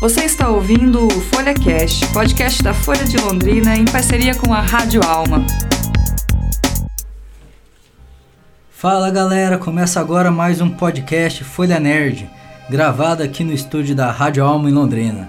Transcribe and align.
Você 0.00 0.24
está 0.24 0.48
ouvindo 0.48 1.06
o 1.06 1.10
Folha 1.10 1.52
Cast, 1.52 2.06
podcast 2.14 2.62
da 2.62 2.72
Folha 2.72 3.04
de 3.04 3.18
Londrina 3.18 3.76
em 3.76 3.84
parceria 3.84 4.34
com 4.34 4.54
a 4.54 4.60
Rádio 4.62 5.02
Alma. 5.04 5.44
Fala 8.70 9.10
galera, 9.10 9.58
começa 9.58 10.00
agora 10.00 10.30
mais 10.30 10.62
um 10.62 10.70
podcast 10.70 11.44
Folha 11.44 11.78
Nerd, 11.78 12.30
gravado 12.70 13.22
aqui 13.22 13.44
no 13.44 13.52
estúdio 13.52 13.94
da 13.94 14.10
Rádio 14.10 14.42
Alma 14.42 14.70
em 14.70 14.72
Londrina. 14.72 15.28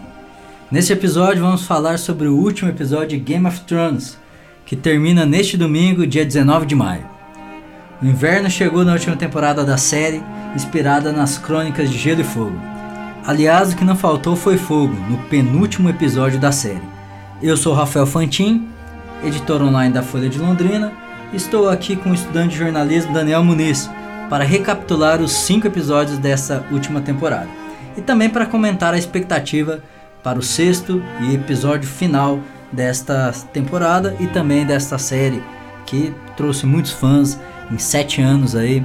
Neste 0.71 0.93
episódio 0.93 1.43
vamos 1.43 1.65
falar 1.65 1.99
sobre 1.99 2.29
o 2.29 2.37
último 2.37 2.69
episódio 2.69 3.19
de 3.19 3.25
Game 3.25 3.45
of 3.45 3.59
Thrones, 3.65 4.17
que 4.65 4.77
termina 4.77 5.25
neste 5.25 5.57
domingo, 5.57 6.07
dia 6.07 6.25
19 6.25 6.65
de 6.65 6.75
maio. 6.75 7.03
O 8.01 8.05
inverno 8.05 8.49
chegou 8.49 8.85
na 8.85 8.93
última 8.93 9.17
temporada 9.17 9.65
da 9.65 9.75
série, 9.75 10.23
inspirada 10.55 11.11
nas 11.11 11.37
crônicas 11.37 11.89
de 11.89 11.97
Gelo 11.97 12.21
e 12.21 12.23
Fogo. 12.23 12.80
Aliás, 13.23 13.71
o 13.71 13.75
que 13.75 13.85
não 13.85 13.95
faltou 13.95 14.35
foi 14.35 14.57
fogo 14.57 14.95
no 15.07 15.17
penúltimo 15.29 15.87
episódio 15.87 16.39
da 16.39 16.51
série. 16.51 16.81
Eu 17.39 17.55
sou 17.55 17.71
Rafael 17.71 18.07
Fantin, 18.07 18.67
editor 19.23 19.61
online 19.61 19.93
da 19.93 20.01
Folha 20.01 20.27
de 20.27 20.39
Londrina, 20.39 20.91
estou 21.31 21.69
aqui 21.69 21.95
com 21.95 22.09
o 22.09 22.13
estudante 22.15 22.53
de 22.53 22.57
jornalismo 22.57 23.13
Daniel 23.13 23.43
Muniz 23.43 23.87
para 24.27 24.43
recapitular 24.43 25.21
os 25.21 25.31
cinco 25.31 25.67
episódios 25.67 26.17
dessa 26.17 26.65
última 26.71 26.99
temporada 26.99 27.47
e 27.95 28.01
também 28.01 28.27
para 28.27 28.47
comentar 28.47 28.91
a 28.91 28.97
expectativa 28.97 29.83
para 30.23 30.39
o 30.39 30.43
sexto 30.43 31.03
e 31.21 31.35
episódio 31.35 31.87
final 31.87 32.39
desta 32.71 33.31
temporada 33.53 34.15
e 34.19 34.25
também 34.25 34.65
desta 34.65 34.97
série 34.97 35.43
que 35.85 36.11
trouxe 36.35 36.65
muitos 36.65 36.91
fãs 36.91 37.39
em 37.71 37.77
sete 37.77 38.19
anos 38.19 38.55
aí, 38.55 38.83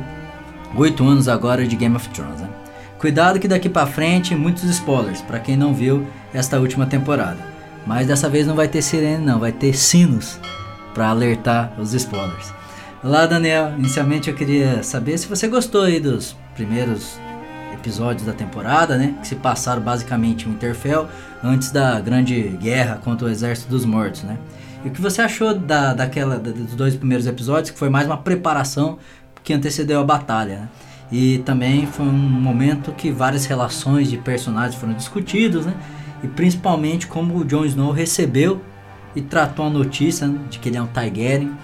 oito 0.76 1.06
anos 1.06 1.26
agora 1.26 1.66
de 1.66 1.74
Game 1.74 1.96
of 1.96 2.06
Thrones. 2.10 2.40
Né? 2.40 2.65
Cuidado 2.98 3.38
que 3.38 3.46
daqui 3.46 3.68
para 3.68 3.86
frente 3.86 4.34
muitos 4.34 4.64
spoilers 4.64 5.20
para 5.20 5.38
quem 5.38 5.54
não 5.54 5.74
viu 5.74 6.06
esta 6.32 6.58
última 6.58 6.86
temporada. 6.86 7.36
Mas 7.86 8.06
dessa 8.06 8.28
vez 8.28 8.46
não 8.46 8.56
vai 8.56 8.68
ter 8.68 8.80
sirene 8.80 9.24
não, 9.24 9.38
vai 9.38 9.52
ter 9.52 9.74
sinos 9.74 10.40
para 10.94 11.08
alertar 11.08 11.74
os 11.78 11.92
spoilers. 11.92 12.54
Olá 13.04 13.26
Daniel, 13.26 13.74
inicialmente 13.76 14.30
eu 14.30 14.34
queria 14.34 14.82
saber 14.82 15.18
se 15.18 15.28
você 15.28 15.46
gostou 15.46 15.82
aí 15.82 16.00
dos 16.00 16.34
primeiros 16.54 17.18
episódios 17.74 18.26
da 18.26 18.32
temporada, 18.32 18.96
né, 18.96 19.14
que 19.20 19.28
se 19.28 19.36
passaram 19.36 19.82
basicamente 19.82 20.48
em 20.48 20.52
Winterfell 20.52 21.06
antes 21.44 21.70
da 21.70 22.00
grande 22.00 22.40
guerra 22.60 22.98
contra 23.04 23.26
o 23.26 23.30
exército 23.30 23.68
dos 23.68 23.84
mortos, 23.84 24.22
né? 24.22 24.38
E 24.82 24.88
o 24.88 24.90
que 24.90 25.02
você 25.02 25.20
achou 25.20 25.54
da, 25.54 25.92
daquela 25.92 26.38
dos 26.38 26.74
dois 26.74 26.96
primeiros 26.96 27.26
episódios, 27.26 27.70
que 27.70 27.78
foi 27.78 27.90
mais 27.90 28.06
uma 28.06 28.16
preparação 28.16 28.98
que 29.44 29.52
antecedeu 29.52 30.00
a 30.00 30.04
batalha, 30.04 30.60
né? 30.60 30.68
E 31.10 31.38
também 31.38 31.86
foi 31.86 32.04
um 32.04 32.12
momento 32.12 32.92
que 32.92 33.10
várias 33.10 33.46
relações 33.46 34.10
de 34.10 34.16
personagens 34.16 34.74
foram 34.74 34.94
discutidos, 34.94 35.64
né? 35.64 35.74
E 36.22 36.28
principalmente 36.28 37.06
como 37.06 37.36
o 37.36 37.44
Jon 37.44 37.64
Snow 37.64 37.92
recebeu 37.92 38.60
e 39.14 39.22
tratou 39.22 39.66
a 39.66 39.70
notícia 39.70 40.26
né, 40.26 40.40
de 40.50 40.58
que 40.58 40.68
ele 40.68 40.76
é 40.76 40.82
um 40.82 40.86
Targaryen, 40.86 41.56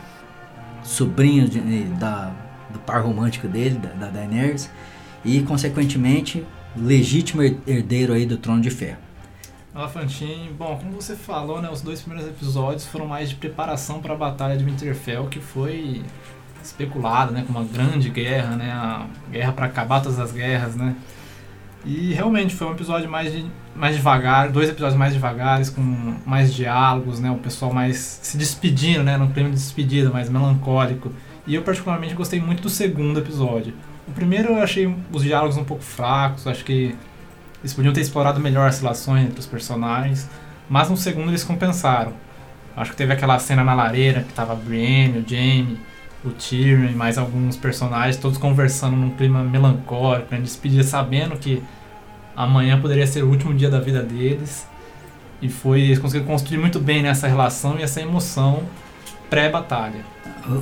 sobrinho 0.82 1.48
de, 1.48 1.60
da, 1.98 2.32
do 2.70 2.78
par 2.78 3.02
romântico 3.02 3.48
dele, 3.48 3.78
da, 3.78 3.90
da 3.90 4.06
Daenerys, 4.08 4.70
e 5.24 5.42
consequentemente 5.42 6.44
legítimo 6.76 7.42
herdeiro 7.42 8.12
aí 8.12 8.24
do 8.24 8.36
Trono 8.36 8.60
de 8.60 8.70
Ferro. 8.70 8.98
Alafantin, 9.74 10.50
bom, 10.56 10.76
como 10.76 10.92
você 10.92 11.16
falou, 11.16 11.62
né, 11.62 11.70
os 11.70 11.80
dois 11.80 12.00
primeiros 12.00 12.28
episódios 12.28 12.86
foram 12.86 13.06
mais 13.06 13.30
de 13.30 13.36
preparação 13.36 14.00
para 14.00 14.12
a 14.12 14.16
batalha 14.16 14.56
de 14.56 14.64
Winterfell, 14.64 15.28
que 15.28 15.40
foi 15.40 16.02
especulada, 16.62 17.30
né, 17.32 17.44
como 17.46 17.58
uma 17.58 17.68
grande 17.68 18.08
guerra, 18.08 18.56
né, 18.56 18.70
a 18.70 19.06
guerra 19.30 19.52
para 19.52 19.66
acabar 19.66 20.00
todas 20.00 20.18
as 20.18 20.32
guerras, 20.32 20.76
né. 20.76 20.94
E 21.84 22.12
realmente 22.12 22.54
foi 22.54 22.68
um 22.68 22.72
episódio 22.72 23.10
mais, 23.10 23.32
de, 23.32 23.44
mais 23.74 23.96
devagar, 23.96 24.50
dois 24.50 24.68
episódios 24.68 24.96
mais 24.96 25.12
devagares, 25.12 25.68
com 25.68 25.82
mais 26.24 26.54
diálogos, 26.54 27.18
né, 27.18 27.30
o 27.30 27.38
pessoal 27.38 27.72
mais 27.72 27.96
se 28.22 28.36
despedindo, 28.36 29.02
né, 29.02 29.16
num 29.16 29.30
clima 29.30 29.48
de 29.48 29.56
despedida, 29.56 30.10
mais 30.10 30.28
melancólico. 30.28 31.12
E 31.46 31.54
eu 31.54 31.62
particularmente 31.62 32.14
gostei 32.14 32.40
muito 32.40 32.62
do 32.62 32.70
segundo 32.70 33.18
episódio. 33.18 33.74
O 34.06 34.12
primeiro 34.12 34.52
eu 34.52 34.62
achei 34.62 34.94
os 35.10 35.22
diálogos 35.22 35.56
um 35.56 35.64
pouco 35.64 35.82
fracos, 35.82 36.46
acho 36.46 36.64
que 36.64 36.94
eles 37.60 37.74
podiam 37.74 37.92
ter 37.92 38.00
explorado 38.00 38.40
melhor 38.40 38.68
as 38.68 38.80
relações 38.80 39.26
entre 39.26 39.40
os 39.40 39.46
personagens, 39.46 40.28
mas 40.68 40.88
no 40.88 40.96
segundo 40.96 41.30
eles 41.30 41.44
compensaram. 41.44 42.12
Acho 42.76 42.92
que 42.92 42.96
teve 42.96 43.12
aquela 43.12 43.38
cena 43.38 43.62
na 43.62 43.74
lareira 43.74 44.22
que 44.22 44.32
tava 44.32 44.52
a 44.52 44.56
Brienne, 44.56 45.18
o 45.18 45.28
Jaime, 45.28 45.78
o 46.24 46.30
Tyrion 46.30 46.88
e 46.88 46.94
mais 46.94 47.18
alguns 47.18 47.56
personagens, 47.56 48.16
todos 48.16 48.38
conversando 48.38 48.96
num 48.96 49.10
clima 49.10 49.42
melancólico, 49.42 50.28
né? 50.32 50.40
despedida 50.40 50.82
sabendo 50.82 51.36
que 51.36 51.62
amanhã 52.36 52.80
poderia 52.80 53.06
ser 53.06 53.24
o 53.24 53.28
último 53.28 53.54
dia 53.54 53.68
da 53.68 53.80
vida 53.80 54.02
deles. 54.02 54.66
E 55.40 55.48
foi, 55.48 55.80
eles 55.80 55.98
conseguiram 55.98 56.26
construir 56.26 56.58
muito 56.58 56.78
bem 56.78 57.02
nessa 57.02 57.26
relação 57.26 57.78
e 57.78 57.82
essa 57.82 58.00
emoção 58.00 58.62
pré-batalha. 59.28 60.04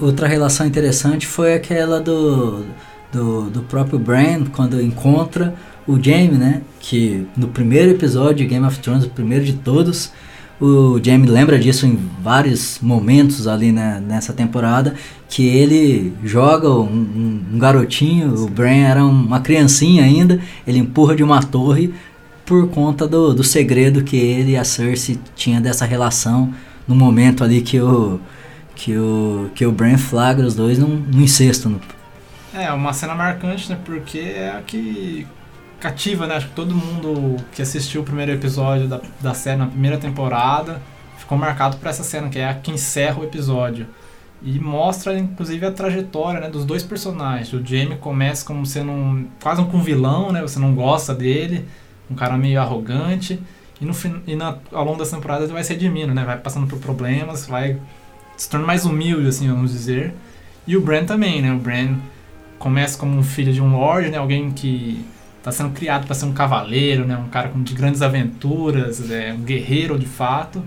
Outra 0.01 0.27
relação 0.27 0.67
interessante 0.67 1.27
foi 1.27 1.55
aquela 1.55 2.01
do, 2.01 2.65
do, 3.13 3.51
do 3.51 3.63
próprio 3.63 3.99
Bran, 3.99 4.47
quando 4.47 4.81
encontra 4.81 5.55
o 5.87 6.03
Jaime, 6.03 6.39
né? 6.39 6.63
Que 6.79 7.27
no 7.37 7.49
primeiro 7.49 7.91
episódio 7.91 8.37
de 8.37 8.47
Game 8.47 8.65
of 8.65 8.79
Thrones, 8.79 9.05
o 9.05 9.11
primeiro 9.11 9.45
de 9.45 9.55
todos, 9.55 10.13
o 10.61 11.01
Jamie 11.03 11.29
lembra 11.29 11.59
disso 11.59 11.87
em 11.87 11.99
vários 12.23 12.79
momentos 12.83 13.49
ali 13.49 13.73
né, 13.73 14.03
nessa 14.07 14.33
temporada, 14.33 14.95
que 15.29 15.47
ele 15.47 16.13
joga 16.23 16.69
um, 16.69 16.83
um, 16.83 17.45
um 17.55 17.59
garotinho, 17.59 18.35
o 18.35 18.49
Bran 18.49 18.87
era 18.87 19.05
uma 19.05 19.41
criancinha 19.41 20.05
ainda, 20.05 20.39
ele 20.67 20.79
empurra 20.79 21.17
de 21.17 21.23
uma 21.23 21.43
torre 21.43 21.95
por 22.45 22.69
conta 22.69 23.07
do, 23.07 23.33
do 23.33 23.45
segredo 23.45 24.03
que 24.03 24.17
ele 24.17 24.53
e 24.53 24.57
a 24.57 24.65
Cersei 24.65 25.19
tinham 25.35 25.63
dessa 25.63 25.87
relação 25.87 26.53
no 26.87 26.95
momento 26.95 27.45
ali 27.45 27.63
que 27.63 27.81
o 27.81 28.21
que 28.75 28.97
o 28.97 29.51
que 29.55 29.65
o 29.65 29.73
Bran 29.73 29.97
flagra 29.97 30.47
os 30.47 30.55
dois 30.55 30.79
num, 30.79 30.89
num 30.89 31.21
incesto. 31.21 31.69
No... 31.69 31.81
É, 32.53 32.71
uma 32.73 32.93
cena 32.93 33.15
marcante, 33.15 33.71
né? 33.71 33.79
Porque 33.85 34.19
é 34.19 34.51
a 34.51 34.63
que 34.63 35.27
cativa, 35.81 36.27
né? 36.27 36.37
Acho 36.37 36.49
que 36.49 36.55
todo 36.55 36.75
mundo 36.75 37.37
que 37.53 37.63
assistiu 37.63 38.03
o 38.03 38.05
primeiro 38.05 38.33
episódio 38.33 38.87
da, 38.87 39.01
da 39.21 39.35
série 39.35 39.59
na 39.59 39.67
primeira 39.67 39.99
temporada 39.99 40.81
ficou 41.19 41.37
marcado 41.39 41.77
por 41.77 41.89
essa 41.89 42.03
cena, 42.03 42.29
que 42.29 42.39
é 42.39 42.49
a 42.49 42.55
que 42.55 42.71
encerra 42.71 43.21
o 43.21 43.25
episódio. 43.25 43.87
E 44.43 44.59
mostra, 44.59 45.19
inclusive, 45.19 45.67
a 45.67 45.71
trajetória 45.71 46.41
né, 46.41 46.49
dos 46.49 46.65
dois 46.65 46.83
personagens. 46.83 47.53
O 47.53 47.65
Jamie 47.65 47.97
começa 47.99 48.45
como 48.45 48.65
sendo 48.65 48.91
um, 48.91 49.27
quase 49.41 49.61
um 49.61 49.81
vilão, 49.81 50.33
né? 50.33 50.41
Você 50.41 50.59
não 50.59 50.75
gosta 50.75 51.15
dele, 51.15 51.67
um 52.11 52.15
cara 52.15 52.37
meio 52.37 52.61
arrogante. 52.61 53.41
E, 53.81 53.85
no, 53.85 53.95
e 54.27 54.35
na, 54.35 54.57
ao 54.73 54.85
longo 54.85 54.99
das 54.99 55.11
temporadas 55.11 55.45
ele 55.45 55.53
vai 55.53 55.65
se 55.65 55.73
redimindo, 55.73 56.15
né? 56.15 56.25
Vai 56.25 56.39
passando 56.39 56.67
por 56.67 56.79
problemas, 56.79 57.47
vai 57.47 57.79
se 58.37 58.49
tornando 58.49 58.67
mais 58.67 58.85
humilde, 58.87 59.29
assim, 59.29 59.47
vamos 59.49 59.73
dizer. 59.73 60.15
E 60.67 60.77
o 60.77 60.81
Bran 60.81 61.05
também, 61.05 61.43
né? 61.43 61.53
O 61.53 61.59
Bran 61.59 61.97
começa 62.59 62.99
como 62.99 63.17
um 63.17 63.23
filho 63.23 63.53
de 63.53 63.61
um 63.61 63.73
lord, 63.73 64.11
né? 64.11 64.17
Alguém 64.17 64.51
que 64.51 65.05
está 65.41 65.51
sendo 65.51 65.71
criado 65.71 66.07
para 66.07 66.15
ser 66.15 66.27
um 66.27 66.33
cavaleiro, 66.33 67.07
né? 67.07 67.17
Um 67.17 67.29
cara 67.29 67.51
de 67.55 67.75
grandes 67.75 68.03
aventuras, 68.03 69.11
é, 69.11 69.33
um 69.33 69.43
guerreiro 69.43 69.99
de 69.99 70.07
fato. 70.07 70.63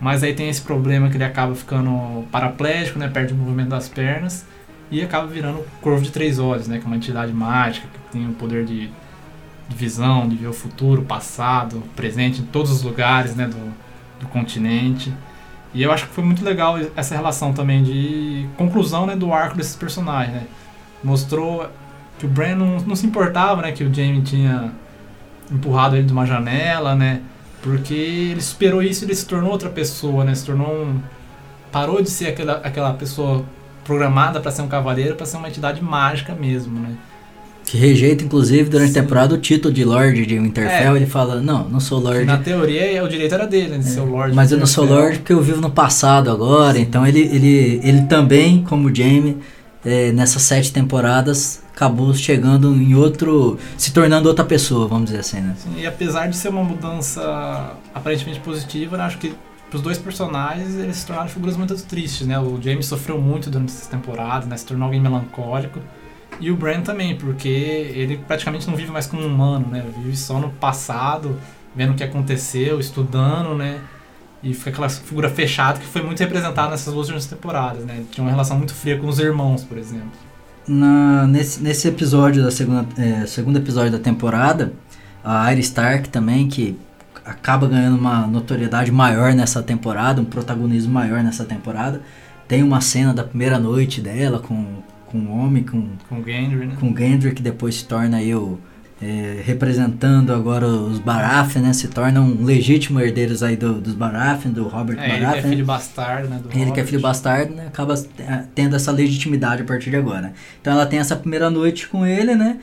Mas 0.00 0.22
aí 0.22 0.34
tem 0.34 0.48
esse 0.48 0.60
problema 0.60 1.08
que 1.08 1.16
ele 1.16 1.24
acaba 1.24 1.54
ficando 1.54 2.24
paraplégico, 2.32 2.98
né? 2.98 3.08
Perde 3.08 3.32
o 3.32 3.36
movimento 3.36 3.68
das 3.68 3.88
pernas 3.88 4.46
e 4.90 5.02
acaba 5.02 5.26
virando 5.26 5.58
o 5.58 5.64
Corvo 5.80 6.02
de 6.02 6.10
Três 6.10 6.38
Olhos, 6.38 6.66
né? 6.66 6.78
Que 6.78 6.84
é 6.84 6.86
uma 6.86 6.96
entidade 6.96 7.32
mágica 7.32 7.86
que 7.92 8.12
tem 8.12 8.28
o 8.28 8.32
poder 8.32 8.64
de, 8.64 8.90
de 9.68 9.76
visão, 9.76 10.26
de 10.28 10.36
ver 10.36 10.48
o 10.48 10.52
futuro, 10.52 11.02
o 11.02 11.04
passado, 11.04 11.78
o 11.78 11.82
presente 11.94 12.40
em 12.40 12.46
todos 12.46 12.70
os 12.70 12.82
lugares, 12.82 13.34
né? 13.36 13.46
Do, 13.46 13.74
do 14.20 14.26
continente. 14.28 15.12
E 15.74 15.82
eu 15.82 15.92
acho 15.92 16.06
que 16.06 16.14
foi 16.14 16.24
muito 16.24 16.42
legal 16.42 16.78
essa 16.96 17.14
relação 17.14 17.52
também 17.52 17.82
de 17.82 18.46
conclusão, 18.56 19.06
né? 19.06 19.14
Do 19.14 19.30
arco 19.32 19.58
desses 19.58 19.76
personagens, 19.76 20.34
né? 20.34 20.46
Mostrou 21.04 21.70
que 22.18 22.26
o 22.26 22.28
Bran 22.28 22.56
não, 22.56 22.96
se 22.96 23.06
importava, 23.06 23.62
né, 23.62 23.72
que 23.72 23.84
o 23.84 23.92
Jaime 23.92 24.22
tinha 24.22 24.72
empurrado 25.50 25.96
ele 25.96 26.04
de 26.04 26.12
uma 26.12 26.26
janela, 26.26 26.94
né, 26.94 27.20
porque 27.62 27.94
ele 27.94 28.40
superou 28.40 28.82
isso 28.82 29.04
e 29.04 29.06
ele 29.06 29.14
se 29.14 29.26
tornou 29.26 29.50
outra 29.50 29.68
pessoa, 29.68 30.24
né, 30.24 30.34
se 30.34 30.44
tornou 30.44 30.68
um, 30.68 31.00
parou 31.70 32.02
de 32.02 32.10
ser 32.10 32.28
aquela, 32.28 32.54
aquela 32.54 32.94
pessoa 32.94 33.44
programada 33.84 34.40
para 34.40 34.50
ser 34.50 34.62
um 34.62 34.68
cavaleiro 34.68 35.14
para 35.14 35.26
ser 35.26 35.36
uma 35.36 35.48
entidade 35.48 35.82
mágica 35.82 36.34
mesmo, 36.34 36.80
né. 36.80 36.96
Que 37.66 37.76
rejeita, 37.76 38.22
inclusive, 38.22 38.70
durante 38.70 38.92
Sim. 38.92 39.00
a 39.00 39.02
temporada 39.02 39.34
o 39.34 39.38
título 39.38 39.74
de 39.74 39.84
Lorde 39.84 40.24
de 40.24 40.38
Winterfell. 40.38 40.94
É. 40.94 40.96
Ele 40.96 41.06
fala, 41.06 41.40
não, 41.40 41.68
não 41.68 41.80
sou 41.80 41.98
Lorde. 41.98 42.24
Na 42.24 42.38
teoria, 42.38 43.02
o 43.02 43.08
direito 43.08 43.34
era 43.34 43.44
dele, 43.44 43.70
né, 43.70 43.78
de 43.78 43.88
é. 43.88 43.90
ser 43.90 44.00
o 44.00 44.04
Lorde. 44.04 44.36
Mas 44.36 44.52
eu 44.52 44.58
não 44.58 44.66
sou 44.66 44.84
Lorde 44.84 45.18
porque 45.18 45.32
eu 45.32 45.42
vivo 45.42 45.60
no 45.60 45.70
passado 45.70 46.30
agora. 46.30 46.76
Sim. 46.76 46.82
Então 46.82 47.04
ele, 47.04 47.22
ele, 47.22 47.80
ele 47.82 48.02
também, 48.02 48.62
como 48.62 48.94
Jaime, 48.94 49.38
é, 49.84 50.12
nessas 50.12 50.42
sete 50.42 50.72
temporadas, 50.72 51.60
acabou 51.76 52.14
chegando 52.14 52.74
em 52.74 52.94
outro. 52.94 53.58
se 53.76 53.92
tornando 53.92 54.28
outra 54.28 54.44
pessoa, 54.44 54.88
vamos 54.88 55.10
dizer 55.10 55.20
assim, 55.20 55.40
né? 55.40 55.54
Sim, 55.58 55.74
e 55.76 55.86
apesar 55.86 56.26
de 56.26 56.34
ser 56.34 56.48
uma 56.48 56.64
mudança 56.64 57.76
aparentemente 57.94 58.40
positiva, 58.40 58.96
né, 58.96 59.04
acho 59.04 59.18
que 59.18 59.34
os 59.72 59.82
dois 59.82 59.98
personagens 59.98 60.74
eles 60.76 60.96
se 60.96 61.06
tornaram 61.06 61.28
figuras 61.28 61.54
muito 61.54 61.76
tristes, 61.82 62.26
né? 62.26 62.38
O 62.38 62.58
James 62.62 62.86
sofreu 62.86 63.20
muito 63.20 63.50
durante 63.50 63.68
essa 63.72 63.90
temporada, 63.90 64.46
né? 64.46 64.56
Se 64.56 64.64
tornou 64.64 64.86
alguém 64.86 65.00
melancólico. 65.00 65.80
E 66.40 66.50
o 66.50 66.56
Bran 66.56 66.80
também, 66.80 67.16
porque 67.16 67.48
ele 67.48 68.18
praticamente 68.26 68.66
não 68.66 68.74
vive 68.74 68.90
mais 68.90 69.06
como 69.06 69.22
um 69.22 69.26
humano, 69.26 69.66
né? 69.70 69.84
Vive 69.98 70.16
só 70.16 70.38
no 70.38 70.50
passado, 70.50 71.38
vendo 71.74 71.92
o 71.92 71.94
que 71.94 72.04
aconteceu, 72.04 72.80
estudando, 72.80 73.54
né? 73.54 73.80
E 74.42 74.54
fica 74.54 74.70
aquela 74.70 74.88
figura 74.88 75.28
fechada 75.28 75.78
que 75.78 75.86
foi 75.86 76.02
muito 76.02 76.20
representada 76.20 76.70
nessas 76.70 76.94
últimas 76.94 77.26
temporadas, 77.26 77.84
né? 77.84 78.04
Tinha 78.10 78.24
uma 78.24 78.30
relação 78.30 78.56
muito 78.56 78.72
fria 78.72 78.98
com 78.98 79.08
os 79.08 79.18
irmãos, 79.18 79.64
por 79.64 79.76
exemplo. 79.76 80.35
Na, 80.68 81.26
nesse, 81.26 81.62
nesse 81.62 81.86
episódio 81.86 82.42
da 82.42 82.50
segunda, 82.50 82.86
é, 82.98 83.26
segundo 83.26 83.56
episódio 83.56 83.92
da 83.92 83.98
temporada, 83.98 84.72
a 85.22 85.40
Arya 85.40 85.60
Stark 85.60 86.08
também, 86.08 86.48
que 86.48 86.76
acaba 87.24 87.66
ganhando 87.66 87.96
uma 87.96 88.26
notoriedade 88.26 88.90
maior 88.90 89.32
nessa 89.34 89.62
temporada, 89.62 90.20
um 90.20 90.24
protagonismo 90.24 90.92
maior 90.92 91.22
nessa 91.22 91.44
temporada. 91.44 92.00
Tem 92.48 92.62
uma 92.62 92.80
cena 92.80 93.12
da 93.12 93.24
primeira 93.24 93.58
noite 93.58 94.00
dela 94.00 94.38
com, 94.38 94.64
com 95.06 95.18
o 95.18 95.38
homem, 95.38 95.64
com, 95.64 95.88
com 96.08 96.22
Gendry, 96.22 96.66
né? 96.66 96.76
Com 96.78 96.96
Gendry, 96.96 97.34
que 97.34 97.42
depois 97.42 97.76
se 97.76 97.84
torna 97.84 98.18
aí 98.18 98.34
o, 98.34 98.58
é, 99.00 99.42
representando 99.44 100.32
agora 100.32 100.66
os 100.66 100.98
Baratheon, 100.98 101.62
né? 101.62 101.72
Se 101.72 101.88
tornam 101.88 102.36
legítimos 102.40 103.02
herdeiros 103.02 103.42
aí 103.42 103.56
do, 103.56 103.74
dos 103.74 103.94
Baratheon, 103.94 104.52
do 104.52 104.68
Robert 104.68 104.98
é, 104.98 105.08
Baratheon. 105.08 105.32
Ele 105.32 105.32
que 105.32 105.38
é 105.38 105.50
filho 105.50 105.64
bastardo, 105.66 106.28
né? 106.28 106.40
ele 106.42 106.58
Robert. 106.58 106.72
que 106.74 106.80
é 106.80 106.84
filho 106.84 107.00
bastardo, 107.00 107.54
né? 107.54 107.66
Acaba 107.66 107.94
tendo 108.54 108.74
essa 108.74 108.90
legitimidade 108.90 109.62
a 109.62 109.64
partir 109.64 109.90
de 109.90 109.96
agora. 109.96 110.32
Então 110.60 110.72
ela 110.72 110.86
tem 110.86 110.98
essa 110.98 111.14
primeira 111.14 111.50
noite 111.50 111.88
com 111.88 112.06
ele, 112.06 112.34
né? 112.34 112.58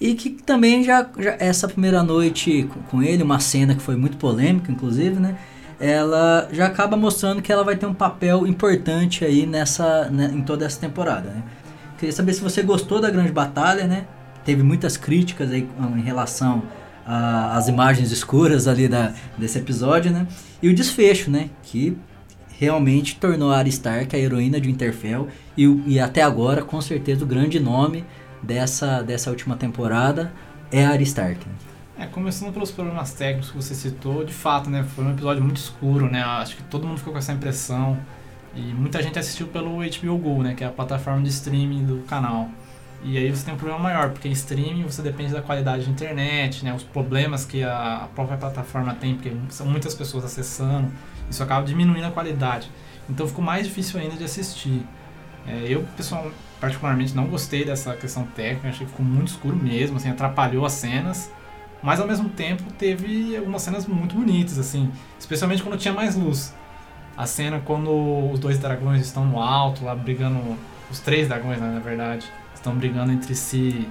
E 0.00 0.14
que 0.14 0.30
também 0.30 0.84
já, 0.84 1.08
já 1.18 1.36
essa 1.38 1.66
primeira 1.66 2.02
noite 2.02 2.68
com, 2.72 2.80
com 2.82 3.02
ele, 3.02 3.22
uma 3.22 3.40
cena 3.40 3.74
que 3.74 3.82
foi 3.82 3.96
muito 3.96 4.18
polêmica, 4.18 4.70
inclusive, 4.70 5.18
né? 5.18 5.36
Ela 5.80 6.48
já 6.52 6.66
acaba 6.66 6.96
mostrando 6.96 7.40
que 7.40 7.52
ela 7.52 7.64
vai 7.64 7.76
ter 7.76 7.86
um 7.86 7.94
papel 7.94 8.46
importante 8.46 9.24
aí 9.24 9.46
nessa, 9.46 10.10
né, 10.10 10.30
em 10.34 10.42
toda 10.42 10.66
essa 10.66 10.78
temporada, 10.78 11.30
né? 11.30 11.42
Queria 11.98 12.12
saber 12.12 12.32
se 12.32 12.40
você 12.40 12.62
gostou 12.62 13.00
da 13.00 13.10
grande 13.10 13.32
batalha, 13.32 13.86
né? 13.86 14.04
Teve 14.48 14.62
muitas 14.62 14.96
críticas 14.96 15.50
aí 15.50 15.68
em 15.94 16.00
relação 16.00 16.62
às 17.04 17.68
imagens 17.68 18.10
escuras 18.10 18.66
ali 18.66 18.88
da, 18.88 19.12
desse 19.36 19.58
episódio, 19.58 20.10
né? 20.10 20.26
E 20.62 20.70
o 20.70 20.74
desfecho, 20.74 21.30
né? 21.30 21.50
Que 21.62 21.98
realmente 22.58 23.16
tornou 23.16 23.52
a 23.52 23.58
Arya 23.58 23.68
Stark 23.68 24.16
a 24.16 24.18
heroína 24.18 24.58
de 24.58 24.68
Winterfell 24.68 25.28
e, 25.54 25.66
e 25.86 26.00
até 26.00 26.22
agora, 26.22 26.62
com 26.62 26.80
certeza, 26.80 27.26
o 27.26 27.26
grande 27.26 27.60
nome 27.60 28.06
dessa, 28.42 29.02
dessa 29.02 29.28
última 29.28 29.54
temporada 29.54 30.32
é 30.72 30.86
a 30.86 30.92
Arya 30.92 31.04
Stark. 31.04 31.46
É, 31.98 32.06
começando 32.06 32.50
pelos 32.50 32.70
problemas 32.70 33.12
técnicos 33.12 33.50
que 33.50 33.56
você 33.58 33.74
citou, 33.74 34.24
de 34.24 34.32
fato, 34.32 34.70
né, 34.70 34.82
foi 34.82 35.04
um 35.04 35.10
episódio 35.10 35.44
muito 35.44 35.58
escuro, 35.58 36.10
né, 36.10 36.22
acho 36.22 36.56
que 36.56 36.62
todo 36.62 36.86
mundo 36.86 36.96
ficou 36.96 37.12
com 37.12 37.18
essa 37.18 37.34
impressão 37.34 37.98
e 38.56 38.60
muita 38.60 39.02
gente 39.02 39.18
assistiu 39.18 39.48
pelo 39.48 39.80
HBO 39.80 40.16
Go, 40.16 40.42
né, 40.42 40.54
que 40.54 40.64
é 40.64 40.66
a 40.66 40.70
plataforma 40.70 41.20
de 41.22 41.28
streaming 41.28 41.84
do 41.84 41.98
canal. 42.06 42.48
E 43.02 43.16
aí 43.16 43.30
você 43.30 43.44
tem 43.44 43.54
um 43.54 43.56
problema 43.56 43.80
maior, 43.80 44.10
porque 44.10 44.28
streaming 44.28 44.82
você 44.82 45.00
depende 45.02 45.32
da 45.32 45.40
qualidade 45.40 45.84
de 45.84 45.90
internet, 45.90 46.64
né, 46.64 46.74
os 46.74 46.82
problemas 46.82 47.44
que 47.44 47.62
a 47.62 48.08
própria 48.14 48.36
plataforma 48.36 48.94
tem, 48.94 49.14
porque 49.14 49.32
são 49.50 49.66
muitas 49.66 49.94
pessoas 49.94 50.24
acessando, 50.24 50.90
isso 51.30 51.42
acaba 51.42 51.64
diminuindo 51.64 52.06
a 52.06 52.10
qualidade. 52.10 52.68
Então 53.08 53.26
ficou 53.26 53.44
mais 53.44 53.66
difícil 53.66 54.00
ainda 54.00 54.16
de 54.16 54.24
assistir. 54.24 54.84
É, 55.46 55.64
eu, 55.66 55.82
pessoal, 55.96 56.30
particularmente 56.60 57.14
não 57.14 57.26
gostei 57.26 57.64
dessa 57.64 57.94
questão 57.94 58.24
técnica, 58.26 58.68
achei 58.68 58.84
que 58.84 58.92
ficou 58.92 59.06
muito 59.06 59.28
escuro 59.28 59.56
mesmo, 59.56 59.96
assim, 59.96 60.10
atrapalhou 60.10 60.66
as 60.66 60.72
cenas. 60.72 61.30
Mas 61.80 62.00
ao 62.00 62.06
mesmo 62.08 62.28
tempo 62.28 62.64
teve 62.72 63.36
algumas 63.36 63.62
cenas 63.62 63.86
muito 63.86 64.16
bonitas, 64.16 64.58
assim, 64.58 64.90
especialmente 65.18 65.62
quando 65.62 65.78
tinha 65.78 65.94
mais 65.94 66.16
luz. 66.16 66.52
A 67.16 67.24
cena 67.26 67.62
quando 67.64 67.90
os 68.32 68.40
dois 68.40 68.58
dragões 68.58 69.00
estão 69.00 69.24
no 69.24 69.40
alto, 69.40 69.84
lá 69.84 69.94
brigando, 69.94 70.40
os 70.90 70.98
três 71.00 71.28
dragões, 71.28 71.60
né, 71.60 71.72
na 71.72 71.80
verdade, 71.80 72.26
estão 72.58 72.74
brigando 72.74 73.12
entre 73.12 73.34
si 73.34 73.88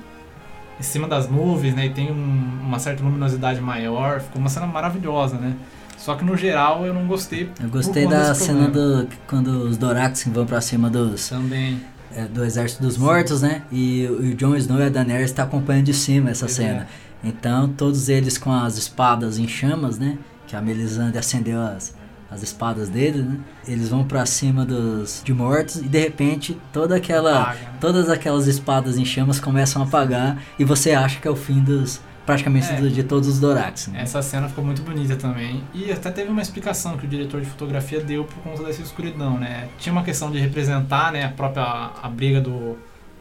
em 0.80 0.84
cima 0.84 1.08
das 1.08 1.28
nuvens, 1.28 1.74
né, 1.74 1.88
e 1.88 1.90
tem 1.90 2.12
um, 2.12 2.60
uma 2.62 2.78
certa 2.78 3.04
luminosidade 3.04 3.60
maior, 3.60 4.22
ficou 4.22 4.40
uma 4.40 4.50
cena 4.50 4.68
maravilhosa, 4.68 5.38
né. 5.38 5.56
Só 5.98 6.14
que 6.14 6.24
no 6.24 6.38
geral 6.38 6.86
eu 6.86 6.94
não 6.94 7.08
gostei. 7.08 7.50
Eu 7.60 7.70
gostei 7.70 8.06
da 8.06 8.36
cena 8.36 8.68
do 8.68 9.08
quando 9.26 9.48
os 9.64 9.78
Dorax 9.78 10.26
vão 10.28 10.46
para 10.46 10.62
cima 10.62 10.90
dos 10.90 11.30
também 11.30 11.82
é, 12.18 12.26
do 12.26 12.44
exército 12.44 12.82
dos 12.82 12.98
mortos, 12.98 13.42
né? 13.42 13.64
E, 13.72 14.02
e 14.02 14.08
o 14.08 14.36
Jon 14.36 14.56
Snow 14.56 14.80
e 14.80 14.84
a 14.84 14.90
Daenerys 14.90 15.30
está 15.30 15.44
acompanhando 15.44 15.86
de 15.86 15.94
cima 15.94 16.32
essa 16.32 16.48
cena. 16.48 16.88
É. 17.24 17.28
Então 17.28 17.70
todos 17.70 18.10
eles 18.10 18.38
com 18.38 18.52
as 18.52 18.78
espadas 18.78 19.38
em 19.38 19.48
chamas, 19.48 20.00
né? 20.00 20.18
Que 20.48 20.56
a 20.56 20.62
Melisandre 20.62 21.20
acendeu 21.20 21.62
as, 21.62 21.94
as 22.30 22.44
espadas 22.44 22.90
dele, 22.90 23.22
né? 23.22 23.40
Eles 23.68 23.90
vão 23.90 24.04
para 24.04 24.26
cima 24.26 24.66
dos 24.66 25.22
de 25.24 25.34
mortos 25.34 25.78
e 25.78 25.88
de 25.88 26.00
repente 26.00 26.58
toda 26.74 26.96
aquela 26.96 27.42
Apaga. 27.42 27.60
todas 27.80 28.10
aquelas 28.10 28.48
espadas 28.48 28.98
em 28.98 29.06
chamas 29.06 29.40
começam 29.40 29.82
a 29.82 29.86
apagar 29.86 30.42
e 30.60 30.66
você 30.66 30.92
acha 30.92 31.20
que 31.20 31.28
é 31.28 31.32
o 31.32 31.36
fim 31.36 31.62
dos 31.62 32.02
praticamente 32.28 32.70
é, 32.70 32.76
de 32.76 33.04
todos 33.04 33.30
os 33.30 33.40
Dorax. 33.40 33.88
Né? 33.88 34.02
Essa 34.02 34.22
cena 34.22 34.50
ficou 34.50 34.62
muito 34.62 34.82
bonita 34.82 35.16
também. 35.16 35.64
E 35.74 35.90
até 35.90 36.12
teve 36.12 36.30
uma 36.30 36.42
explicação 36.42 36.98
que 36.98 37.06
o 37.06 37.08
diretor 37.08 37.40
de 37.40 37.48
fotografia 37.48 38.02
deu 38.02 38.26
por 38.26 38.44
conta 38.44 38.64
dessa 38.64 38.82
escuridão, 38.82 39.40
né? 39.40 39.70
Tinha 39.80 39.94
uma 39.94 40.04
questão 40.04 40.30
de 40.30 40.38
representar, 40.38 41.14
né, 41.14 41.24
a 41.24 41.30
própria 41.30 41.64
a 41.64 42.10
briga 42.10 42.42
do, 42.42 42.78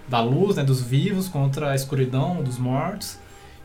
da 0.09 0.21
luz, 0.21 0.57
né, 0.57 0.65
dos 0.65 0.83
vivos 0.83 1.29
contra 1.29 1.71
a 1.71 1.75
escuridão 1.77 2.43
dos 2.43 2.59
mortos. 2.59 3.17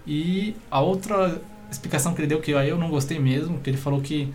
E 0.05 0.55
a 0.69 0.79
outra 0.79 1.41
explicação 1.71 2.13
que 2.13 2.21
ele 2.21 2.27
deu 2.27 2.39
que 2.39 2.51
eu 2.51 2.77
não 2.77 2.89
gostei 2.89 3.17
mesmo, 3.17 3.59
que 3.59 3.69
ele 3.71 3.77
falou 3.77 3.99
que 3.99 4.31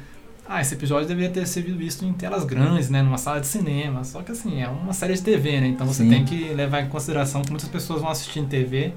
ah, 0.49 0.61
esse 0.61 0.75
episódio 0.75 1.09
deveria 1.09 1.31
ter 1.31 1.47
sido 1.47 1.77
visto 1.77 2.05
em 2.05 2.13
telas 2.13 2.45
grandes, 2.45 2.89
né, 2.89 3.03
numa 3.03 3.19
sala 3.19 3.41
de 3.41 3.49
cinema. 3.49 4.05
Só 4.05 4.23
que 4.23 4.31
assim, 4.31 4.63
é 4.63 4.69
uma 4.69 4.93
série 4.93 5.15
de 5.15 5.23
TV, 5.23 5.61
né? 5.61 5.67
Então 5.67 5.87
você 5.87 6.05
Sim. 6.05 6.11
tem 6.11 6.25
que 6.25 6.55
levar 6.55 6.83
em 6.83 6.89
consideração 6.89 7.43
que 7.43 7.51
muitas 7.51 7.69
pessoas 7.69 8.01
vão 8.01 8.11
assistir 8.11 8.39
em 8.39 8.47
TV 8.47 8.93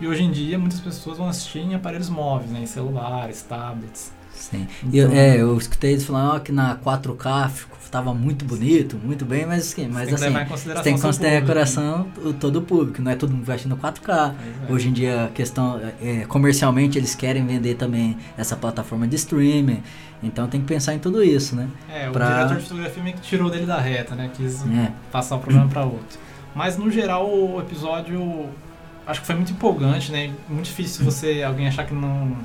e 0.00 0.06
hoje 0.06 0.22
em 0.22 0.30
dia 0.30 0.58
muitas 0.58 0.80
pessoas 0.80 1.18
vão 1.18 1.28
assistir 1.28 1.58
em 1.58 1.74
aparelhos 1.74 2.08
móveis, 2.08 2.50
né? 2.50 2.60
Em 2.60 2.66
celulares, 2.66 3.42
tablets. 3.42 4.12
Sim. 4.34 4.66
Então, 4.82 4.98
eu, 4.98 5.12
é, 5.12 5.40
eu 5.40 5.56
escutei 5.56 5.92
eles 5.92 6.04
falando 6.04 6.40
que 6.40 6.52
na 6.52 6.76
4K 6.76 7.50
estava 7.94 8.12
muito 8.12 8.44
bonito, 8.44 8.98
muito 9.02 9.24
bem, 9.24 9.46
mas, 9.46 9.68
assim, 9.68 9.86
mas 9.86 10.06
tem 10.06 10.14
assim, 10.14 10.32
você 10.56 10.82
tem 10.82 10.94
que 10.96 11.00
considerar 11.00 11.42
em 11.42 11.46
coração 11.46 12.08
o, 12.24 12.32
todo 12.32 12.56
o 12.56 12.62
público, 12.62 13.00
não 13.00 13.12
é 13.12 13.14
todo 13.14 13.30
mundo 13.30 13.46
no 13.66 13.76
4K. 13.76 14.34
É. 14.68 14.72
Hoje 14.72 14.88
em 14.88 14.92
dia, 14.92 15.26
a 15.26 15.28
questão, 15.28 15.80
é, 16.02 16.24
comercialmente, 16.26 16.98
eles 16.98 17.14
querem 17.14 17.46
vender 17.46 17.76
também 17.76 18.18
essa 18.36 18.56
plataforma 18.56 19.06
de 19.06 19.14
streaming, 19.14 19.80
então 20.22 20.48
tem 20.48 20.60
que 20.60 20.66
pensar 20.66 20.94
em 20.94 20.98
tudo 20.98 21.22
isso, 21.22 21.54
né? 21.54 21.68
É, 21.88 22.08
o 22.08 22.12
pra... 22.12 22.34
diretor 22.34 22.56
de 22.56 22.62
fotografia 22.62 23.02
meio 23.02 23.16
que 23.16 23.22
tirou 23.22 23.48
dele 23.48 23.66
da 23.66 23.78
reta, 23.78 24.16
né? 24.16 24.30
Quis 24.34 24.62
é. 24.66 24.90
passar 25.12 25.36
o 25.36 25.38
problema 25.38 25.68
para 25.68 25.84
outro. 25.84 26.18
Mas, 26.54 26.76
no 26.76 26.90
geral, 26.90 27.28
o 27.28 27.60
episódio 27.60 28.48
acho 29.06 29.20
que 29.20 29.26
foi 29.26 29.36
muito 29.36 29.52
empolgante, 29.52 30.10
né? 30.10 30.32
Muito 30.48 30.66
difícil 30.66 31.04
você 31.04 31.42
alguém 31.42 31.68
achar 31.68 31.86
que 31.86 31.94
não 31.94 32.36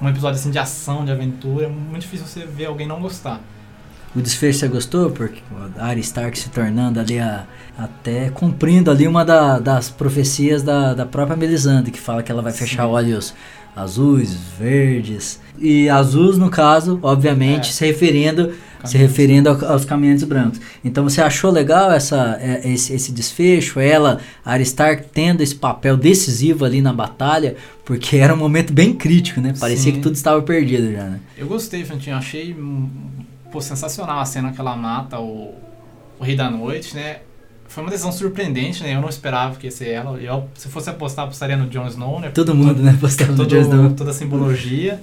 um 0.00 0.08
episódio 0.08 0.38
assim 0.38 0.50
de 0.50 0.58
ação, 0.58 1.04
de 1.04 1.10
aventura, 1.10 1.66
é 1.66 1.68
muito 1.68 2.02
difícil 2.02 2.26
você 2.26 2.44
ver 2.44 2.66
alguém 2.66 2.86
não 2.86 3.00
gostar. 3.00 3.40
O 4.14 4.20
desfecho 4.20 4.60
você 4.60 4.68
gostou? 4.68 5.10
Porque 5.10 5.42
a 5.76 5.86
Arya 5.86 6.00
Stark 6.00 6.38
se 6.38 6.48
tornando 6.48 6.98
ali 6.98 7.18
a, 7.18 7.44
até 7.76 8.30
cumprindo 8.30 8.90
ali 8.90 9.06
uma 9.06 9.24
da, 9.24 9.58
das 9.58 9.90
profecias 9.90 10.62
da, 10.62 10.94
da 10.94 11.04
própria 11.04 11.36
Melisandre, 11.36 11.90
que 11.90 12.00
fala 12.00 12.22
que 12.22 12.32
ela 12.32 12.40
vai 12.40 12.52
Sim. 12.52 12.60
fechar 12.60 12.86
olhos 12.86 13.34
azuis, 13.76 14.34
verdes. 14.58 15.38
E 15.58 15.88
azuis, 15.88 16.38
no 16.38 16.50
caso, 16.50 16.98
obviamente, 17.02 17.68
é. 17.68 17.72
se 17.72 17.84
referindo 17.84 18.52
se 18.84 18.96
referindo 18.96 19.48
aos 19.48 19.84
caminhantes 19.84 20.22
brancos. 20.24 20.60
Então 20.84 21.02
você 21.02 21.20
achou 21.20 21.50
legal 21.50 21.90
essa, 21.90 22.38
é, 22.40 22.70
esse, 22.70 22.92
esse 22.92 23.10
desfecho, 23.10 23.80
ela, 23.80 24.20
a 24.44 24.60
Stark, 24.60 25.06
tendo 25.12 25.40
esse 25.40 25.56
papel 25.56 25.96
decisivo 25.96 26.64
ali 26.64 26.80
na 26.80 26.92
batalha, 26.92 27.56
porque 27.84 28.16
era 28.16 28.32
um 28.32 28.36
momento 28.36 28.72
bem 28.72 28.92
crítico, 28.92 29.40
né? 29.40 29.54
Parecia 29.58 29.90
Sim. 29.90 29.96
que 29.96 30.02
tudo 30.02 30.14
estava 30.14 30.40
perdido 30.42 30.92
já, 30.92 31.04
né? 31.04 31.20
Eu 31.36 31.48
gostei, 31.48 31.84
Fantinho, 31.84 32.16
achei 32.16 32.54
hum, 32.54 32.88
pô, 33.50 33.60
sensacional 33.60 34.20
a 34.20 34.24
cena 34.24 34.52
que 34.52 34.60
ela 34.60 34.76
mata 34.76 35.18
o, 35.18 35.52
o 36.18 36.22
Rei 36.22 36.36
da 36.36 36.48
Noite, 36.48 36.94
né? 36.94 37.18
Foi 37.68 37.82
uma 37.82 37.90
decisão 37.90 38.12
surpreendente, 38.12 38.82
né? 38.82 38.94
Eu 38.94 39.00
não 39.00 39.08
esperava 39.08 39.56
que 39.56 39.66
ia 39.66 39.70
ser 39.70 39.90
ela. 39.90 40.18
Eu, 40.18 40.48
se 40.54 40.68
fosse 40.68 40.88
apostar, 40.88 41.24
apostaria 41.24 41.56
no 41.56 41.68
Jon 41.68 41.86
Snow, 41.88 42.20
né? 42.20 42.30
Todo 42.30 42.54
mundo, 42.54 42.82
né? 42.82 42.92
Apostava 42.92 43.32
no 43.32 43.46
Jon 43.46 43.60
Snow. 43.60 43.92
Toda 43.92 44.10
a 44.10 44.14
simbologia. 44.14 45.00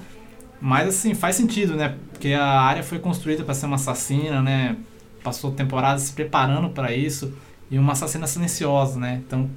Mas 0.60 0.88
assim, 0.88 1.14
faz 1.14 1.36
sentido, 1.36 1.76
né? 1.76 1.96
Porque 2.12 2.34
a 2.34 2.62
área 2.62 2.84
foi 2.84 3.00
construída 3.00 3.44
para 3.44 3.54
ser 3.54 3.66
uma 3.66 3.76
assassina, 3.76 4.42
né? 4.42 4.78
Passou 5.24 5.52
temporadas 5.52 6.04
se 6.04 6.14
preparando 6.14 6.70
para 6.70 6.94
isso. 6.94 7.34
E 7.70 7.78
uma 7.78 7.94
assassina 7.94 8.28
silenciosa, 8.28 9.00
né? 9.00 9.22
Então, 9.26 9.50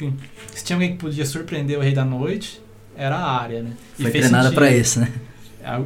se 0.54 0.64
tinha 0.64 0.76
alguém 0.76 0.92
que 0.92 0.98
podia 0.98 1.24
surpreender 1.24 1.78
o 1.78 1.82
Rei 1.82 1.92
da 1.92 2.04
Noite, 2.04 2.60
era 2.96 3.16
a 3.16 3.40
área, 3.40 3.62
né? 3.62 3.70
E 3.98 4.02
foi 4.02 4.10
treinada 4.10 4.50
para 4.52 4.70
isso, 4.70 5.00
né? 5.00 5.12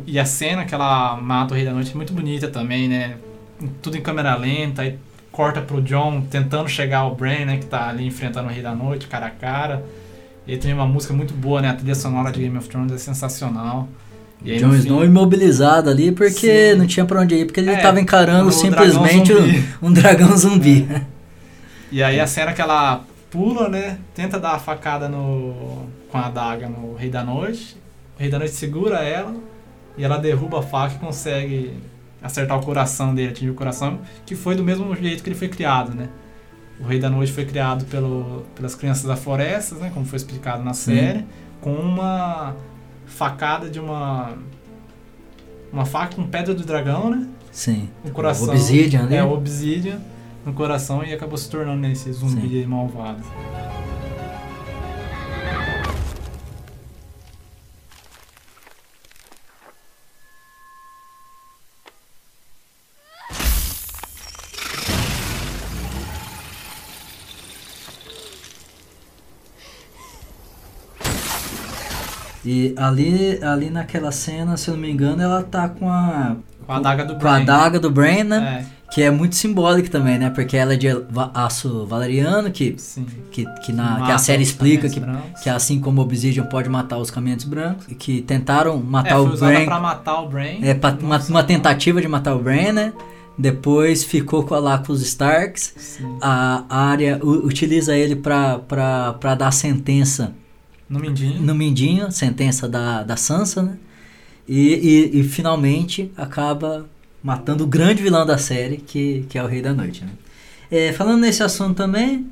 E 0.07 0.19
a 0.19 0.25
cena 0.25 0.65
que 0.65 0.75
ela 0.75 1.17
mata 1.17 1.55
o 1.55 1.57
Rei 1.57 1.65
da 1.65 1.73
Noite 1.73 1.93
é 1.93 1.95
muito 1.95 2.13
bonita 2.13 2.49
também, 2.49 2.89
né? 2.89 3.17
Tudo 3.83 3.97
em 3.97 4.01
câmera 4.01 4.37
lenta, 4.37 4.83
aí 4.83 4.99
corta 5.31 5.61
pro 5.61 5.81
John 5.81 6.23
tentando 6.23 6.69
chegar 6.69 6.99
ao 6.99 7.15
Bran, 7.15 7.45
né? 7.47 7.59
Que 7.59 7.67
tá 7.67 7.89
ali 7.89 8.07
enfrentando 8.07 8.49
o 8.49 8.51
Rei 8.51 8.63
da 8.63 8.75
Noite, 8.75 9.07
cara 9.07 9.27
a 9.27 9.31
cara. 9.31 9.85
E 10.47 10.57
tem 10.57 10.73
uma 10.73 10.87
música 10.87 11.15
muito 11.15 11.33
boa, 11.35 11.63
né? 11.63 11.69
A 11.69 11.75
trilha 11.75 11.95
sonora 11.95 12.33
de 12.33 12.41
Game 12.41 12.57
of 12.59 12.69
Thrones 12.69 12.93
é 12.93 12.99
sensacional. 12.99 13.89
E 14.43 14.53
aí, 14.53 14.59
Jon 14.59 14.75
Snow 14.75 15.05
imobilizado 15.05 15.91
ali 15.91 16.13
porque 16.13 16.73
Sim. 16.73 16.79
não 16.79 16.87
tinha 16.87 17.05
pra 17.05 17.21
onde 17.21 17.35
ir, 17.35 17.45
porque 17.45 17.61
ele 17.61 17.73
estava 17.73 17.99
é, 17.99 18.03
encarando 18.03 18.51
simplesmente 18.51 19.33
dragão 19.33 19.65
um, 19.83 19.87
um, 19.89 19.93
dragão 19.93 20.37
zumbi. 20.37 20.89
É. 20.91 21.21
E 21.93 22.05
aí 22.05 22.21
a 22.21 22.27
cena 22.27 22.53
que 22.53 22.61
ela 22.61 23.05
pula, 23.33 23.69
né? 23.69 23.99
Tenta 24.15 24.39
dar 24.39 24.53
a 24.53 24.59
facada 24.61 25.09
no, 25.09 25.87
com 26.09 26.19
a 26.19 26.27
adaga 26.27 26.69
no 26.69 26.95
Rei 26.95 27.11
da 27.11 27.25
Noite. 27.25 27.77
O 28.17 28.21
Rei 28.21 28.31
da 28.31 28.39
Noite 28.39 28.55
segura 28.55 28.99
ela. 28.99 29.35
e 29.99 30.05
ela 30.05 30.17
derruba 30.17 30.61
a 30.61 30.63
faca 30.63 30.95
e 30.95 30.99
consegue 30.99 31.73
acertar 32.23 32.59
o 32.59 32.63
coração 32.63 33.15
dele, 33.15 33.31
atingir 33.31 33.51
o 33.51 33.55
coração, 33.55 34.01
que 34.27 34.35
foi 34.35 34.55
do 34.55 34.63
mesmo 34.63 34.95
jeito 34.95 35.23
que 35.23 35.29
ele 35.29 35.39
foi 35.39 35.49
criado, 35.49 35.95
né? 35.95 36.09
O 36.79 36.85
Rei 36.85 36.99
da 36.99 37.11
Noite 37.11 37.33
foi 37.33 37.45
criado 37.45 37.85
pelo, 37.87 38.45
pelas 38.55 38.75
crianças 38.75 39.05
da 39.05 39.17
floresta, 39.17 39.75
né? 39.77 39.91
Como 39.93 40.07
foi 40.07 40.17
explicado 40.17 40.63
na 40.63 40.73
Sim. 40.73 40.97
série, 40.97 41.25
com 41.61 41.73
uma 41.75 42.57
facada 43.07 43.69
de 43.69 43.79
uma 43.79 44.35
uma 45.73 45.85
faca 45.85 46.17
com 46.17 46.27
pedra 46.27 46.55
do 46.55 46.65
dragão, 46.65 47.11
né? 47.11 47.29
Sim. 47.53 47.89
No 48.05 48.11
coração. 48.11 48.49
Obsidian 48.49 49.05
ali. 49.05 49.15
É, 49.15 49.23
o 49.23 49.33
Obsidian 49.33 50.01
no 50.45 50.53
coração 50.53 51.05
e 51.05 51.13
acabou 51.13 51.37
se 51.37 51.49
tornando 51.51 51.87
esse 51.87 52.13
zumbi 52.13 52.63
Sim. 52.63 52.67
malvado. 52.67 53.23
E 72.61 72.75
ali, 72.77 73.39
ali 73.43 73.71
naquela 73.71 74.13
cena, 74.13 74.57
se 74.57 74.69
eu 74.69 74.75
não 74.75 74.83
me 74.83 74.91
engano, 74.91 75.23
ela 75.23 75.43
tá 75.43 75.69
com 75.69 75.89
a. 75.89 76.37
Com 76.67 76.73
a 76.73 76.77
adaga 76.77 77.05
do 77.05 77.15
Com 77.15 77.27
a 77.27 77.33
Brain. 77.33 77.43
adaga 77.43 77.81
do 77.81 77.91
Brain, 77.91 78.25
né? 78.25 78.67
É, 78.67 78.93
Que 78.93 79.03
é 79.03 79.11
muito 79.11 79.35
simbólico 79.35 79.89
também, 79.89 80.19
né? 80.19 80.31
Porque 80.31 80.57
ela 80.57 80.75
é 80.75 80.77
de 80.77 80.89
aço 81.33 81.87
valeriano, 81.87 82.51
que, 82.51 82.75
sim. 82.77 83.07
que, 83.33 83.47
que, 83.63 83.73
na, 83.73 84.05
que 84.05 84.13
a 84.13 84.19
série 84.19 84.43
explica 84.43 84.89
que, 84.89 85.01
brancos. 85.01 85.41
que 85.43 85.49
assim 85.49 85.81
como 85.81 86.01
o 86.01 86.05
Obsidian 86.05 86.45
pode 86.45 86.69
matar 86.69 86.99
os 86.99 87.11
caminhantes 87.11 87.47
brancos, 87.47 87.87
e 87.89 87.95
que 87.95 88.21
tentaram 88.21 88.75
é, 88.75 88.83
matar 88.83 89.17
foi 89.17 89.31
o 89.31 89.37
Brain. 89.39 89.65
pra 89.65 89.81
matar 89.81 90.21
o 90.21 90.29
Brain. 90.29 90.59
É, 90.63 90.75
pra, 90.75 90.97
uma, 91.01 91.19
uma 91.19 91.43
tentativa 91.45 92.01
de 92.01 92.09
matar 92.09 92.35
o 92.35 92.41
Brain, 92.41 92.73
né? 92.73 92.93
Depois 93.39 94.05
ficou 94.05 94.43
com, 94.45 94.55
lá 94.57 94.77
com 94.79 94.93
os 94.93 95.01
Starks. 95.01 95.73
Sim. 95.77 96.19
A 96.21 96.65
área 96.69 97.19
utiliza 97.23 97.97
ele 97.97 98.15
pra 98.17 99.35
dar 99.39 99.51
sentença 99.51 100.35
No 100.91 100.99
Mindinho. 100.99 101.41
no 101.41 101.55
Mindinho, 101.55 102.11
sentença 102.11 102.69
da, 102.69 103.05
da 103.05 103.17
Sansa, 103.17 103.63
né? 103.63 103.77
E, 104.49 105.11
e, 105.15 105.21
e 105.21 105.23
finalmente 105.23 106.11
acaba 106.17 106.85
matando 107.23 107.63
o 107.63 107.67
grande 107.67 108.03
vilão 108.03 108.27
da 108.27 108.37
série, 108.37 108.79
que, 108.79 109.25
que 109.29 109.39
é 109.39 109.43
o 109.43 109.47
Rei 109.47 109.63
da 109.63 109.73
Noite, 109.73 110.05
né? 110.05 110.11
É, 110.69 110.93
falando 110.93 111.21
nesse 111.21 111.45
assunto 111.45 111.77
também, 111.77 112.27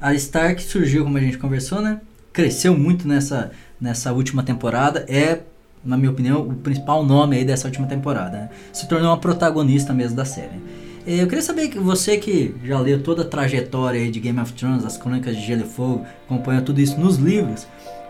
a 0.00 0.12
Stark 0.14 0.60
surgiu, 0.62 1.04
como 1.04 1.16
a 1.16 1.20
gente 1.20 1.38
conversou, 1.38 1.80
né? 1.80 2.00
Cresceu 2.32 2.76
muito 2.76 3.06
nessa, 3.06 3.52
nessa 3.80 4.12
última 4.12 4.42
temporada, 4.42 5.04
é, 5.08 5.40
na 5.84 5.96
minha 5.96 6.10
opinião, 6.10 6.40
o 6.40 6.54
principal 6.54 7.04
nome 7.04 7.36
aí 7.36 7.44
dessa 7.44 7.68
última 7.68 7.86
temporada, 7.86 8.36
né? 8.38 8.50
Se 8.72 8.88
tornou 8.88 9.10
uma 9.10 9.18
protagonista 9.18 9.92
mesmo 9.92 10.16
da 10.16 10.24
série. 10.24 10.60
É, 11.06 11.22
Eu 11.22 11.26
queria 11.26 11.42
saber 11.42 11.68
que 11.68 11.78
você 11.78 12.16
que 12.16 12.54
já 12.64 12.78
leu 12.80 13.02
toda 13.02 13.22
a 13.22 13.24
trajetória 13.24 14.10
de 14.10 14.20
Game 14.20 14.40
of 14.40 14.52
Thrones, 14.54 14.84
as 14.84 14.96
crônicas 14.96 15.36
de 15.36 15.46
Gelo 15.46 15.62
e 15.62 15.68
Fogo, 15.68 16.06
acompanha 16.26 16.62
tudo 16.62 16.80
isso 16.80 16.98
nos 16.98 17.16
livros, 17.16 17.66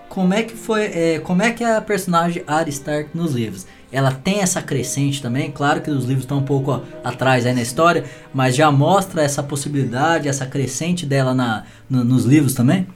como 0.09 0.33
é 0.33 0.43
que 0.45 0.55
foi, 0.55 0.85
é, 0.85 1.19
como 1.19 1.43
é 1.43 1.51
que 1.51 1.65
é 1.65 1.77
a 1.77 1.81
personagem 1.81 2.45
Arya 2.47 2.69
Stark 2.71 3.11
nos 3.15 3.33
livros? 3.33 3.67
Ela 3.91 4.13
tem 4.13 4.41
essa 4.41 4.61
crescente 4.63 5.21
também, 5.23 5.51
claro 5.51 5.81
que 5.81 5.91
os 5.91 6.05
livros 6.05 6.25
estão 6.25 6.39
um 6.39 6.43
pouco 6.45 6.71
ó, 6.73 6.81
atrás 7.03 7.47
aí 7.47 7.55
na 7.55 7.63
história, 7.63 8.05
mas 8.33 8.55
já 8.55 8.71
mostra 8.71 9.23
essa 9.23 9.43
possibilidade, 9.43 10.29
essa 10.29 10.47
crescente 10.47 11.05
dela 11.07 11.35
na, 11.35 11.65
no- 11.89 12.05
nos 12.05 12.25
livros 12.25 12.55
também? 12.55 12.87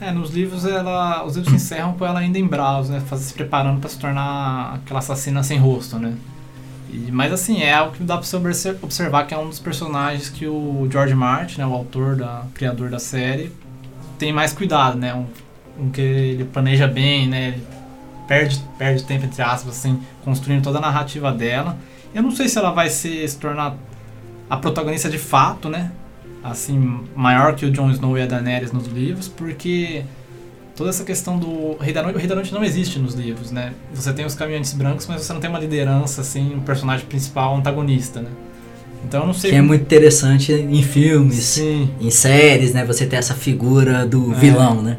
É, 0.00 0.12
nos 0.12 0.30
livros 0.30 0.64
ela, 0.66 1.24
os 1.24 1.36
livros 1.36 1.50
se 1.50 1.56
encerram 1.56 1.94
com 1.94 2.04
ela 2.04 2.20
ainda 2.20 2.38
em 2.38 2.46
Bravos, 2.46 2.88
né, 2.90 3.02
se 3.16 3.32
preparando 3.34 3.80
pra 3.80 3.88
se 3.88 3.98
tornar 3.98 4.74
aquela 4.76 4.98
assassina 5.00 5.42
sem 5.42 5.58
rosto, 5.58 5.98
né. 5.98 6.14
Mas 7.10 7.32
assim, 7.32 7.62
é 7.62 7.72
algo 7.72 7.92
que 7.92 8.02
dá 8.02 8.16
pra 8.16 8.26
você 8.26 8.36
obser- 8.36 8.76
observar 8.82 9.26
que 9.26 9.34
é 9.34 9.38
um 9.38 9.48
dos 9.48 9.58
personagens 9.58 10.28
que 10.28 10.46
o 10.46 10.88
George 10.90 11.14
Martin, 11.14 11.60
né, 11.60 11.66
o 11.66 11.72
autor, 11.72 12.16
da, 12.16 12.44
criador 12.54 12.90
da 12.90 12.98
série, 12.98 13.52
tem 14.18 14.32
mais 14.32 14.52
cuidado, 14.52 14.96
né, 14.96 15.14
um, 15.14 15.26
um 15.78 15.90
que 15.90 16.00
ele 16.00 16.44
planeja 16.44 16.86
bem, 16.86 17.28
né, 17.28 17.48
ele 17.48 17.62
perde, 18.26 18.60
perde 18.78 19.04
tempo, 19.04 19.24
entre 19.24 19.42
aspas, 19.42 19.76
assim, 19.76 20.00
construindo 20.24 20.62
toda 20.62 20.78
a 20.78 20.80
narrativa 20.80 21.30
dela. 21.32 21.76
Eu 22.14 22.22
não 22.22 22.30
sei 22.30 22.48
se 22.48 22.58
ela 22.58 22.70
vai 22.70 22.88
se, 22.88 23.26
se 23.28 23.38
tornar 23.38 23.74
a 24.48 24.56
protagonista 24.56 25.08
de 25.08 25.18
fato, 25.18 25.68
né, 25.68 25.92
assim, 26.42 27.04
maior 27.14 27.54
que 27.54 27.66
o 27.66 27.70
Jon 27.70 27.90
Snow 27.90 28.16
e 28.16 28.22
a 28.22 28.26
Daenerys 28.26 28.72
nos 28.72 28.86
livros, 28.86 29.28
porque 29.28 30.04
toda 30.76 30.90
essa 30.90 31.04
questão 31.04 31.38
do 31.38 31.76
Rei 31.80 31.92
da 31.92 32.02
Noite, 32.02 32.16
o 32.16 32.18
Rei 32.18 32.28
da 32.28 32.34
Noite 32.34 32.52
não 32.52 32.62
existe 32.62 32.98
nos 32.98 33.14
livros, 33.14 33.50
né? 33.50 33.72
Você 33.94 34.12
tem 34.12 34.24
os 34.26 34.34
caminhantes 34.34 34.72
brancos, 34.74 35.06
mas 35.06 35.22
você 35.22 35.32
não 35.32 35.40
tem 35.40 35.48
uma 35.48 35.58
liderança, 35.58 36.20
assim, 36.20 36.54
um 36.54 36.60
personagem 36.60 37.06
principal, 37.06 37.56
antagonista, 37.56 38.20
né? 38.20 38.28
Então 39.04 39.20
eu 39.20 39.26
não 39.26 39.34
sei... 39.34 39.50
Que 39.50 39.56
é 39.56 39.62
muito 39.62 39.82
interessante 39.82 40.52
em 40.52 40.82
filmes, 40.82 41.36
Sim, 41.36 41.90
em 42.00 42.10
séries, 42.10 42.72
né? 42.74 42.84
Você 42.84 43.06
ter 43.06 43.16
essa 43.16 43.34
figura 43.34 44.04
do 44.06 44.32
É. 44.32 44.34
vilão, 44.34 44.82
né? 44.82 44.98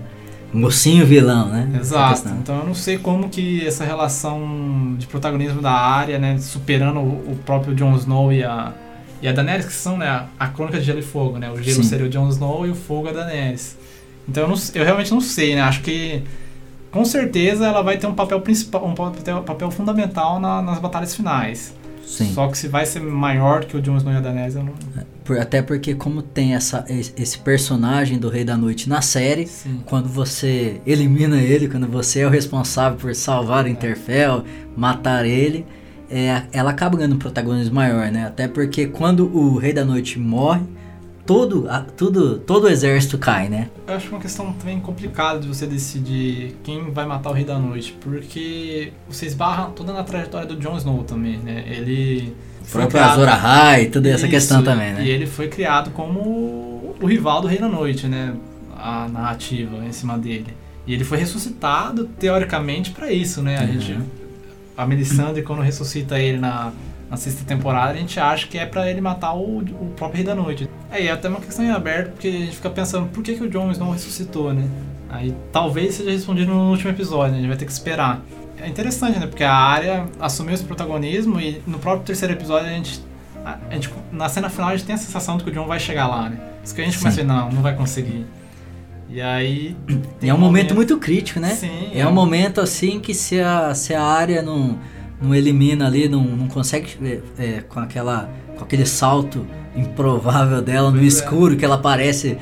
Mocinho 0.53 1.05
vilão, 1.05 1.49
né? 1.49 1.69
Exato. 1.79 2.29
Então 2.41 2.59
eu 2.59 2.65
não 2.65 2.73
sei 2.73 2.97
como 2.97 3.29
que 3.29 3.65
essa 3.67 3.83
relação 3.83 4.95
de 4.97 5.05
protagonismo 5.05 5.61
da 5.61 5.71
área, 5.73 6.17
né, 6.17 6.37
superando 6.39 6.99
o, 6.99 7.33
o 7.33 7.39
próprio 7.45 7.75
Jon 7.75 7.95
Snow 7.97 8.31
e 8.31 8.43
a 8.43 8.73
e 9.21 9.27
a 9.27 9.31
Daenerys 9.31 9.65
que 9.65 9.73
são, 9.73 9.97
né, 9.97 10.07
a, 10.07 10.27
a 10.39 10.47
crônica 10.47 10.79
de 10.79 10.85
Gelo 10.85 10.99
e 10.99 11.03
Fogo, 11.03 11.37
né? 11.39 11.49
O 11.51 11.61
gelo 11.61 11.83
Sim. 11.83 11.89
seria 11.89 12.05
o 12.05 12.09
Jon 12.09 12.29
Snow 12.29 12.65
e 12.67 12.69
o 12.69 12.75
fogo 12.75 13.09
a 13.09 13.11
Daenerys. 13.11 13.75
Então 14.27 14.43
eu, 14.43 14.49
não, 14.49 14.55
eu 14.75 14.83
realmente 14.83 15.11
não 15.11 15.21
sei, 15.21 15.55
né? 15.55 15.61
Acho 15.61 15.81
que 15.81 16.21
com 16.91 17.03
certeza 17.05 17.65
ela 17.65 17.81
vai 17.81 17.97
ter 17.97 18.07
um 18.07 18.13
papel 18.13 18.41
principal, 18.41 18.85
um 18.85 18.93
papel, 18.93 19.41
papel 19.43 19.71
fundamental 19.71 20.39
na- 20.39 20.61
nas 20.61 20.79
batalhas 20.79 21.15
finais. 21.15 21.73
Sim. 22.05 22.31
Só 22.33 22.47
que 22.47 22.57
se 22.57 22.69
vai 22.69 22.85
ser 22.85 23.01
maior 23.01 23.65
que 23.65 23.75
o 23.75 23.81
Jon 23.81 23.97
Snow 23.97 24.13
e 24.13 24.17
a 24.17 24.21
Daenerys, 24.21 24.55
eu 24.55 24.63
não. 24.63 24.73
Por- 25.25 25.37
até 25.37 25.61
porque 25.61 25.93
como 25.93 26.21
tem 26.21 26.55
essa, 26.55 26.85
esse 26.87 27.11
esse 27.17 27.37
personagem 27.39 28.17
do 28.17 28.29
Rei 28.29 28.45
da 28.45 28.55
Noite 28.55 28.87
na 28.87 29.01
série, 29.01 29.45
Sim. 29.45 29.81
quando 29.85 30.07
você 30.07 30.79
elimina 30.85 31.41
ele, 31.41 31.67
quando 31.67 31.85
você 31.85 32.21
é 32.21 32.25
o 32.27 32.29
responsável 32.29 32.97
por 32.97 33.13
salvar 33.13 33.65
o 33.65 33.67
Interfell, 33.67 34.45
matar 34.75 35.25
ele, 35.25 35.65
é, 36.09 36.43
ela 36.53 36.71
acaba 36.71 36.95
ganhando 36.95 37.15
um 37.15 37.19
protagonismo 37.19 37.75
maior, 37.75 38.09
né? 38.09 38.25
Até 38.25 38.47
porque 38.47 38.87
quando 38.87 39.25
o 39.35 39.57
Rei 39.57 39.73
da 39.73 39.83
Noite 39.83 40.17
morre, 40.17 40.61
todo, 41.27 41.67
a- 41.69 41.81
tudo, 41.95 42.39
todo 42.39 42.63
o 42.63 42.69
exército 42.69 43.17
cai, 43.17 43.49
né? 43.49 43.69
Eu 43.85 43.95
acho 43.95 44.09
uma 44.09 44.19
questão 44.19 44.51
também 44.53 44.79
complicada 44.79 45.39
de 45.39 45.47
você 45.47 45.67
decidir 45.67 46.55
quem 46.63 46.89
vai 46.91 47.05
matar 47.05 47.29
o 47.29 47.33
Rei 47.33 47.45
da 47.45 47.59
Noite, 47.59 47.95
porque 48.01 48.91
você 49.07 49.25
esbarra 49.27 49.65
toda 49.75 49.93
na 49.93 50.03
trajetória 50.03 50.47
do 50.47 50.55
Jon 50.55 50.77
Snow 50.77 51.03
também, 51.03 51.37
né? 51.37 51.63
Ele 51.67 52.33
O 52.61 52.65
foi 52.65 52.81
próprio 52.81 52.99
criado- 53.01 53.11
Azor 53.21 53.27
Ahai, 53.29 53.85
toda 53.87 54.09
essa 54.09 54.21
Isso, 54.25 54.29
questão 54.29 54.63
também, 54.63 54.93
né? 54.93 55.03
E 55.05 55.09
ele 55.09 55.27
foi 55.27 55.47
criado 55.47 55.91
como 55.91 56.19
o 56.99 57.05
rival 57.05 57.41
do 57.41 57.47
Rei 57.47 57.59
da 57.59 57.67
Noite, 57.67 58.07
né? 58.07 58.33
A 58.75 59.07
narrativa 59.07 59.77
em 59.85 59.91
cima 59.91 60.17
dele. 60.17 60.47
E 60.85 60.93
ele 60.93 61.03
foi 61.03 61.17
ressuscitado, 61.17 62.05
teoricamente, 62.19 62.91
pra 62.91 63.11
isso, 63.11 63.41
né? 63.41 63.57
A 63.59 63.61
Uhum. 63.63 63.67
gente. 63.81 63.99
A 64.77 64.85
Melisandre, 64.85 65.41
quando 65.41 65.61
ressuscita 65.61 66.19
ele 66.19 66.37
na, 66.37 66.71
na 67.09 67.17
sexta 67.17 67.43
temporada, 67.43 67.91
a 67.93 67.95
gente 67.97 68.19
acha 68.19 68.47
que 68.47 68.57
é 68.57 68.65
pra 68.65 68.89
ele 68.89 69.01
matar 69.01 69.33
o, 69.33 69.57
o 69.59 69.91
próprio 69.95 70.17
Rei 70.17 70.25
da 70.25 70.35
Noite. 70.35 70.69
É, 70.91 71.03
e 71.03 71.07
é 71.07 71.11
até 71.11 71.27
uma 71.27 71.39
questão 71.39 71.65
em 71.65 71.71
aberto, 71.71 72.11
porque 72.11 72.27
a 72.27 72.31
gente 72.31 72.55
fica 72.55 72.69
pensando 72.69 73.07
por 73.07 73.21
que, 73.21 73.35
que 73.35 73.43
o 73.43 73.49
Jon 73.49 73.71
Snow 73.71 73.91
ressuscitou, 73.91 74.53
né? 74.53 74.67
Aí 75.09 75.33
talvez 75.51 75.95
seja 75.95 76.11
respondido 76.11 76.53
no 76.53 76.71
último 76.71 76.89
episódio, 76.91 77.31
né? 77.31 77.37
A 77.37 77.41
gente 77.41 77.49
vai 77.49 77.57
ter 77.57 77.65
que 77.65 77.71
esperar. 77.71 78.21
É 78.61 78.67
interessante, 78.67 79.19
né? 79.19 79.27
Porque 79.27 79.43
a 79.43 79.53
área 79.53 80.05
assumiu 80.19 80.53
esse 80.53 80.63
protagonismo 80.63 81.39
e 81.39 81.61
no 81.67 81.77
próprio 81.79 82.05
terceiro 82.05 82.33
episódio 82.33 82.67
a 82.67 82.71
gente, 82.71 83.01
a, 83.45 83.57
a 83.69 83.73
gente. 83.73 83.89
Na 84.11 84.29
cena 84.29 84.49
final 84.49 84.69
a 84.69 84.75
gente 84.75 84.85
tem 84.85 84.95
a 84.95 84.97
sensação 84.97 85.37
de 85.37 85.43
que 85.43 85.49
o 85.49 85.53
Jon 85.53 85.65
vai 85.65 85.79
chegar 85.79 86.07
lá, 86.07 86.29
né? 86.29 86.39
Isso 86.63 86.73
que 86.73 86.81
a 86.81 86.85
gente 86.85 86.97
começa 86.97 87.21
a 87.21 87.23
ver, 87.23 87.27
não, 87.27 87.51
não 87.51 87.61
vai 87.61 87.75
conseguir. 87.75 88.25
E 89.09 89.21
aí. 89.21 89.75
É 90.21 90.33
um 90.33 90.37
momento 90.37 90.75
muito 90.75 90.97
crítico, 90.97 91.39
né? 91.39 91.49
Sim, 91.51 91.91
É 91.93 92.05
um 92.07 92.13
momento 92.13 92.59
assim 92.59 92.99
que 92.99 93.13
se 93.13 93.39
a, 93.39 93.73
se 93.73 93.93
a 93.93 94.03
área 94.03 94.41
não, 94.41 94.77
não 95.21 95.33
elimina 95.33 95.85
ali, 95.85 96.09
não, 96.09 96.23
não 96.23 96.47
consegue 96.47 96.97
é, 97.01 97.19
é, 97.37 97.61
com 97.61 97.79
aquela 97.79 98.29
com 98.57 98.63
aquele 98.63 98.85
salto 98.85 99.45
improvável 99.77 100.61
dela 100.61 100.91
no 100.91 100.99
é. 101.01 101.05
escuro 101.05 101.55
que 101.55 101.63
ela 101.63 101.75
aparece 101.75 102.37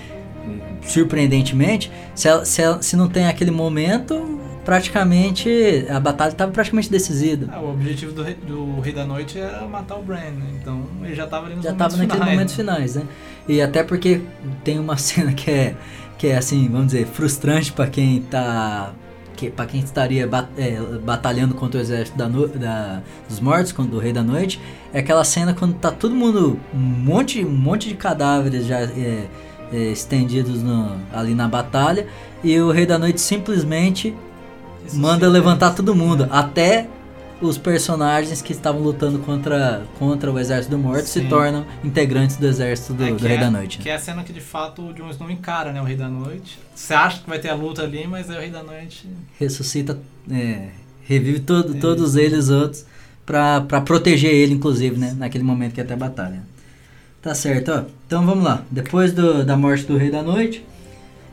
surpreendentemente, 0.82 1.92
se, 2.14 2.28
ela- 2.28 2.46
se, 2.46 2.62
ela- 2.62 2.82
se 2.82 2.96
não 2.96 3.08
tem 3.10 3.28
aquele 3.28 3.52
momento, 3.52 4.40
praticamente 4.64 5.86
a 5.90 6.00
batalha 6.00 6.32
estava 6.32 6.52
praticamente 6.52 6.90
decidida. 6.90 7.48
Ah, 7.52 7.60
o 7.60 7.72
objetivo 7.72 8.12
do 8.12 8.24
rei, 8.24 8.36
do 8.36 8.80
rei 8.80 8.94
da 8.94 9.06
Noite 9.06 9.40
era 9.40 9.66
matar 9.68 9.96
o 9.98 10.04
Bran, 10.04 10.18
né? 10.20 10.46
Então 10.62 10.84
ele 11.04 11.16
já 11.16 11.28
tava 11.28 11.48
ali 11.48 11.56
nos 11.56 11.64
Já 11.64 11.72
momentos 11.72 11.94
estava 11.96 12.04
naqueles 12.08 12.14
finais, 12.24 12.32
momentos 12.34 12.58
né? 12.58 12.64
finais, 12.64 12.96
né? 12.96 13.04
E 13.48 13.62
até 13.62 13.84
porque 13.84 14.22
tem 14.64 14.80
uma 14.80 14.98
cena 14.98 15.34
que 15.34 15.50
é 15.52 15.76
que 16.18 16.28
é 16.28 16.38
assim, 16.38 16.70
vamos 16.70 16.88
dizer, 16.94 17.06
frustrante 17.08 17.74
para 17.74 17.88
quem 17.88 18.22
tá 18.22 18.94
que 19.36 19.50
para 19.50 19.66
quem 19.66 19.82
estaria 19.82 20.26
bat- 20.28 20.50
é, 20.58 20.80
batalhando 21.04 21.54
contra 21.56 21.80
o 21.80 21.82
exército 21.82 22.18
da, 22.18 22.28
no- 22.28 22.48
da- 22.48 23.02
dos 23.28 23.40
mortos, 23.40 23.72
contra 23.72 23.96
o 23.96 24.00
rei 24.00 24.14
da 24.14 24.24
noite, 24.24 24.60
é 24.94 25.00
aquela 25.00 25.24
cena 25.24 25.54
quando 25.54 25.76
tá 25.76 25.92
todo 25.92 26.16
mundo 26.16 26.60
um 26.74 26.78
monte, 26.78 27.44
um 27.44 27.52
monte 27.52 27.90
de 27.90 27.96
cadáveres 27.96 28.66
já 28.66 28.80
é, 28.82 29.26
é, 29.74 29.78
estendidos 29.92 30.62
no- 30.64 30.96
ali 31.14 31.34
na 31.34 31.48
batalha 31.48 32.08
e 32.44 32.60
o 32.60 32.72
rei 32.72 32.86
da 32.86 32.98
noite 32.98 33.20
simplesmente 33.22 34.16
Ressuscita. 34.84 35.02
manda 35.08 35.28
levantar 35.30 35.72
todo 35.76 35.94
mundo, 35.96 36.28
até 36.32 36.88
os 37.42 37.58
personagens 37.58 38.42
que 38.42 38.52
estavam 38.54 38.82
lutando 38.82 39.20
contra, 39.20 39.84
contra 40.00 40.32
o 40.32 40.40
Exército 40.40 40.76
do 40.76 40.82
Morto 40.82 41.06
se 41.06 41.20
Sim. 41.22 41.28
tornam 41.28 41.66
integrantes 41.84 42.38
do 42.38 42.48
Exército 42.48 42.94
do, 42.94 43.04
É, 43.06 43.12
do 43.12 43.28
Rei 43.28 43.38
é- 43.38 43.40
da 43.40 43.52
Noite. 43.52 43.78
Que 43.80 43.90
é 43.90 43.96
a 43.96 44.00
cena 44.00 44.24
que 44.24 44.32
de 44.34 44.40
fato 44.42 44.82
o 44.82 44.94
Jon 44.94 45.10
Snow 45.10 45.30
encara, 45.30 45.72
né? 45.74 45.82
O 45.82 45.84
Rei 45.86 45.98
da 45.98 46.08
Noite. 46.08 46.58
Você 46.74 46.94
acha 46.94 47.20
que 47.22 47.30
vai 47.30 47.40
ter 47.40 47.50
a 47.50 47.56
luta 47.56 47.84
ali, 47.84 48.08
mas 48.08 48.30
é 48.30 48.38
o 48.38 48.40
Rei 48.40 48.50
da 48.50 48.64
Noite. 48.64 49.08
Ressuscita, 49.40 50.00
é, 50.32 50.70
revive 51.04 51.40
todo, 51.42 51.76
todos 51.76 52.16
eles 52.16 52.50
outros 52.50 52.86
pra 53.26 53.62
proteger 53.86 54.32
ele, 54.34 54.54
inclusive, 54.54 54.98
né? 54.98 55.16
Naquele 55.18 55.44
momento 55.44 55.74
que 55.74 55.82
até 55.82 55.96
batalha. 55.96 56.42
Tá 57.22 57.34
certo, 57.34 57.72
ó. 57.72 57.84
Então 58.06 58.26
vamos 58.26 58.44
lá. 58.44 58.64
Depois 58.70 59.12
do- 59.12 59.44
da 59.44 59.58
morte 59.58 59.84
do 59.86 59.98
Rei 59.98 60.12
da 60.12 60.22
Noite, 60.22 60.64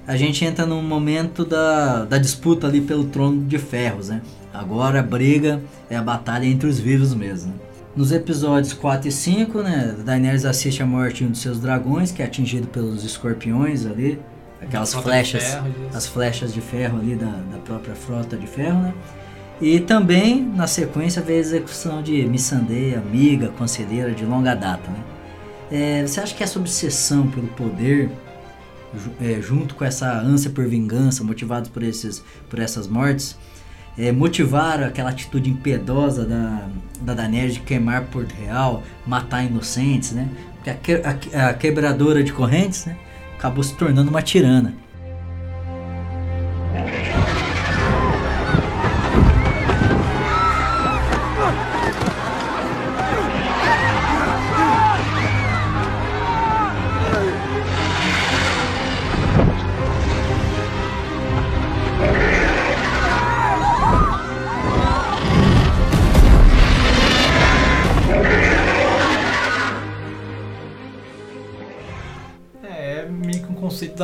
a 0.07 0.17
gente 0.17 0.45
entra 0.45 0.67
num 0.67 0.83
momento 0.83 1.45
da, 1.45 2.05
da 2.05 2.19
disputa 2.19 2.67
ali 2.67 2.81
pelo 2.81 3.05
trono 3.05 3.45
de 3.45 3.59
ferros, 3.59 4.09
né? 4.09 4.21
Agora 4.53 5.01
a 5.01 5.03
briga 5.03 5.61
é 5.89 5.97
a 5.97 6.03
batalha 6.03 6.47
entre 6.47 6.67
os 6.69 6.79
vivos 6.79 7.15
mesmo. 7.15 7.53
né? 7.53 7.59
Nos 7.95 8.11
episódios 8.11 8.73
4 8.73 9.09
e 9.09 9.13
5, 9.13 9.63
né, 9.63 9.95
Daenerys 10.05 10.45
assiste 10.47 10.83
a 10.83 10.87
morte 10.87 11.19
de 11.19 11.25
um 11.25 11.31
dos 11.31 11.41
seus 11.41 11.61
dragões, 11.61 12.11
que 12.11 12.23
é 12.23 12.25
atingido 12.25 12.67
pelos 12.67 13.05
escorpiões 13.05 13.85
ali, 13.85 14.19
aquelas 14.63 14.95
flechas, 14.95 15.45
ferro, 15.45 15.67
as 15.93 16.07
flechas 16.07 16.55
de 16.55 16.61
ferro 16.63 16.99
ali 16.99 17.15
da, 17.15 17.27
da 17.27 17.59
própria 17.59 17.95
frota 17.95 18.37
de 18.37 18.47
ferro, 18.47 18.81
né? 18.81 18.95
E 19.61 19.79
também, 19.79 20.43
na 20.43 20.67
sequência, 20.67 21.21
veio 21.23 21.39
a 21.39 21.41
execução 21.41 22.03
de 22.03 22.25
Missandei, 22.25 22.95
amiga, 22.95 23.49
conselheira 23.59 24.11
de 24.13 24.25
longa 24.25 24.55
data, 24.55 24.91
né? 24.91 24.99
É, 25.71 26.07
você 26.07 26.21
acha 26.21 26.35
que 26.35 26.43
essa 26.43 26.59
obsessão 26.59 27.29
pelo 27.29 27.47
poder, 27.49 28.11
é, 29.21 29.41
junto 29.41 29.75
com 29.75 29.85
essa 29.85 30.13
ânsia 30.13 30.51
por 30.51 30.67
vingança, 30.67 31.23
motivados 31.25 31.69
por, 31.71 31.83
esses, 31.83 32.23
por 32.51 32.59
essas 32.59 32.87
mortes, 32.87 33.37
é, 33.99 34.11
motivaram 34.13 34.87
aquela 34.87 35.11
atitude 35.11 35.51
impiedosa 35.51 36.25
da, 36.25 36.69
da 37.01 37.15
Daenerys 37.15 37.55
de 37.55 37.61
queimar 37.61 38.03
Porto 38.05 38.33
Real, 38.35 38.83
matar 39.07 39.45
inocentes, 39.45 40.13
né? 40.13 40.29
Porque 40.65 40.71
a, 41.05 41.15
que- 41.15 41.35
a 41.37 41.49
a 41.49 41.55
quebradora 41.55 42.23
de 42.23 42.33
correntes, 42.33 42.87
né? 42.87 42.97
Acabou 43.37 43.63
se 43.65 43.75
tornando 43.75 44.09
uma 44.11 44.23
tirana. 44.23 44.75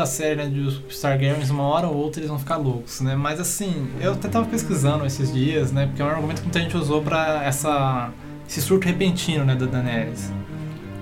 Série, 0.08 0.36
né? 0.36 0.46
De 0.46 0.60
os 0.60 0.82
Stargaryens, 0.88 1.50
uma 1.50 1.62
hora 1.62 1.86
ou 1.86 1.94
outra 1.96 2.20
eles 2.20 2.28
vão 2.28 2.38
ficar 2.38 2.56
loucos, 2.56 3.00
né? 3.00 3.14
Mas 3.14 3.38
assim, 3.38 3.88
eu 4.00 4.12
até 4.12 4.28
tava 4.28 4.46
pesquisando 4.46 5.06
esses 5.06 5.32
dias, 5.32 5.70
né? 5.70 5.86
Porque 5.86 6.02
é 6.02 6.04
um 6.04 6.08
argumento 6.08 6.38
que 6.38 6.46
muita 6.46 6.60
gente 6.60 6.76
usou 6.76 7.02
pra 7.02 7.44
essa, 7.44 8.10
esse 8.48 8.60
surto 8.60 8.86
repentino, 8.86 9.44
né? 9.44 9.54
Da 9.54 9.66
Daenerys. 9.66 10.32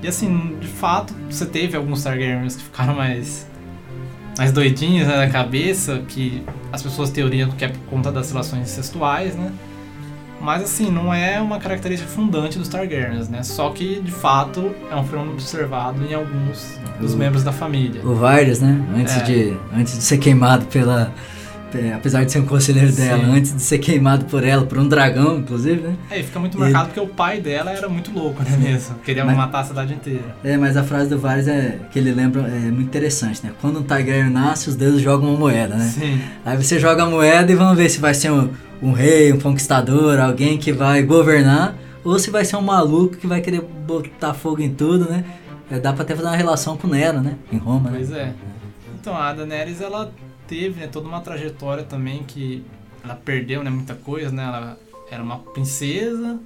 E 0.02 0.08
assim, 0.08 0.56
de 0.60 0.68
fato, 0.68 1.14
você 1.30 1.46
teve 1.46 1.76
alguns 1.76 2.02
Targaryens 2.04 2.56
que 2.56 2.62
ficaram 2.64 2.94
mais. 2.94 3.46
mais 4.36 4.52
doidinhos 4.52 5.08
né, 5.08 5.16
na 5.16 5.28
cabeça, 5.30 6.02
que 6.06 6.44
as 6.70 6.82
pessoas 6.82 7.10
teoriam 7.10 7.50
que 7.50 7.64
é 7.64 7.68
por 7.68 7.80
conta 7.90 8.12
das 8.12 8.30
relações 8.30 8.62
incestuais, 8.62 9.34
né? 9.34 9.52
Mas 10.40 10.62
assim, 10.62 10.90
não 10.90 11.12
é 11.12 11.40
uma 11.40 11.59
característica 11.59 12.09
fundante 12.11 12.59
dos 12.59 12.69
Targaryens, 12.69 13.28
né? 13.28 13.43
Só 13.43 13.71
que, 13.71 14.00
de 14.00 14.12
fato, 14.12 14.71
é 14.90 14.95
um 14.95 15.05
fenômeno 15.05 15.33
observado 15.33 16.05
em 16.05 16.14
alguns 16.14 16.79
dos 17.01 17.14
O- 17.14 17.16
membros 17.16 17.42
da 17.42 17.53
família. 17.53 18.01
O 18.05 18.14
Varys, 18.14 18.61
né? 18.61 18.81
Antes, 18.96 19.16
É. 19.16 19.22
de, 19.22 19.57
antes 19.75 19.96
de 19.96 20.03
ser 20.05 20.18
queimado 20.18 20.66
pela. 20.66 21.12
Apesar 21.94 22.25
de 22.25 22.33
ser 22.33 22.38
um 22.38 22.46
conselheiro 22.46 22.90
Sim. 22.90 23.03
dela, 23.03 23.25
antes 23.27 23.55
de 23.55 23.61
ser 23.61 23.79
queimado 23.79 24.25
por 24.27 24.42
ela, 24.42 24.64
por 24.64 24.79
um 24.79 24.88
dragão, 24.88 25.38
inclusive, 25.40 25.83
né? 25.83 25.94
É, 26.11 26.20
e 26.20 26.22
fica 26.22 26.38
muito 26.38 26.59
marcado 26.59 26.87
porque 26.87 27.01
o 27.01 27.07
pai 27.07 27.38
dela 27.40 27.70
era 27.70 27.87
muito 27.87 28.11
louco, 28.12 28.42
né 28.42 28.57
mesmo? 28.57 28.94
Queria 29.05 29.27
Mas- 29.27 29.37
matar 29.37 29.61
a 29.61 29.64
cidade 29.64 29.92
inteira. 29.92 30.22
É, 30.42 30.57
mas 30.57 30.75
a 30.79 30.83
frase 30.83 31.11
do 31.11 31.18
Varys 31.18 31.46
é 31.49 31.79
que 31.90 31.99
ele 31.99 32.12
lembra 32.12 32.42
é 32.49 32.70
muito 32.70 32.85
interessante, 32.85 33.44
né? 33.44 33.51
Quando 33.61 33.81
um 33.81 33.83
Targaryen 33.83 34.31
nasce, 34.31 34.70
os 34.70 34.77
deuses 34.77 35.03
jogam 35.03 35.29
uma 35.29 35.38
moeda, 35.38 35.75
né? 35.75 35.85
Sim. 35.92 36.18
Aí 36.46 36.57
você 36.57 36.79
joga 36.79 37.03
a 37.03 37.07
moeda 37.07 37.53
e 37.53 37.55
vamos 37.55 37.77
ver 37.77 37.90
se 37.90 37.99
vai 38.01 38.14
ser 38.14 38.31
um, 38.31 38.49
um 38.82 38.92
rei, 38.92 39.32
um 39.32 39.40
conquistador, 39.40 40.18
alguém 40.18 40.58
que 40.58 40.72
vai 40.72 41.02
governar, 41.02 41.76
ou 42.04 42.18
se 42.18 42.30
vai 42.30 42.44
ser 42.44 42.56
um 42.56 42.62
maluco 42.62 43.16
que 43.16 43.26
vai 43.26 43.40
querer 43.40 43.62
botar 43.62 44.34
fogo 44.34 44.60
em 44.60 44.72
tudo, 44.72 45.10
né? 45.10 45.24
É, 45.70 45.78
dá 45.80 45.92
pra 45.92 46.02
até 46.02 46.14
fazer 46.14 46.28
uma 46.28 46.36
relação 46.36 46.76
com 46.76 46.86
Nero, 46.86 47.20
né? 47.20 47.36
Em 47.52 47.58
Roma, 47.58 47.90
né? 47.90 47.96
Pois 47.96 48.12
é. 48.12 48.32
Então, 49.00 49.16
a 49.16 49.32
Daenerys, 49.32 49.80
ela 49.80 50.12
teve 50.46 50.80
né, 50.80 50.86
toda 50.86 51.08
uma 51.08 51.20
trajetória 51.20 51.82
também 51.82 52.22
que 52.22 52.64
ela 53.02 53.14
perdeu 53.14 53.62
né, 53.64 53.70
muita 53.70 53.94
coisa, 53.94 54.30
né? 54.30 54.44
Ela 54.44 54.78
era 55.10 55.22
uma 55.22 55.38
princesa, 55.38 56.38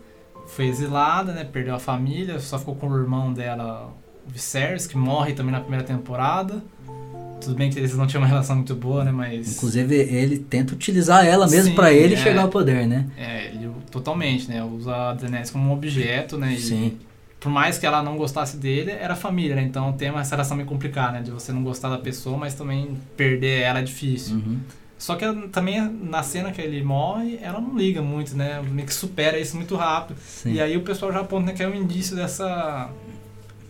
foi 0.46 0.66
exilada, 0.66 1.32
né? 1.32 1.44
Perdeu 1.44 1.74
a 1.74 1.78
família, 1.78 2.38
só 2.38 2.58
ficou 2.58 2.74
com 2.74 2.88
o 2.88 2.96
irmão 2.96 3.32
dela, 3.32 3.92
o 4.26 4.30
Viserys, 4.30 4.86
que 4.86 4.96
morre 4.96 5.34
também 5.34 5.52
na 5.52 5.60
primeira 5.60 5.84
temporada. 5.84 6.62
Tudo 7.40 7.54
bem 7.54 7.70
que 7.70 7.78
eles 7.78 7.94
não 7.96 8.06
tinham 8.06 8.22
uma 8.22 8.28
relação 8.28 8.56
muito 8.56 8.74
boa, 8.74 9.04
né? 9.04 9.10
Mas... 9.10 9.56
Inclusive, 9.56 9.94
ele 9.94 10.38
tenta 10.38 10.74
utilizar 10.74 11.26
ela 11.26 11.48
mesmo 11.48 11.74
pra 11.74 11.92
ele 11.92 12.14
é. 12.14 12.16
chegar 12.16 12.42
ao 12.42 12.48
poder, 12.48 12.86
né? 12.86 13.06
É, 13.16 13.46
ele 13.46 13.70
totalmente, 13.90 14.48
né? 14.48 14.62
Usa 14.62 14.94
a 14.94 15.14
Daenerys 15.14 15.50
como 15.50 15.68
um 15.68 15.72
objeto, 15.72 16.36
né? 16.36 16.52
E 16.52 16.60
Sim. 16.60 16.98
por 17.38 17.50
mais 17.50 17.78
que 17.78 17.86
ela 17.86 18.02
não 18.02 18.16
gostasse 18.16 18.56
dele, 18.56 18.90
era 18.90 19.16
família, 19.16 19.56
né? 19.56 19.62
Então 19.62 19.92
tem 19.92 20.10
uma 20.10 20.22
relação 20.22 20.56
meio 20.56 20.68
complicada, 20.68 21.12
né? 21.12 21.22
De 21.22 21.30
você 21.30 21.52
não 21.52 21.62
gostar 21.62 21.88
da 21.88 21.98
pessoa, 21.98 22.36
mas 22.36 22.54
também 22.54 22.96
perder 23.16 23.62
ela 23.62 23.78
é 23.80 23.82
difícil. 23.82 24.36
Uhum. 24.36 24.58
Só 24.98 25.16
que 25.16 25.24
ela- 25.24 25.48
também 25.48 25.80
na 25.80 26.22
cena 26.22 26.52
que 26.52 26.60
ele 26.60 26.82
morre, 26.82 27.38
ela 27.40 27.58
não 27.58 27.74
liga 27.74 28.02
muito, 28.02 28.36
né? 28.36 28.60
Meio 28.70 28.86
que 28.86 28.92
supera 28.92 29.38
isso 29.38 29.56
muito 29.56 29.74
rápido. 29.74 30.18
Sim. 30.20 30.52
E 30.52 30.60
aí 30.60 30.76
o 30.76 30.82
pessoal 30.82 31.10
já 31.10 31.20
aponta 31.20 31.46
né, 31.46 31.52
que 31.54 31.62
é 31.62 31.66
um 31.68 31.74
indício 31.74 32.14
dessa. 32.14 32.90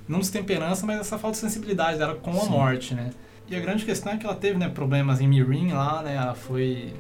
Não 0.09 0.19
destemperança, 0.19 0.85
mas 0.85 0.99
essa 0.99 1.17
falta 1.17 1.37
de 1.37 1.41
sensibilidade 1.43 1.97
dela 1.99 2.17
com 2.17 2.33
a 2.33 2.41
Sim. 2.41 2.51
morte, 2.51 2.95
né? 2.97 3.11
E 3.51 3.57
a 3.57 3.61
grande 3.61 3.85
questão 3.85 4.13
é 4.13 4.17
que 4.17 4.25
ela 4.25 4.37
teve 4.37 4.57
né, 4.57 4.69
problemas 4.69 5.21
em 5.21 5.27
Mirin 5.27 5.73
lá, 5.73 6.03
né? 6.03 6.15
Ela 6.15 6.35
foi. 6.35 6.95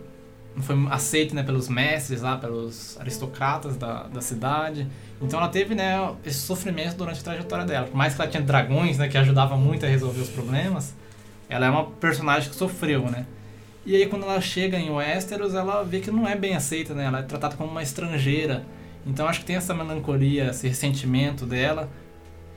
Não 0.56 0.62
foi 0.64 0.76
aceita 0.90 1.32
né, 1.32 1.44
pelos 1.44 1.68
mestres 1.68 2.22
lá, 2.22 2.36
pelos 2.36 2.98
aristocratas 2.98 3.76
da, 3.76 4.08
da 4.08 4.20
cidade. 4.20 4.88
Então 5.22 5.38
ela 5.38 5.48
teve 5.48 5.76
né, 5.76 6.12
esse 6.26 6.40
sofrimento 6.40 6.96
durante 6.96 7.20
a 7.20 7.22
trajetória 7.22 7.64
dela. 7.64 7.86
Por 7.86 7.96
mais 7.96 8.16
que 8.16 8.20
ela 8.20 8.28
tinha 8.28 8.42
dragões, 8.42 8.98
né? 8.98 9.06
Que 9.06 9.16
ajudavam 9.16 9.56
muito 9.56 9.86
a 9.86 9.88
resolver 9.88 10.20
os 10.20 10.28
problemas, 10.28 10.92
ela 11.48 11.66
é 11.66 11.70
uma 11.70 11.84
personagem 11.84 12.50
que 12.50 12.56
sofreu, 12.56 13.08
né? 13.08 13.26
E 13.86 13.94
aí 13.94 14.06
quando 14.06 14.24
ela 14.24 14.40
chega 14.40 14.76
em 14.76 14.90
Westeros, 14.90 15.54
ela 15.54 15.84
vê 15.84 16.00
que 16.00 16.10
não 16.10 16.26
é 16.26 16.34
bem 16.34 16.56
aceita, 16.56 16.94
né? 16.94 17.04
Ela 17.04 17.20
é 17.20 17.22
tratada 17.22 17.54
como 17.54 17.70
uma 17.70 17.82
estrangeira. 17.82 18.64
Então 19.06 19.28
acho 19.28 19.38
que 19.38 19.46
tem 19.46 19.54
essa 19.54 19.72
melancolia, 19.72 20.50
esse 20.50 20.66
ressentimento 20.66 21.46
dela, 21.46 21.88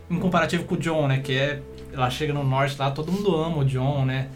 em 0.09 0.19
comparativo 0.19 0.63
com 0.65 0.75
o 0.75 0.77
John, 0.77 1.07
né? 1.07 1.19
Que 1.19 1.37
é. 1.37 1.61
Ela 1.91 2.09
chega 2.09 2.33
no 2.33 2.43
norte 2.43 2.75
lá, 2.79 2.89
todo 2.89 3.11
mundo 3.11 3.35
ama 3.35 3.57
o 3.59 3.65
John, 3.65 4.03
né? 4.05 4.27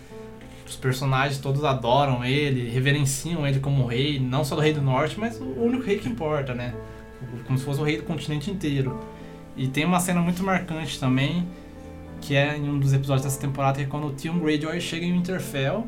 Os 0.67 0.75
personagens 0.75 1.39
todos 1.39 1.63
adoram 1.63 2.23
ele, 2.23 2.69
reverenciam 2.69 3.47
ele 3.47 3.59
como 3.59 3.85
rei, 3.87 4.19
não 4.19 4.43
só 4.43 4.55
do 4.55 4.61
rei 4.61 4.73
do 4.73 4.81
norte, 4.81 5.19
mas 5.19 5.39
o 5.39 5.59
único 5.59 5.83
rei 5.83 5.97
que 5.97 6.07
importa, 6.07 6.53
né? 6.53 6.75
Como 7.47 7.57
se 7.57 7.65
fosse 7.65 7.79
o 7.79 7.83
rei 7.83 7.97
do 7.97 8.03
continente 8.03 8.51
inteiro. 8.51 8.99
E 9.55 9.67
tem 9.67 9.85
uma 9.85 9.99
cena 9.99 10.21
muito 10.21 10.43
marcante 10.43 10.99
também, 10.99 11.47
que 12.21 12.35
é 12.35 12.55
em 12.55 12.69
um 12.69 12.77
dos 12.77 12.93
episódios 12.93 13.23
dessa 13.23 13.39
temporada, 13.39 13.79
que 13.79 13.85
é 13.85 13.87
quando 13.87 14.07
o 14.07 14.11
Theon 14.11 14.37
Greyjoy 14.37 14.79
chega 14.79 15.03
em 15.03 15.13
Winterfell 15.13 15.87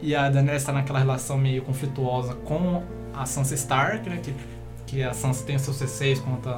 e 0.00 0.14
a 0.14 0.28
Daenerys 0.28 0.62
está 0.62 0.72
naquela 0.72 0.98
relação 0.98 1.38
meio 1.38 1.62
conflituosa 1.62 2.34
com 2.34 2.82
a 3.14 3.24
Sansa 3.24 3.54
Stark, 3.54 4.08
né? 4.08 4.20
Que, 4.22 4.34
que 4.86 5.02
a 5.02 5.12
Sansa 5.12 5.44
tem 5.44 5.56
os 5.56 5.62
seus 5.62 5.80
receios 5.80 6.18
quanto 6.20 6.48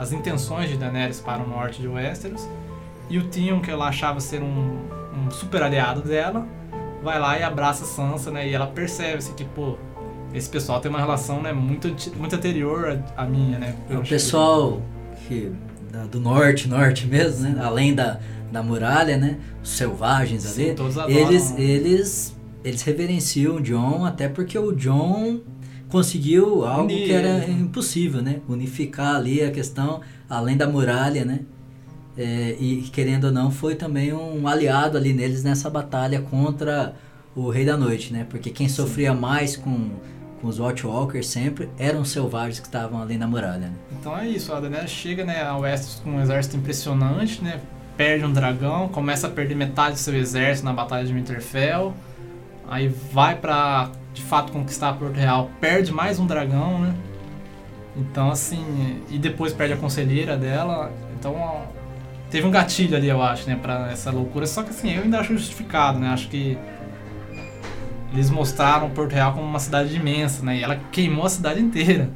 às 0.00 0.12
intenções 0.12 0.70
de 0.70 0.76
Daenerys 0.78 1.20
para 1.20 1.42
o 1.42 1.46
norte 1.46 1.80
de 1.80 1.86
Westeros. 1.86 2.48
E 3.10 3.18
o 3.18 3.24
Theon, 3.28 3.60
que 3.60 3.70
ela 3.70 3.86
achava 3.88 4.18
ser 4.18 4.40
um, 4.42 4.78
um 5.14 5.30
super 5.30 5.62
aliado 5.62 6.00
dela, 6.00 6.46
vai 7.02 7.18
lá 7.20 7.38
e 7.38 7.42
abraça 7.42 7.84
Sansa, 7.84 8.30
né? 8.30 8.48
E 8.48 8.54
ela 8.54 8.66
percebe 8.66 9.18
assim, 9.18 9.34
que, 9.34 9.44
pô, 9.44 9.76
esse 10.32 10.48
pessoal 10.48 10.80
tem 10.80 10.88
uma 10.88 10.98
relação 11.00 11.42
né, 11.42 11.52
muito, 11.52 11.94
muito 12.16 12.34
anterior 12.34 12.98
à 13.16 13.24
minha, 13.26 13.58
né? 13.58 13.74
É 13.90 13.96
o 13.96 14.02
pessoal 14.02 14.80
que, 15.28 15.52
da- 15.92 16.04
do 16.06 16.18
norte, 16.20 16.66
norte 16.68 17.06
mesmo, 17.06 17.48
né? 17.48 17.60
Além 17.62 17.94
da, 17.94 18.18
da 18.50 18.62
muralha, 18.62 19.16
né? 19.18 19.38
Os 19.62 19.70
selvagens 19.70 20.44
Sim, 20.44 20.62
ali. 20.68 20.74
todos 20.74 20.96
adoram. 20.96 21.14
Eles, 21.18 21.52
eles, 21.58 22.36
eles 22.64 22.82
reverenciam 22.82 23.56
o 23.56 23.60
John, 23.60 24.04
até 24.06 24.28
porque 24.28 24.56
o 24.58 24.72
John 24.72 25.40
conseguiu 25.90 26.64
algo 26.64 26.84
Unir 26.84 27.06
que 27.06 27.12
era 27.12 27.38
né? 27.38 27.50
impossível, 27.50 28.22
né? 28.22 28.40
Unificar 28.48 29.16
ali 29.16 29.42
a 29.42 29.50
questão, 29.50 30.00
além 30.28 30.56
da 30.56 30.66
muralha, 30.66 31.24
né? 31.24 31.40
É, 32.16 32.56
e 32.58 32.82
querendo 32.92 33.24
ou 33.24 33.32
não, 33.32 33.50
foi 33.50 33.74
também 33.74 34.12
um 34.12 34.46
aliado 34.46 34.96
ali 34.96 35.12
neles 35.12 35.42
nessa 35.42 35.70
batalha 35.70 36.20
contra 36.20 36.94
o 37.34 37.48
Rei 37.50 37.64
da 37.64 37.76
Noite, 37.76 38.12
né? 38.12 38.26
Porque 38.28 38.50
quem 38.50 38.68
sofria 38.68 39.14
mais 39.14 39.56
com, 39.56 39.90
com 40.40 40.48
os 40.48 40.58
Watchwalkers 40.58 41.26
sempre, 41.26 41.68
eram 41.78 42.04
selvagens 42.04 42.60
que 42.60 42.66
estavam 42.66 43.00
ali 43.00 43.16
na 43.16 43.26
muralha. 43.26 43.68
Né? 43.68 43.72
Então 43.92 44.16
é 44.16 44.28
isso, 44.28 44.52
a 44.52 44.60
Daenerys 44.60 44.90
chega 44.90 45.24
né, 45.24 45.42
a 45.42 45.56
Westeros 45.56 46.00
com 46.02 46.10
um 46.10 46.20
exército 46.20 46.56
impressionante, 46.56 47.42
né? 47.42 47.60
Perde 47.96 48.24
um 48.24 48.32
dragão, 48.32 48.88
começa 48.88 49.26
a 49.26 49.30
perder 49.30 49.54
metade 49.54 49.94
do 49.94 49.98
seu 49.98 50.14
exército 50.14 50.64
na 50.64 50.72
Batalha 50.72 51.06
de 51.06 51.12
Winterfell. 51.12 51.94
Aí 52.66 52.88
vai 52.88 53.36
pra, 53.36 53.90
de 54.12 54.22
fato, 54.22 54.52
conquistar 54.52 54.94
Porto 54.94 55.16
Real, 55.16 55.50
perde 55.60 55.92
mais 55.92 56.18
um 56.18 56.26
dragão, 56.26 56.80
né? 56.80 56.94
Então, 57.96 58.30
assim, 58.30 59.02
e 59.08 59.18
depois 59.18 59.52
perde 59.52 59.74
a 59.74 59.76
conselheira 59.76 60.36
dela. 60.36 60.92
Então, 61.18 61.62
teve 62.30 62.46
um 62.46 62.50
gatilho 62.50 62.96
ali, 62.96 63.08
eu 63.08 63.22
acho, 63.22 63.48
né, 63.48 63.58
pra 63.60 63.90
essa 63.90 64.10
loucura. 64.10 64.46
Só 64.46 64.62
que, 64.62 64.70
assim, 64.70 64.92
eu 64.94 65.02
ainda 65.02 65.20
acho 65.20 65.32
justificado, 65.36 65.98
né? 65.98 66.08
Acho 66.08 66.28
que 66.28 66.56
eles 68.12 68.30
mostraram 68.30 68.90
Porto 68.90 69.12
Real 69.12 69.32
como 69.32 69.44
uma 69.44 69.58
cidade 69.58 69.94
imensa, 69.94 70.44
né? 70.44 70.58
E 70.58 70.62
ela 70.62 70.80
queimou 70.90 71.26
a 71.26 71.30
cidade 71.30 71.60
inteira. 71.60 72.10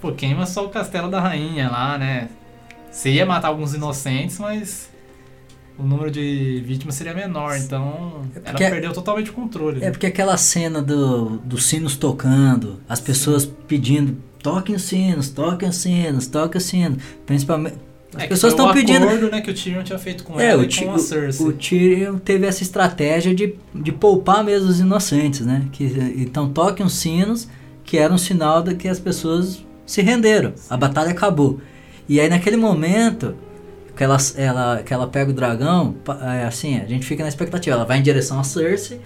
Pô, 0.00 0.12
queima 0.12 0.46
só 0.46 0.64
o 0.64 0.68
castelo 0.68 1.10
da 1.10 1.20
rainha 1.20 1.70
lá, 1.70 1.96
né? 1.98 2.28
Você 2.90 3.10
ia 3.10 3.24
matar 3.24 3.48
alguns 3.48 3.74
inocentes, 3.74 4.38
mas 4.38 4.90
o 5.80 5.86
número 5.86 6.10
de 6.10 6.62
vítimas 6.66 6.94
seria 6.94 7.14
menor, 7.14 7.56
então 7.56 8.22
é 8.34 8.48
ela 8.50 8.58
perdeu 8.58 8.92
totalmente 8.92 9.30
o 9.30 9.32
controle. 9.32 9.82
É 9.82 9.90
porque 9.90 10.06
aquela 10.06 10.36
cena 10.36 10.82
do, 10.82 11.38
dos 11.38 11.64
sinos 11.66 11.96
tocando, 11.96 12.80
as 12.88 13.00
pessoas 13.00 13.44
Sim. 13.44 13.54
pedindo 13.66 14.16
toquem 14.42 14.74
os 14.74 14.82
sinos, 14.82 15.28
toquem 15.30 15.68
os 15.68 15.76
sinos, 15.76 16.26
toquem 16.26 16.58
os 16.58 16.64
sinos, 16.64 17.02
principalmente 17.26 17.76
as 18.14 18.24
é 18.24 18.26
pessoas 18.26 18.52
estão 18.52 18.72
pedindo. 18.72 19.04
acordo 19.04 19.30
né, 19.30 19.40
que 19.40 19.50
o 19.50 19.54
Tyrion 19.54 19.82
tinha 19.84 19.98
feito 19.98 20.24
com 20.24 20.38
é, 20.40 20.46
ela 20.46 20.62
o 20.62 20.64
e 20.64 20.84
com 20.84 20.92
a 20.92 20.98
Cersei. 20.98 21.46
O 21.46 21.52
Tyrion 21.52 22.18
teve 22.18 22.44
essa 22.44 22.62
estratégia 22.62 23.34
de, 23.34 23.54
de 23.72 23.92
poupar 23.92 24.42
mesmo 24.42 24.68
os 24.68 24.80
inocentes, 24.80 25.46
né? 25.46 25.66
Que, 25.70 25.84
então 26.16 26.48
toquem 26.48 26.84
os 26.84 26.94
sinos, 26.94 27.48
que 27.84 27.96
era 27.96 28.12
um 28.12 28.18
sinal 28.18 28.62
de 28.62 28.74
que 28.74 28.88
as 28.88 28.98
pessoas 28.98 29.64
se 29.86 30.02
renderam. 30.02 30.52
Sim. 30.56 30.66
A 30.70 30.76
batalha 30.76 31.10
acabou. 31.10 31.60
E 32.08 32.18
aí 32.18 32.28
naquele 32.28 32.56
momento 32.56 33.36
que 34.00 34.04
ela, 34.04 34.16
ela, 34.34 34.82
que 34.82 34.94
ela 34.94 35.06
pega 35.06 35.30
o 35.30 35.34
dragão, 35.34 35.94
é, 36.22 36.46
assim, 36.46 36.80
a 36.80 36.86
gente 36.86 37.04
fica 37.04 37.22
na 37.22 37.28
expectativa. 37.28 37.76
Ela 37.76 37.84
vai 37.84 37.98
em 37.98 38.02
direção 38.02 38.40
a 38.40 38.42
Cersei 38.42 38.98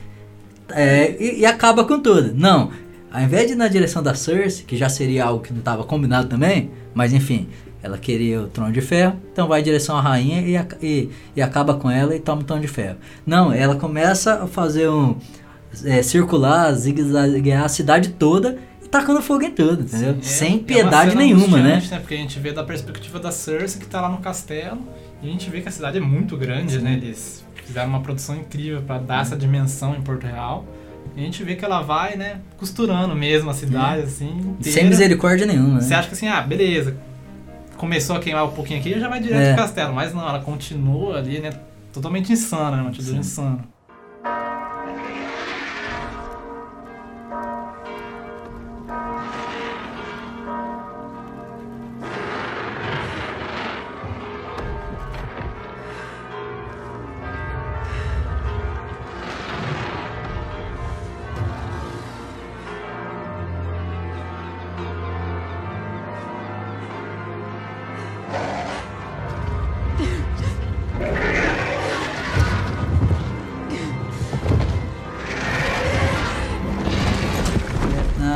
é, 0.68 1.16
e, 1.18 1.40
e 1.40 1.44
acaba 1.44 1.84
com 1.84 1.98
tudo. 1.98 2.32
Não, 2.32 2.70
ao 3.10 3.20
invés 3.20 3.48
de 3.48 3.54
ir 3.54 3.56
na 3.56 3.66
direção 3.66 4.04
da 4.04 4.14
Cersei, 4.14 4.64
que 4.64 4.76
já 4.76 4.88
seria 4.88 5.24
algo 5.24 5.42
que 5.42 5.52
não 5.52 5.58
estava 5.58 5.82
combinado 5.82 6.28
também, 6.28 6.70
mas 6.94 7.12
enfim, 7.12 7.48
ela 7.82 7.98
queria 7.98 8.42
o 8.42 8.46
trono 8.46 8.70
de 8.70 8.80
ferro, 8.80 9.16
então 9.32 9.48
vai 9.48 9.62
em 9.62 9.64
direção 9.64 9.96
à 9.96 10.00
rainha 10.00 10.40
e, 10.42 10.86
e, 10.86 11.10
e 11.34 11.42
acaba 11.42 11.74
com 11.74 11.90
ela 11.90 12.14
e 12.14 12.20
toma 12.20 12.42
o 12.42 12.44
trono 12.44 12.62
de 12.62 12.68
ferro. 12.68 12.98
Não, 13.26 13.52
ela 13.52 13.74
começa 13.74 14.44
a 14.44 14.46
fazer 14.46 14.88
um. 14.88 15.16
É, 15.84 16.04
circular, 16.04 16.72
zigue-zaguear 16.72 17.64
a 17.64 17.68
cidade 17.68 18.10
toda 18.10 18.58
tacando 18.90 19.20
fogo 19.22 19.44
em 19.44 19.50
tudo, 19.50 19.82
entendeu? 19.82 20.14
Sim, 20.14 20.20
é, 20.20 20.22
Sem 20.22 20.58
piedade 20.58 21.16
nenhuma, 21.16 21.58
né? 21.58 21.82
né? 21.90 21.98
Porque 21.98 22.14
a 22.14 22.18
gente 22.18 22.38
vê 22.38 22.52
da 22.52 22.64
perspectiva 22.64 23.18
da 23.18 23.30
Cersei 23.30 23.80
que 23.80 23.86
tá 23.86 24.00
lá 24.00 24.08
no 24.08 24.18
castelo 24.18 24.80
e 25.22 25.28
a 25.28 25.30
gente 25.30 25.48
vê 25.50 25.60
que 25.60 25.68
a 25.68 25.72
cidade 25.72 25.98
é 25.98 26.00
muito 26.00 26.36
grande, 26.36 26.74
Sim. 26.74 26.82
né? 26.82 26.94
Eles 26.94 27.44
fizeram 27.64 27.88
uma 27.88 28.00
produção 28.00 28.36
incrível 28.36 28.82
para 28.82 28.98
dar 28.98 29.22
essa 29.22 29.36
dimensão 29.36 29.94
em 29.94 30.02
Porto 30.02 30.24
Real. 30.24 30.66
E 31.16 31.20
a 31.20 31.24
gente 31.24 31.44
vê 31.44 31.54
que 31.54 31.64
ela 31.64 31.80
vai, 31.80 32.16
né, 32.16 32.40
costurando 32.56 33.14
mesmo 33.14 33.48
a 33.48 33.54
cidade, 33.54 34.02
é. 34.02 34.04
assim. 34.04 34.30
Inteira. 34.30 34.78
Sem 34.80 34.88
misericórdia 34.88 35.46
nenhuma. 35.46 35.74
Né? 35.74 35.80
Você 35.80 35.94
acha 35.94 36.08
que 36.08 36.14
assim, 36.14 36.28
ah, 36.28 36.40
beleza, 36.40 36.96
começou 37.76 38.16
a 38.16 38.20
queimar 38.20 38.44
um 38.44 38.50
pouquinho 38.50 38.80
aqui 38.80 38.90
e 38.90 39.00
já 39.00 39.08
vai 39.08 39.20
direto 39.20 39.40
é. 39.40 39.54
pro 39.54 39.62
castelo. 39.62 39.94
Mas 39.94 40.12
não, 40.12 40.28
ela 40.28 40.40
continua 40.40 41.18
ali, 41.18 41.38
né? 41.40 41.50
Totalmente 41.92 42.32
insana, 42.32 42.76
né? 42.76 42.82
Uma 42.82 42.90
atitude 42.90 43.18
insana. 43.18 43.64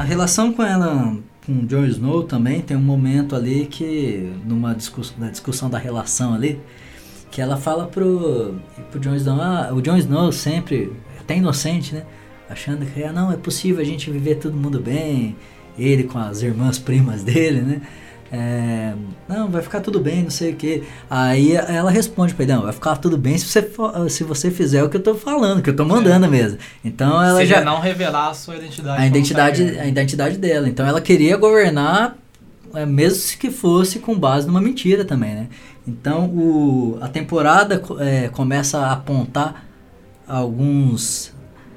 Relação 0.02 0.52
com 0.52 0.62
ela, 0.62 1.16
com 1.46 1.66
Jon 1.66 1.84
Snow 1.86 2.22
também, 2.24 2.60
tem 2.60 2.76
um 2.76 2.82
momento 2.82 3.34
ali 3.34 3.66
que, 3.66 4.32
numa 4.44 4.74
discussão, 4.74 5.16
na 5.18 5.30
discussão 5.30 5.70
da 5.70 5.78
relação 5.78 6.34
ali, 6.34 6.60
que 7.30 7.40
ela 7.40 7.56
fala 7.56 7.86
pro, 7.86 8.56
pro 8.90 9.00
Jon 9.00 9.14
Snow, 9.14 9.40
ah, 9.40 9.70
o 9.72 9.80
Jon 9.80 9.96
Snow 9.96 10.32
sempre, 10.32 10.92
até 11.20 11.36
inocente, 11.36 11.94
né? 11.94 12.04
Achando 12.48 12.86
que, 12.86 13.02
ah, 13.02 13.12
não, 13.12 13.30
é 13.32 13.36
possível 13.36 13.80
a 13.80 13.84
gente 13.84 14.10
viver 14.10 14.36
todo 14.36 14.56
mundo 14.56 14.80
bem, 14.80 15.36
ele 15.78 16.04
com 16.04 16.18
as 16.18 16.42
irmãs 16.42 16.78
primas 16.78 17.22
dele, 17.22 17.60
né? 17.60 17.82
É, 18.30 18.92
não, 19.26 19.48
vai 19.48 19.62
ficar 19.62 19.80
tudo 19.80 19.98
bem, 19.98 20.22
não 20.22 20.30
sei 20.30 20.52
o 20.52 20.56
que. 20.56 20.82
Aí 21.08 21.54
ela 21.54 21.90
responde 21.90 22.34
pra 22.34 22.44
ele, 22.44 22.52
não, 22.52 22.62
vai 22.62 22.72
ficar 22.72 22.96
tudo 22.96 23.16
bem 23.16 23.38
se 23.38 23.46
você, 23.46 23.70
se 24.10 24.24
você 24.24 24.50
fizer 24.50 24.82
o 24.82 24.90
que 24.90 24.96
eu 24.96 25.02
tô 25.02 25.14
falando, 25.14 25.62
que 25.62 25.70
eu 25.70 25.76
tô 25.76 25.84
mandando 25.84 26.26
é. 26.26 26.28
mesmo. 26.28 26.58
Então 26.84 27.22
ela 27.22 27.38
Seja 27.38 27.56
já 27.56 27.64
não 27.64 27.80
revelar 27.80 28.28
a 28.28 28.34
sua 28.34 28.56
identidade. 28.56 29.02
A 29.02 29.06
identidade, 29.06 29.62
a 29.78 29.86
identidade 29.86 30.36
dela. 30.36 30.68
Então 30.68 30.86
ela 30.86 31.00
queria 31.00 31.36
governar, 31.36 32.16
é, 32.74 32.84
mesmo 32.84 33.38
que 33.38 33.50
fosse 33.50 33.98
com 33.98 34.18
base 34.18 34.46
numa 34.46 34.60
mentira 34.60 35.04
também, 35.04 35.34
né? 35.34 35.46
Então 35.86 36.26
o, 36.26 36.98
a 37.00 37.08
temporada 37.08 37.82
é, 38.00 38.28
começa 38.28 38.78
a 38.78 38.92
apontar 38.92 39.64
alguns, 40.28 41.32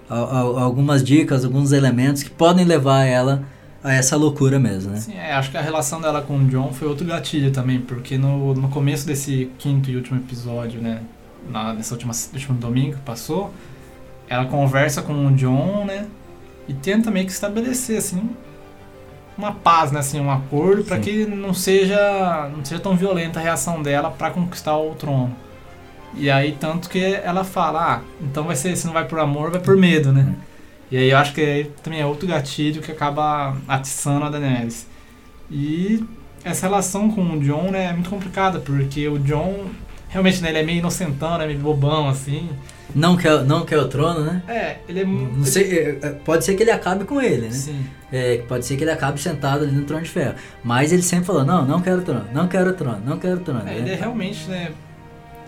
a, 0.09 0.15
a, 0.15 0.39
algumas 0.39 1.01
dicas, 1.01 1.45
alguns 1.45 1.71
elementos 1.71 2.23
que 2.23 2.29
podem 2.29 2.65
levar 2.65 3.05
ela 3.05 3.43
a 3.83 3.93
essa 3.93 4.15
loucura 4.15 4.59
mesmo, 4.59 4.91
né? 4.91 4.99
Sim, 4.99 5.15
é, 5.15 5.33
acho 5.33 5.49
que 5.49 5.57
a 5.57 5.61
relação 5.61 5.99
dela 5.99 6.21
com 6.21 6.37
o 6.37 6.45
John 6.45 6.71
foi 6.71 6.87
outro 6.87 7.05
gatilho 7.05 7.51
também, 7.51 7.79
porque 7.79 8.17
no, 8.17 8.53
no 8.53 8.69
começo 8.69 9.05
desse 9.05 9.51
quinto 9.57 9.89
e 9.89 9.95
último 9.95 10.19
episódio, 10.19 10.79
né, 10.79 11.01
na, 11.49 11.73
nesse 11.73 11.91
último, 11.91 12.11
último 12.33 12.57
domingo 12.57 12.97
que 12.97 13.01
passou, 13.01 13.51
ela 14.29 14.45
conversa 14.45 15.01
com 15.01 15.27
o 15.27 15.31
John, 15.31 15.85
né, 15.85 16.07
e 16.67 16.73
tenta 16.73 17.09
meio 17.09 17.25
que 17.25 17.31
estabelecer, 17.31 17.97
assim, 17.97 18.29
uma 19.35 19.51
paz, 19.51 19.91
né, 19.91 19.99
assim, 19.99 20.19
um 20.19 20.29
acordo 20.29 20.83
para 20.83 20.99
que 20.99 21.25
não 21.25 21.53
seja, 21.53 22.49
não 22.55 22.63
seja 22.63 22.79
tão 22.79 22.95
violenta 22.95 23.39
a 23.39 23.43
reação 23.43 23.81
dela 23.81 24.11
para 24.11 24.29
conquistar 24.29 24.77
o 24.77 24.93
trono. 24.93 25.35
E 26.13 26.29
aí, 26.29 26.55
tanto 26.59 26.89
que 26.89 27.03
ela 27.03 27.43
fala, 27.43 27.95
ah, 27.95 28.01
então 28.21 28.43
vai 28.43 28.55
ser, 28.55 28.75
se 28.75 28.85
não 28.85 28.93
vai 28.93 29.05
por 29.05 29.17
amor, 29.17 29.49
vai 29.49 29.61
por 29.61 29.77
medo, 29.77 30.11
né? 30.11 30.35
E 30.91 30.97
aí 30.97 31.09
eu 31.09 31.17
acho 31.17 31.33
que 31.33 31.71
também 31.81 32.01
é 32.01 32.05
outro 32.05 32.27
gatilho 32.27 32.81
que 32.81 32.91
acaba 32.91 33.55
atiçando 33.67 34.25
a 34.25 34.29
Daenerys. 34.29 34.85
E 35.49 36.03
essa 36.43 36.67
relação 36.67 37.09
com 37.09 37.21
o 37.21 37.39
John 37.39 37.71
né, 37.71 37.85
é 37.85 37.93
muito 37.93 38.09
complicada, 38.09 38.59
porque 38.59 39.07
o 39.07 39.17
John 39.19 39.67
realmente 40.09 40.41
né, 40.41 40.49
ele 40.49 40.59
é 40.59 40.63
meio 40.63 40.79
inocentão, 40.79 41.37
né, 41.37 41.47
meio 41.47 41.59
bobão 41.59 42.09
assim. 42.09 42.49
Não 42.93 43.15
quer, 43.15 43.43
não 43.45 43.65
quer 43.65 43.77
o 43.77 43.87
trono, 43.87 44.19
né? 44.19 44.43
É, 44.49 44.77
ele 44.89 44.99
é 44.99 45.05
muito. 45.05 45.37
Não 45.37 45.45
sei, 45.45 45.79
é, 45.79 45.99
é, 46.01 46.09
pode 46.09 46.43
ser 46.43 46.55
que 46.55 46.63
ele 46.63 46.71
acabe 46.71 47.05
com 47.05 47.21
ele, 47.21 47.47
né? 47.47 47.51
Sim. 47.51 47.85
É, 48.11 48.39
pode 48.49 48.65
ser 48.65 48.75
que 48.75 48.83
ele 48.83 48.91
acabe 48.91 49.17
sentado 49.17 49.63
ali 49.63 49.71
no 49.71 49.85
trono 49.85 50.03
de 50.03 50.09
ferro. 50.09 50.35
Mas 50.61 50.91
ele 50.91 51.01
sempre 51.01 51.23
falou: 51.23 51.45
não, 51.45 51.65
não 51.65 51.81
quero 51.81 51.99
o 51.99 52.01
trono, 52.01 52.25
não 52.33 52.49
quero 52.49 52.71
o 52.71 52.73
trono, 52.73 53.01
não 53.05 53.17
quero 53.17 53.37
o 53.37 53.39
trono. 53.39 53.65
É, 53.65 53.77
ele 53.77 53.91
é 53.91 53.95
realmente, 53.95 54.45
né? 54.49 54.73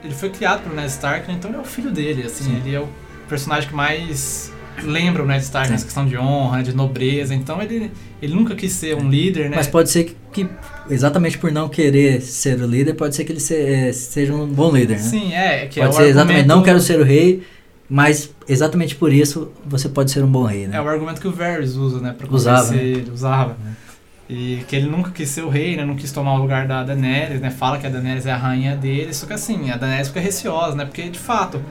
Ele 0.01 0.13
foi 0.13 0.29
criado 0.29 0.63
pelo 0.63 0.73
Ned 0.73 0.87
Stark, 0.87 1.27
né, 1.27 1.35
então 1.37 1.51
ele 1.51 1.57
é 1.57 1.61
o 1.61 1.65
filho 1.65 1.91
dele, 1.91 2.23
assim, 2.23 2.45
Sim. 2.45 2.57
ele 2.57 2.75
é 2.75 2.79
o 2.79 2.87
personagem 3.27 3.69
que 3.69 3.75
mais 3.75 4.53
lembra 4.81 5.23
o 5.23 5.25
Ned 5.25 5.43
Stark 5.43 5.69
nessa 5.69 5.85
questão 5.85 6.05
de 6.05 6.17
honra, 6.17 6.57
né, 6.57 6.63
de 6.63 6.75
nobreza. 6.75 7.35
Então 7.35 7.61
ele, 7.61 7.91
ele 8.21 8.33
nunca 8.33 8.55
quis 8.55 8.71
ser 8.71 8.95
um 8.95 9.09
líder, 9.09 9.49
né? 9.49 9.55
Mas 9.55 9.67
pode 9.67 9.89
ser 9.89 10.05
que, 10.05 10.15
que 10.31 10.49
exatamente 10.89 11.37
por 11.37 11.51
não 11.51 11.69
querer 11.69 12.21
ser 12.21 12.59
o 12.61 12.65
líder, 12.65 12.93
pode 12.93 13.15
ser 13.15 13.23
que 13.23 13.31
ele 13.31 13.39
se, 13.39 13.55
é, 13.55 13.91
seja 13.91 14.33
um 14.33 14.47
bom 14.47 14.71
líder, 14.71 14.97
né? 14.97 15.03
Sim, 15.03 15.33
é. 15.33 15.67
Que 15.67 15.79
pode 15.79 15.89
é 15.89 15.91
ser 15.91 15.97
argumento... 15.97 16.09
exatamente, 16.09 16.47
não 16.47 16.63
quero 16.63 16.79
ser 16.79 16.99
o 16.99 17.03
rei, 17.03 17.43
mas 17.89 18.33
exatamente 18.47 18.95
por 18.95 19.11
isso 19.11 19.51
você 19.65 19.87
pode 19.89 20.11
ser 20.11 20.23
um 20.23 20.31
bom 20.31 20.43
rei, 20.43 20.67
né? 20.67 20.77
É 20.77 20.81
o 20.81 20.87
argumento 20.87 21.21
que 21.21 21.27
o 21.27 21.31
Varys 21.31 21.75
usa, 21.75 21.99
né? 21.99 22.15
Pra 22.17 22.27
usava, 22.29 22.71
né? 22.71 22.83
ele, 22.83 23.11
usava. 23.11 23.57
É. 23.79 23.83
E 24.29 24.63
que 24.67 24.75
ele 24.75 24.87
nunca 24.87 25.11
quis 25.11 25.29
ser 25.29 25.43
o 25.43 25.49
rei, 25.49 25.75
né? 25.75 25.85
Não 25.85 25.95
quis 25.95 26.11
tomar 26.11 26.33
o 26.33 26.37
lugar 26.37 26.65
da 26.65 26.83
Daenerys, 26.83 27.41
né? 27.41 27.51
Fala 27.51 27.77
que 27.77 27.85
a 27.85 27.89
Daenerys 27.89 28.25
é 28.25 28.31
a 28.31 28.37
rainha 28.37 28.75
dele, 28.75 29.13
só 29.13 29.27
que 29.27 29.33
assim, 29.33 29.69
a 29.69 29.75
Daenerys 29.75 30.07
fica 30.07 30.21
receosa, 30.21 30.75
né? 30.75 30.85
Porque, 30.85 31.09
de 31.09 31.19
fato, 31.19 31.61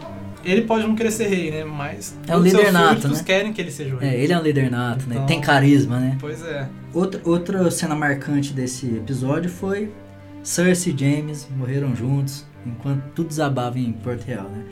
ele 0.44 0.62
pode 0.62 0.86
não 0.86 0.94
querer 0.94 1.10
ser 1.10 1.28
rei, 1.28 1.50
né? 1.50 1.64
Mas 1.64 2.16
é 2.26 2.36
um 2.36 2.40
líder 2.40 2.72
nato, 2.72 3.08
né? 3.08 3.22
querem 3.24 3.52
que 3.52 3.60
ele 3.60 3.70
seja 3.70 3.94
o 3.94 3.98
rei. 3.98 4.10
É, 4.10 4.20
ele 4.20 4.32
é 4.32 4.38
um 4.38 4.42
líder 4.42 4.70
nato, 4.70 5.00
né? 5.00 5.06
então, 5.10 5.22
né? 5.22 5.28
Tem 5.28 5.40
carisma, 5.40 5.98
né? 5.98 6.16
Pois 6.20 6.42
é. 6.42 6.68
Outra, 6.92 7.20
outra 7.24 7.70
cena 7.70 7.94
marcante 7.94 8.52
desse 8.52 8.86
episódio 8.86 9.50
foi 9.50 9.90
Cersei 10.42 10.92
e 10.92 10.98
James 10.98 11.48
morreram 11.56 11.94
juntos 11.94 12.44
enquanto 12.66 13.02
tudo 13.14 13.28
desabava 13.28 13.78
em 13.78 13.92
Porto 13.92 14.24
Real, 14.24 14.48
né? 14.48 14.64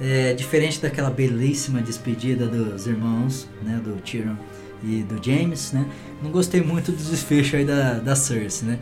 É, 0.00 0.32
diferente 0.32 0.80
daquela 0.80 1.10
belíssima 1.10 1.80
despedida 1.80 2.46
dos 2.46 2.86
irmãos, 2.86 3.48
né? 3.62 3.80
Do 3.82 3.96
Tyrion 4.00 4.36
e 4.82 5.02
do 5.02 5.22
James, 5.22 5.72
né? 5.72 5.86
Não 6.22 6.30
gostei 6.30 6.60
muito 6.60 6.92
do 6.92 7.02
desfecho 7.02 7.56
aí 7.56 7.64
da, 7.64 7.94
da 7.94 8.14
Cersei, 8.14 8.68
né? 8.68 8.78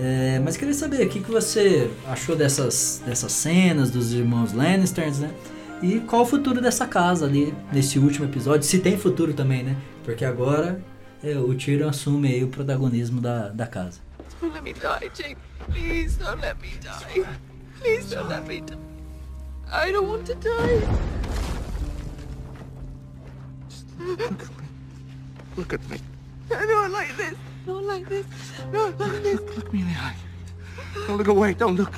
É, 0.00 0.40
mas 0.44 0.56
queria 0.56 0.74
saber 0.74 1.04
o 1.04 1.08
que, 1.08 1.20
que 1.20 1.30
você 1.30 1.90
achou 2.06 2.36
dessas, 2.36 3.02
dessas 3.04 3.32
cenas 3.32 3.90
dos 3.90 4.12
irmãos 4.12 4.52
Lannisters, 4.52 5.18
né? 5.18 5.30
E 5.80 6.00
qual 6.00 6.22
o 6.22 6.26
futuro 6.26 6.60
dessa 6.60 6.86
casa 6.86 7.26
ali 7.26 7.54
nesse 7.72 7.98
último 7.98 8.26
episódio? 8.26 8.66
Se 8.66 8.80
tem 8.80 8.98
futuro 8.98 9.32
também, 9.32 9.62
né? 9.62 9.76
Porque 10.04 10.24
agora 10.24 10.82
é, 11.22 11.36
o 11.38 11.54
Tyrion 11.54 11.88
assume 11.88 12.28
aí 12.28 12.44
o 12.44 12.48
protagonismo 12.48 13.20
da, 13.20 13.48
da 13.48 13.66
casa. 13.66 14.00
Don't 14.40 14.54
let 14.54 14.62
me 14.62 14.72
die, 14.72 15.10
Jake. 15.14 15.36
Please 15.70 16.18
don't 16.18 16.40
let 16.40 16.56
me 16.60 16.70
die. 16.80 17.26
Please 17.80 18.14
don't 18.14 18.28
let 18.28 18.46
me 18.46 18.60
die. 18.60 18.78
I 19.70 19.92
don't 19.92 20.08
want 20.08 20.24
to 20.26 20.34
die. 20.34 20.82
Look 25.56 25.74
at 25.74 25.80
me. 25.90 26.00
Not 26.50 26.90
like 26.90 27.14
this. 27.16 27.34
Not 27.66 27.84
like 27.84 28.08
this. 28.08 28.26
Not 28.72 28.98
like 28.98 29.22
this. 29.22 29.40
Look 29.56 29.72
me 29.72 29.80
in 29.80 29.88
the 29.88 29.94
eye. 29.94 30.16
Don't 31.06 31.18
look 31.18 31.28
away. 31.28 31.54
Don't 31.54 31.76
look. 31.76 31.92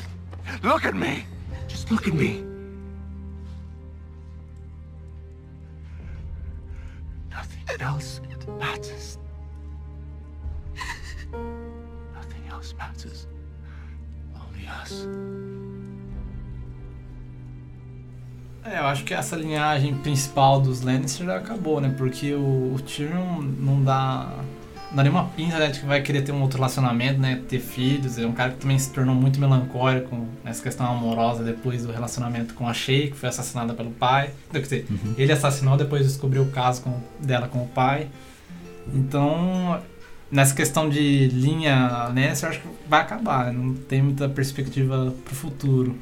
Look 0.62 0.84
at 0.84 0.94
me. 0.94 1.24
Just 1.68 1.90
look 1.90 2.08
at 2.08 2.14
me. 2.14 2.49
Else 7.80 8.20
matters. 8.58 9.18
Nothing 12.14 12.48
else 12.50 12.74
matters. 12.76 13.28
Only 14.34 14.66
us. 14.66 15.06
É, 18.64 18.78
eu 18.78 18.86
acho 18.86 19.04
que 19.04 19.14
essa 19.14 19.36
linhagem 19.36 19.96
principal 19.98 20.60
dos 20.60 20.82
Lannister 20.82 21.28
acabou, 21.30 21.80
né? 21.80 21.94
Porque 21.96 22.34
o, 22.34 22.74
o 22.74 22.80
Tyrion 22.80 23.40
não 23.40 23.82
dá, 23.82 24.44
não 24.90 24.96
dá 24.96 25.02
nenhuma 25.04 25.24
pinta 25.36 25.58
né, 25.58 25.68
de 25.68 25.80
que 25.80 25.86
vai 25.86 26.02
querer 26.02 26.22
ter 26.22 26.32
um 26.32 26.42
outro 26.42 26.58
relacionamento, 26.58 27.18
né? 27.20 27.40
Ter 27.48 27.60
filhos. 27.60 28.18
É 28.18 28.26
um 28.26 28.32
cara 28.32 28.50
que 28.52 28.58
também 28.58 28.78
se 28.78 28.90
tornou 28.90 29.14
muito 29.14 29.38
melancólico 29.40 30.26
nessa 30.44 30.62
questão 30.62 30.84
amorosa 30.86 31.44
depois 31.44 31.84
do 31.86 31.92
relacionamento 31.92 32.54
com 32.54 32.66
a 32.68 32.74
Shay, 32.74 33.08
que 33.10 33.16
foi 33.16 33.28
assassinada 33.28 33.72
pelo 33.74 33.90
pai. 33.92 34.30
Quer 34.50 34.60
dizer, 34.60 34.86
Uhum. 34.90 35.14
ele 35.16 35.32
assassinou, 35.32 35.76
depois 35.76 36.04
descobriu 36.06 36.42
o 36.42 36.50
caso 36.50 36.82
com- 36.82 37.00
dela 37.20 37.46
com 37.48 37.62
o 37.62 37.68
pai. 37.68 38.08
Então, 38.92 39.80
nessa 40.30 40.54
questão 40.54 40.88
de 40.88 41.28
linha 41.28 42.06
Lannister, 42.08 42.48
eu 42.48 42.50
acho 42.50 42.60
que 42.60 42.68
vai 42.88 43.00
acabar, 43.00 43.46
né? 43.46 43.52
Não 43.52 43.74
tem 43.74 44.02
muita 44.02 44.28
perspectiva 44.28 45.14
pro 45.24 45.34
futuro. 45.34 45.96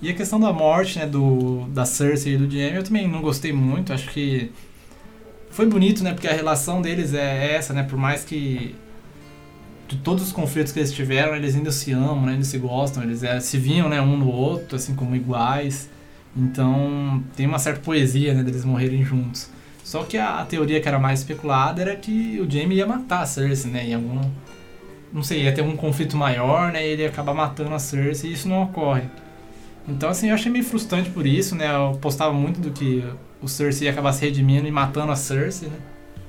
E 0.00 0.08
a 0.10 0.14
questão 0.14 0.38
da 0.38 0.52
morte, 0.52 0.96
né, 0.98 1.06
do, 1.06 1.66
da 1.70 1.84
Cersei 1.84 2.34
e 2.34 2.38
do 2.38 2.48
Jaime, 2.48 2.76
eu 2.76 2.84
também 2.84 3.08
não 3.08 3.20
gostei 3.20 3.52
muito. 3.52 3.92
Acho 3.92 4.08
que 4.10 4.52
foi 5.50 5.66
bonito, 5.66 6.02
né, 6.04 6.12
porque 6.12 6.28
a 6.28 6.32
relação 6.32 6.80
deles 6.80 7.14
é 7.14 7.54
essa, 7.54 7.72
né, 7.72 7.82
por 7.82 7.98
mais 7.98 8.24
que 8.24 8.74
de 9.88 9.96
todos 9.96 10.22
os 10.22 10.32
conflitos 10.32 10.70
que 10.70 10.78
eles 10.78 10.92
tiveram, 10.92 11.34
eles 11.34 11.56
ainda 11.56 11.72
se 11.72 11.92
amam, 11.92 12.26
né, 12.26 12.32
ainda 12.32 12.44
se 12.44 12.58
gostam, 12.58 13.02
eles 13.02 13.22
é, 13.22 13.40
se 13.40 13.56
viam, 13.56 13.88
né, 13.88 14.00
um 14.00 14.16
no 14.16 14.28
outro, 14.28 14.76
assim 14.76 14.94
como 14.94 15.16
iguais. 15.16 15.88
Então 16.36 17.24
tem 17.34 17.46
uma 17.46 17.58
certa 17.58 17.80
poesia, 17.80 18.34
né, 18.34 18.42
deles 18.42 18.64
morrerem 18.64 19.02
juntos. 19.02 19.48
Só 19.82 20.04
que 20.04 20.18
a, 20.18 20.40
a 20.40 20.44
teoria 20.44 20.80
que 20.80 20.86
era 20.86 20.98
mais 20.98 21.20
especulada 21.20 21.80
era 21.80 21.96
que 21.96 22.38
o 22.38 22.50
Jaime 22.50 22.74
ia 22.74 22.86
matar 22.86 23.22
a 23.22 23.26
Cersei, 23.26 23.70
né, 23.70 23.86
em 23.88 23.94
algum 23.94 24.20
não 25.10 25.22
sei, 25.22 25.44
ia 25.44 25.52
ter 25.54 25.62
um 25.62 25.74
conflito 25.74 26.18
maior, 26.18 26.70
né, 26.70 26.86
e 26.86 26.90
ele 26.90 27.02
ia 27.02 27.08
acabar 27.08 27.32
matando 27.32 27.74
a 27.74 27.78
Cersei, 27.78 28.30
e 28.30 28.32
isso 28.34 28.46
não 28.46 28.62
ocorre. 28.62 29.04
Então, 29.88 30.10
assim, 30.10 30.28
eu 30.28 30.34
achei 30.34 30.52
meio 30.52 30.64
frustrante 30.64 31.10
por 31.10 31.26
isso, 31.26 31.54
né? 31.54 31.74
Eu 31.74 31.98
postava 32.00 32.32
muito 32.32 32.60
do 32.60 32.70
que 32.70 33.04
o 33.40 33.48
Cersei 33.48 33.86
ia 33.86 33.92
acabar 33.92 34.12
se 34.12 34.24
redimindo 34.24 34.66
e 34.68 34.70
matando 34.70 35.12
a 35.12 35.16
Cersei, 35.16 35.68
né? 35.68 35.76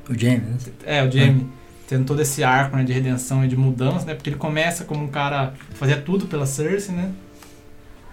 O 0.10 0.18
James, 0.18 0.66
né? 0.66 0.74
É, 0.86 1.04
o 1.04 1.12
Jaime 1.12 1.48
tendo 1.88 2.06
todo 2.06 2.22
esse 2.22 2.44
arco 2.44 2.78
né, 2.78 2.84
de 2.84 2.94
redenção 2.94 3.44
e 3.44 3.48
de 3.48 3.58
mudança, 3.58 4.06
né? 4.06 4.14
Porque 4.14 4.30
ele 4.30 4.38
começa 4.38 4.86
como 4.86 5.04
um 5.04 5.08
cara 5.08 5.54
que 5.72 5.76
fazia 5.76 5.98
tudo 5.98 6.28
pela 6.28 6.46
Cersei, 6.46 6.96
né? 6.96 7.12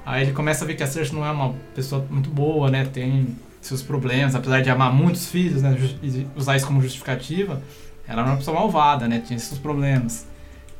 Aí 0.04 0.22
ele 0.22 0.32
começa 0.32 0.64
a 0.64 0.66
ver 0.66 0.74
que 0.74 0.82
a 0.82 0.86
Cersei 0.86 1.14
não 1.14 1.24
é 1.24 1.30
uma 1.30 1.54
pessoa 1.74 2.04
muito 2.10 2.30
boa, 2.30 2.70
né? 2.70 2.84
Tem 2.84 3.36
seus 3.60 3.82
problemas, 3.82 4.34
apesar 4.34 4.62
de 4.62 4.70
amar 4.70 4.92
muitos 4.92 5.28
filhos, 5.28 5.62
né? 5.62 5.76
E 6.02 6.26
usar 6.34 6.56
isso 6.56 6.66
como 6.66 6.80
justificativa, 6.80 7.62
ela 8.08 8.22
era 8.22 8.30
uma 8.30 8.36
pessoa 8.36 8.58
malvada, 8.58 9.06
né? 9.06 9.22
Tinha 9.26 9.38
seus 9.38 9.58
problemas. 9.58 10.26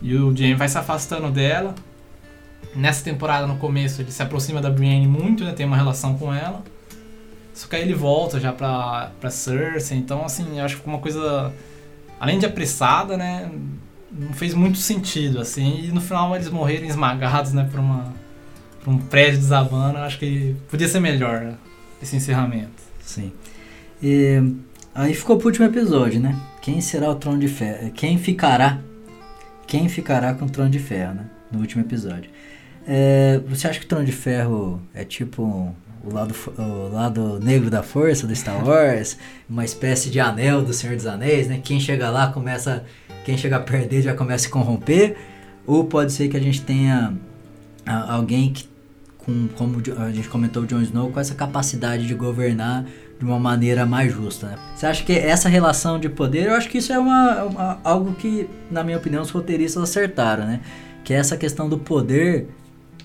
E 0.01 0.15
o 0.17 0.35
Jaime 0.37 0.55
vai 0.55 0.69
se 0.69 0.79
afastando 0.79 1.31
dela. 1.31 1.75
Nessa 2.75 3.05
temporada, 3.05 3.47
no 3.47 3.57
começo, 3.57 4.03
ele 4.03 4.11
se 4.11 4.23
aproxima 4.23 4.61
da 4.61 4.71
Brienne 4.71 5.07
muito, 5.07 5.45
né? 5.45 5.53
Tem 5.53 5.65
uma 5.65 5.77
relação 5.77 6.19
com 6.19 6.33
ela. 6.33 6.63
Só 7.55 7.67
que 7.69 7.77
aí 7.77 7.83
ele 7.83 7.95
volta 7.95 8.39
já 8.39 8.53
pra, 8.53 9.13
pra 9.19 9.31
Cersei. 9.31 9.97
Então, 9.97 10.25
assim, 10.25 10.59
eu 10.59 10.65
acho 10.65 10.79
que 10.81 10.87
uma 10.87 10.99
coisa... 10.99 11.53
Além 12.21 12.39
de 12.39 12.45
apressada, 12.45 13.17
né? 13.17 13.51
Não 14.13 14.33
fez 14.35 14.53
muito 14.53 14.79
sentido, 14.79 15.41
assim. 15.41 15.85
E 15.85 15.89
no 15.89 16.01
final 16.01 16.35
eles 16.35 16.51
morrerem 16.51 16.89
esmagados, 16.89 17.53
né? 17.53 17.67
Por, 17.71 17.81
uma, 17.81 18.13
por 18.85 18.93
um 18.93 18.99
prédio 18.99 19.39
desabando. 19.39 19.99
Eu 19.99 20.05
acho 20.05 20.19
que 20.19 20.55
podia 20.71 20.89
ser 20.89 21.01
melhor 21.01 21.41
né, 21.41 21.55
esse 22.03 22.15
encerramento. 22.15 22.83
Sim. 23.01 23.33
E 24.03 24.43
aí 24.95 25.15
ficou 25.15 25.39
pro 25.39 25.47
último 25.47 25.67
episódio, 25.67 26.21
né? 26.21 26.39
Quem 26.61 26.81
será 26.81 27.11
o 27.11 27.15
trono 27.15 27.39
de 27.39 27.49
ferro? 27.49 27.91
Quem 27.93 28.19
ficará? 28.19 28.81
Quem 29.67 29.89
ficará 29.89 30.35
com 30.35 30.45
o 30.45 30.51
trono 30.51 30.71
de 30.71 30.79
ferro, 30.79 31.15
né? 31.15 31.27
No 31.51 31.61
último 31.61 31.83
episódio. 31.83 32.31
É, 32.87 33.41
você 33.49 33.67
acha 33.69 33.79
que 33.81 33.85
o 33.87 33.89
trono 33.89 34.05
de 34.05 34.13
ferro 34.13 34.81
é 34.95 35.05
tipo 35.05 35.43
um- 35.43 35.73
o 36.05 36.15
lado, 36.15 36.35
o 36.57 36.89
lado 36.95 37.41
negro 37.41 37.69
da 37.69 37.83
força 37.83 38.27
do 38.27 38.35
Star 38.37 38.63
Wars? 38.65 39.17
uma 39.51 39.65
espécie 39.65 40.09
de 40.09 40.21
anel 40.21 40.63
do 40.63 40.73
Senhor 40.73 40.95
dos 40.95 41.07
Anéis, 41.07 41.49
né? 41.49 41.61
Quem 41.63 41.81
chega 41.81 42.11
lá 42.11 42.29
começa. 42.29 42.85
Quem 43.25 43.37
chega 43.37 43.57
a 43.57 43.61
perder 43.61 44.03
já 44.03 44.15
começa 44.15 44.43
a 44.45 44.47
se 44.47 44.49
corromper? 44.49 45.17
Ou 45.67 45.85
pode 45.85 46.13
ser 46.13 46.29
que 46.29 46.37
a 46.37 46.41
gente 46.41 46.63
tenha 46.63 47.13
alguém 48.09 48.53
que 48.53 48.69
com, 49.19 49.49
como 49.57 49.83
a 49.99 50.13
gente 50.13 50.29
comentou 50.29 50.63
o 50.63 50.67
Jon 50.67 50.81
Snow, 50.83 51.11
com 51.11 51.19
essa 51.19 51.35
capacidade 51.35 52.07
de 52.07 52.15
governar 52.15 52.85
de 53.19 53.25
uma 53.25 53.41
maneira 53.41 53.85
mais 53.85 54.13
justa. 54.13 54.47
Né? 54.51 54.59
Você 54.77 54.87
acha 54.87 55.03
que 55.05 55.13
essa 55.13 55.49
relação 55.49 55.99
de 55.99 56.09
poder, 56.09 56.47
eu 56.47 56.55
acho 56.55 56.69
que 56.69 56.79
isso 56.79 56.93
é 56.93 56.99
uma, 57.01 57.43
uma- 57.45 57.81
algo 57.83 58.13
que, 58.15 58.49
na 58.71 58.85
minha 58.85 58.97
opinião, 58.97 59.23
os 59.23 59.31
roteiristas 59.31 59.83
acertaram, 59.83 60.47
né? 60.47 60.61
Que 61.03 61.13
essa 61.13 61.37
questão 61.37 61.69
do 61.69 61.79
poder 61.79 62.47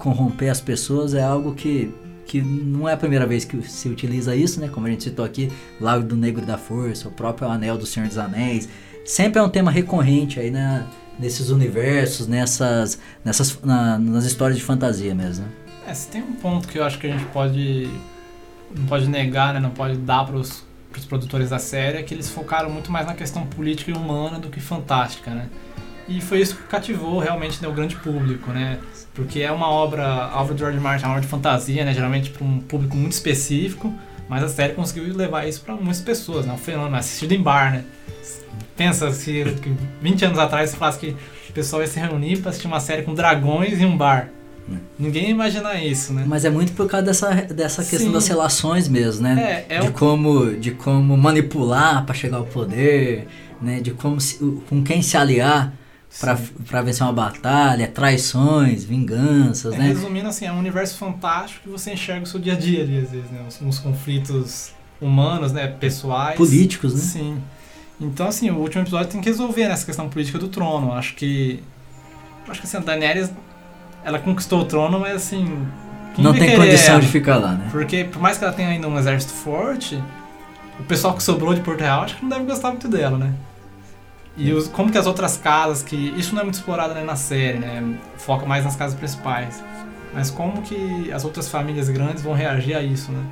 corromper 0.01 0.49
as 0.51 0.59
pessoas 0.59 1.13
é 1.13 1.21
algo 1.23 1.53
que, 1.53 1.93
que 2.25 2.41
não 2.41 2.89
é 2.89 2.93
a 2.93 2.97
primeira 2.97 3.25
vez 3.25 3.45
que 3.45 3.61
se 3.69 3.87
utiliza 3.87 4.35
isso, 4.35 4.59
né? 4.59 4.67
Como 4.67 4.87
a 4.87 4.89
gente 4.89 5.03
citou 5.03 5.23
aqui, 5.23 5.51
Lago 5.79 6.03
do 6.03 6.15
Negro 6.15 6.45
da 6.45 6.57
Força, 6.57 7.07
o 7.07 7.11
próprio 7.11 7.47
Anel 7.49 7.77
do 7.77 7.85
Senhor 7.85 8.07
dos 8.07 8.17
Anéis. 8.17 8.67
Sempre 9.05 9.39
é 9.39 9.43
um 9.43 9.49
tema 9.49 9.69
recorrente 9.71 10.39
aí 10.39 10.49
na, 10.51 10.85
nesses 11.19 11.49
universos, 11.49 12.27
nessas, 12.27 12.99
nessas 13.23 13.59
na- 13.63 13.97
nas 13.99 14.25
histórias 14.25 14.57
de 14.57 14.63
fantasia 14.63 15.13
mesmo. 15.13 15.45
né? 15.45 15.51
É, 15.87 15.93
tem 16.11 16.21
um 16.21 16.33
ponto 16.33 16.67
que 16.67 16.77
eu 16.79 16.83
acho 16.83 16.97
que 16.99 17.07
a 17.07 17.11
gente 17.11 17.25
pode 17.25 17.89
não 18.75 18.85
pode 18.85 19.07
negar, 19.09 19.53
né, 19.53 19.59
não 19.59 19.71
pode 19.71 19.97
dar 19.97 20.25
para 20.25 20.37
os 20.37 20.63
produtores 21.09 21.49
da 21.49 21.59
série 21.59 21.97
é 21.97 22.03
que 22.03 22.13
eles 22.13 22.29
focaram 22.29 22.69
muito 22.69 22.91
mais 22.91 23.05
na 23.05 23.13
questão 23.13 23.45
política 23.45 23.91
e 23.91 23.93
humana 23.93 24.39
do 24.39 24.49
que 24.49 24.59
fantástica, 24.61 25.31
né? 25.31 25.47
E 26.07 26.19
foi 26.21 26.39
isso 26.41 26.55
que 26.55 26.63
cativou 26.63 27.19
realmente 27.19 27.61
né, 27.61 27.67
o 27.67 27.73
grande 27.73 27.95
público, 27.95 28.51
né? 28.51 28.79
Porque 29.13 29.39
é 29.41 29.51
uma 29.51 29.67
obra, 29.69 30.05
a 30.05 30.41
obra 30.41 30.53
do 30.53 30.59
George 30.59 30.79
Martin 30.79 31.03
é 31.03 31.07
uma 31.07 31.13
obra 31.15 31.21
de 31.21 31.27
fantasia, 31.27 31.83
né, 31.85 31.93
geralmente 31.93 32.29
para 32.29 32.43
um 32.45 32.59
público 32.59 32.95
muito 32.95 33.11
específico, 33.11 33.93
mas 34.29 34.43
a 34.43 34.47
série 34.49 34.73
conseguiu 34.73 35.13
levar 35.15 35.47
isso 35.47 35.61
para 35.61 35.75
muitas 35.75 35.99
pessoas, 36.01 36.45
né? 36.45 36.53
Um 36.53 36.57
fenômeno 36.57 36.95
assistido 36.95 37.33
em 37.33 37.41
bar, 37.41 37.71
né? 37.73 37.83
Pensa 38.77 39.11
se 39.11 39.43
que 39.61 39.73
20 40.01 40.25
anos 40.25 40.39
atrás 40.39 40.69
você 40.69 40.77
falasse 40.77 40.99
que 40.99 41.15
o 41.49 41.53
pessoal 41.53 41.81
ia 41.81 41.87
se 41.87 41.99
reunir 41.99 42.37
para 42.37 42.49
assistir 42.49 42.67
uma 42.67 42.79
série 42.79 43.03
com 43.03 43.13
dragões 43.13 43.79
em 43.79 43.85
um 43.85 43.97
bar. 43.97 44.29
Ninguém 44.97 45.23
ia 45.25 45.29
imaginar 45.31 45.75
isso, 45.83 46.13
né? 46.13 46.23
Mas 46.25 46.45
é 46.45 46.49
muito 46.49 46.71
por 46.73 46.87
causa 46.87 47.05
dessa, 47.05 47.29
dessa 47.33 47.81
questão 47.83 48.07
Sim. 48.07 48.13
das 48.13 48.27
relações 48.27 48.87
mesmo, 48.87 49.23
né? 49.23 49.65
É, 49.69 49.75
é 49.75 49.79
de, 49.81 49.87
o- 49.89 49.91
como, 49.91 50.51
de 50.55 50.71
como 50.71 51.17
manipular 51.17 52.05
para 52.05 52.15
chegar 52.15 52.37
ao 52.37 52.45
poder, 52.45 53.27
né? 53.61 53.81
De 53.81 53.91
como 53.91 54.21
se- 54.21 54.37
com 54.69 54.81
quem 54.81 55.01
se 55.01 55.17
aliar 55.17 55.73
para 56.19 56.81
vencer 56.81 57.03
uma 57.05 57.13
batalha, 57.13 57.87
traições, 57.87 58.83
vinganças, 58.83 59.73
É, 59.73 59.77
né? 59.77 59.87
Resumindo 59.87 60.27
assim, 60.27 60.45
é 60.45 60.51
um 60.51 60.59
universo 60.59 60.97
fantástico 60.97 61.63
que 61.63 61.69
você 61.69 61.93
enxerga 61.93 62.23
o 62.23 62.25
seu 62.27 62.39
dia 62.39 62.53
a 62.53 62.57
dia 62.57 62.83
ali, 62.83 62.97
às 62.97 63.09
vezes, 63.11 63.31
né? 63.31 63.41
Uns, 63.47 63.61
uns 63.61 63.79
conflitos 63.79 64.71
humanos, 64.99 65.51
né? 65.51 65.67
Pessoais. 65.67 66.35
Políticos, 66.35 66.93
né? 66.93 66.99
Sim. 66.99 67.41
Então, 67.99 68.27
assim, 68.27 68.49
o 68.49 68.57
último 68.57 68.83
episódio 68.83 69.09
tem 69.11 69.21
que 69.21 69.29
resolver 69.29 69.67
nessa 69.67 69.85
questão 69.85 70.09
política 70.09 70.37
do 70.37 70.47
trono. 70.47 70.91
Acho 70.93 71.15
que. 71.15 71.63
Acho 72.47 72.59
que 72.59 72.67
assim, 72.67 72.77
a 72.77 72.79
Daenerys, 72.79 73.31
ela 74.03 74.19
conquistou 74.19 74.61
o 74.61 74.65
trono, 74.65 74.99
mas 74.99 75.15
assim. 75.15 75.65
Não 76.17 76.33
tem 76.33 76.57
condição 76.57 76.95
ela? 76.95 77.01
de 77.01 77.07
ficar 77.07 77.37
lá, 77.37 77.53
né? 77.53 77.69
Porque, 77.71 78.03
por 78.03 78.21
mais 78.21 78.37
que 78.37 78.43
ela 78.43 78.51
tenha 78.51 78.67
ainda 78.67 78.87
um 78.87 78.99
exército 78.99 79.31
forte, 79.31 80.01
o 80.77 80.83
pessoal 80.83 81.13
que 81.13 81.23
sobrou 81.23 81.53
de 81.53 81.61
Porto 81.61 81.79
Real 81.79 82.03
acho 82.03 82.17
que 82.17 82.23
não 82.23 82.29
deve 82.29 82.45
gostar 82.45 82.69
muito 82.69 82.89
dela, 82.89 83.17
né? 83.17 83.33
E 84.43 84.53
os- 84.53 84.67
como 84.67 84.91
que 84.91 84.97
as 84.97 85.07
outras 85.07 85.37
casas, 85.37 85.83
que 85.83 85.95
isso 86.17 86.33
não 86.33 86.41
é 86.41 86.43
muito 86.43 86.55
explorado 86.55 86.93
né, 86.93 87.03
na 87.03 87.15
série, 87.15 87.59
né? 87.59 87.97
Foca 88.17 88.45
mais 88.45 88.63
nas 88.65 88.75
casas 88.75 88.97
principais. 88.97 89.63
Mas 90.13 90.29
como 90.29 90.61
que 90.61 91.11
as 91.11 91.23
outras 91.25 91.47
famílias 91.49 91.89
grandes 91.89 92.23
vão 92.23 92.33
reagir 92.33 92.75
a 92.75 92.81
isso, 92.81 93.11
né? 93.11 93.23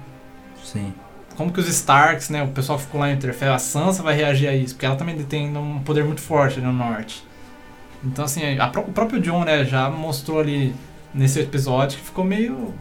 Sim. 0.64 0.94
como 1.36 1.52
que 1.54 1.60
os 1.62 1.68
Starks, 1.70 2.30
né, 2.30 2.44
o 2.44 2.50
pessoal 2.50 2.78
que 2.78 2.84
ficou 2.86 3.00
lá 3.00 3.10
em 3.10 3.14
Winterfell, 3.16 3.54
a 3.54 3.60
Sansa 3.60 4.04
vai 4.04 4.14
reagir 4.14 4.48
a 4.50 4.54
isso, 4.56 4.76
porque 4.76 4.86
ela 4.86 4.98
também 4.98 5.18
tem 5.24 5.56
um 5.58 5.80
poder 5.80 6.04
muito 6.04 6.20
forte 6.22 6.58
ali 6.60 6.68
no 6.68 6.74
norte. 6.74 7.24
Então, 8.04 8.26
assim, 8.26 8.42
a, 8.60 8.68
o 8.68 8.92
próprio 8.92 9.22
John, 9.22 9.46
né, 9.46 9.64
já 9.66 9.90
mostrou 9.90 10.40
ali 10.40 10.76
nesse 11.14 11.40
episódio 11.40 11.98
que 11.98 12.04
ficou 12.06 12.26
meio. 12.26 12.74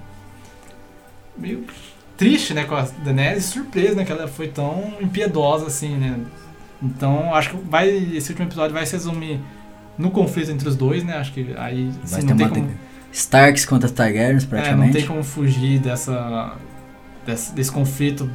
meio 1.36 1.64
triste, 2.16 2.52
né, 2.52 2.64
com 2.64 2.74
a 2.74 2.82
Daenerys, 3.04 3.44
surpresa, 3.44 3.94
né, 3.94 4.04
que 4.04 4.10
ela 4.10 4.26
foi 4.26 4.48
tão 4.48 4.94
impiedosa 5.00 5.66
assim, 5.68 5.96
né. 5.96 6.18
Então, 6.82 7.34
acho 7.34 7.50
que 7.50 7.56
vai, 7.68 7.88
esse 7.88 8.30
último 8.30 8.46
episódio 8.48 8.72
vai 8.74 8.86
se 8.86 8.92
resumir 8.92 9.40
no 9.96 10.10
conflito 10.10 10.50
entre 10.50 10.68
os 10.68 10.76
dois, 10.76 11.02
né, 11.02 11.16
acho 11.16 11.32
que 11.32 11.54
aí 11.56 11.90
Vai 12.04 12.20
assim, 12.20 12.28
não 12.28 12.36
tem 12.36 12.48
como. 12.48 12.70
Starks 13.12 13.64
contra 13.64 13.88
Targaryens, 13.88 14.42
É, 14.42 14.46
não 14.46 14.50
praticamente. 14.50 14.92
tem 14.92 15.06
como 15.06 15.24
fugir 15.24 15.80
dessa, 15.80 16.54
desse, 17.26 17.52
desse 17.54 17.72
conflito 17.72 18.30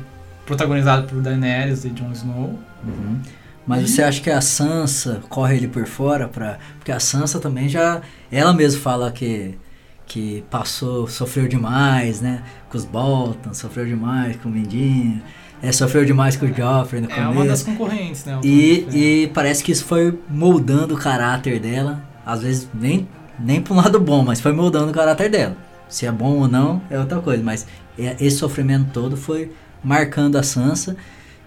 protagonizado 0.45 1.07
por 1.07 1.21
Daenerys 1.21 1.85
e 1.85 1.89
Jon 1.89 2.11
Snow. 2.11 2.59
Uhum. 2.85 3.19
Mas 3.65 3.83
E- 3.83 3.87
você 3.87 4.03
acha 4.03 4.19
que 4.19 4.29
a 4.29 4.41
Sansa 4.41 5.21
corre 5.29 5.55
ele 5.55 5.69
por 5.69 5.85
fora 5.85 6.27
pra. 6.27 6.57
Porque 6.79 6.91
a 6.91 6.99
Sansa 6.99 7.39
também 7.39 7.69
já. 7.69 8.01
Ela 8.29 8.51
mesma 8.53 8.81
fala 8.81 9.09
que. 9.11 9.57
Que 10.05 10.43
passou, 10.51 11.07
sofreu 11.07 11.47
demais, 11.47 12.19
né? 12.19 12.43
Com 12.69 12.77
os 12.77 12.83
Bolton, 12.83 13.53
sofreu 13.53 13.85
demais 13.85 14.35
com 14.35 14.49
o 14.49 14.51
Mindinho. 14.51 15.21
É, 15.63 15.71
sofreu 15.71 16.03
demais 16.03 16.35
com 16.35 16.45
o 16.45 16.53
Joffrey 16.53 17.01
no 17.01 17.09
É 17.09 17.21
uma 17.25 17.45
das 17.45 17.63
começo. 17.63 17.65
concorrentes, 17.65 18.25
né? 18.25 18.37
E, 18.43 18.85
e 19.23 19.27
parece 19.33 19.63
que 19.63 19.71
isso 19.71 19.85
foi 19.85 20.19
moldando 20.29 20.93
o 20.93 20.97
caráter 20.97 21.57
dela. 21.59 22.03
Às 22.25 22.41
vezes 22.43 22.67
nem, 22.73 23.07
nem 23.39 23.61
pra 23.61 23.73
um 23.73 23.77
lado 23.77 23.97
bom, 23.99 24.23
mas 24.25 24.41
foi 24.41 24.51
moldando 24.51 24.91
o 24.91 24.93
caráter 24.93 25.29
dela. 25.29 25.55
Se 25.87 26.05
é 26.05 26.11
bom 26.11 26.39
ou 26.39 26.47
não 26.49 26.81
é 26.89 26.99
outra 26.99 27.19
coisa. 27.21 27.41
Mas 27.41 27.65
é- 27.97 28.17
esse 28.19 28.37
sofrimento 28.37 28.91
todo 28.91 29.15
foi 29.15 29.53
marcando 29.81 30.37
a 30.37 30.43
Sansa. 30.43 30.97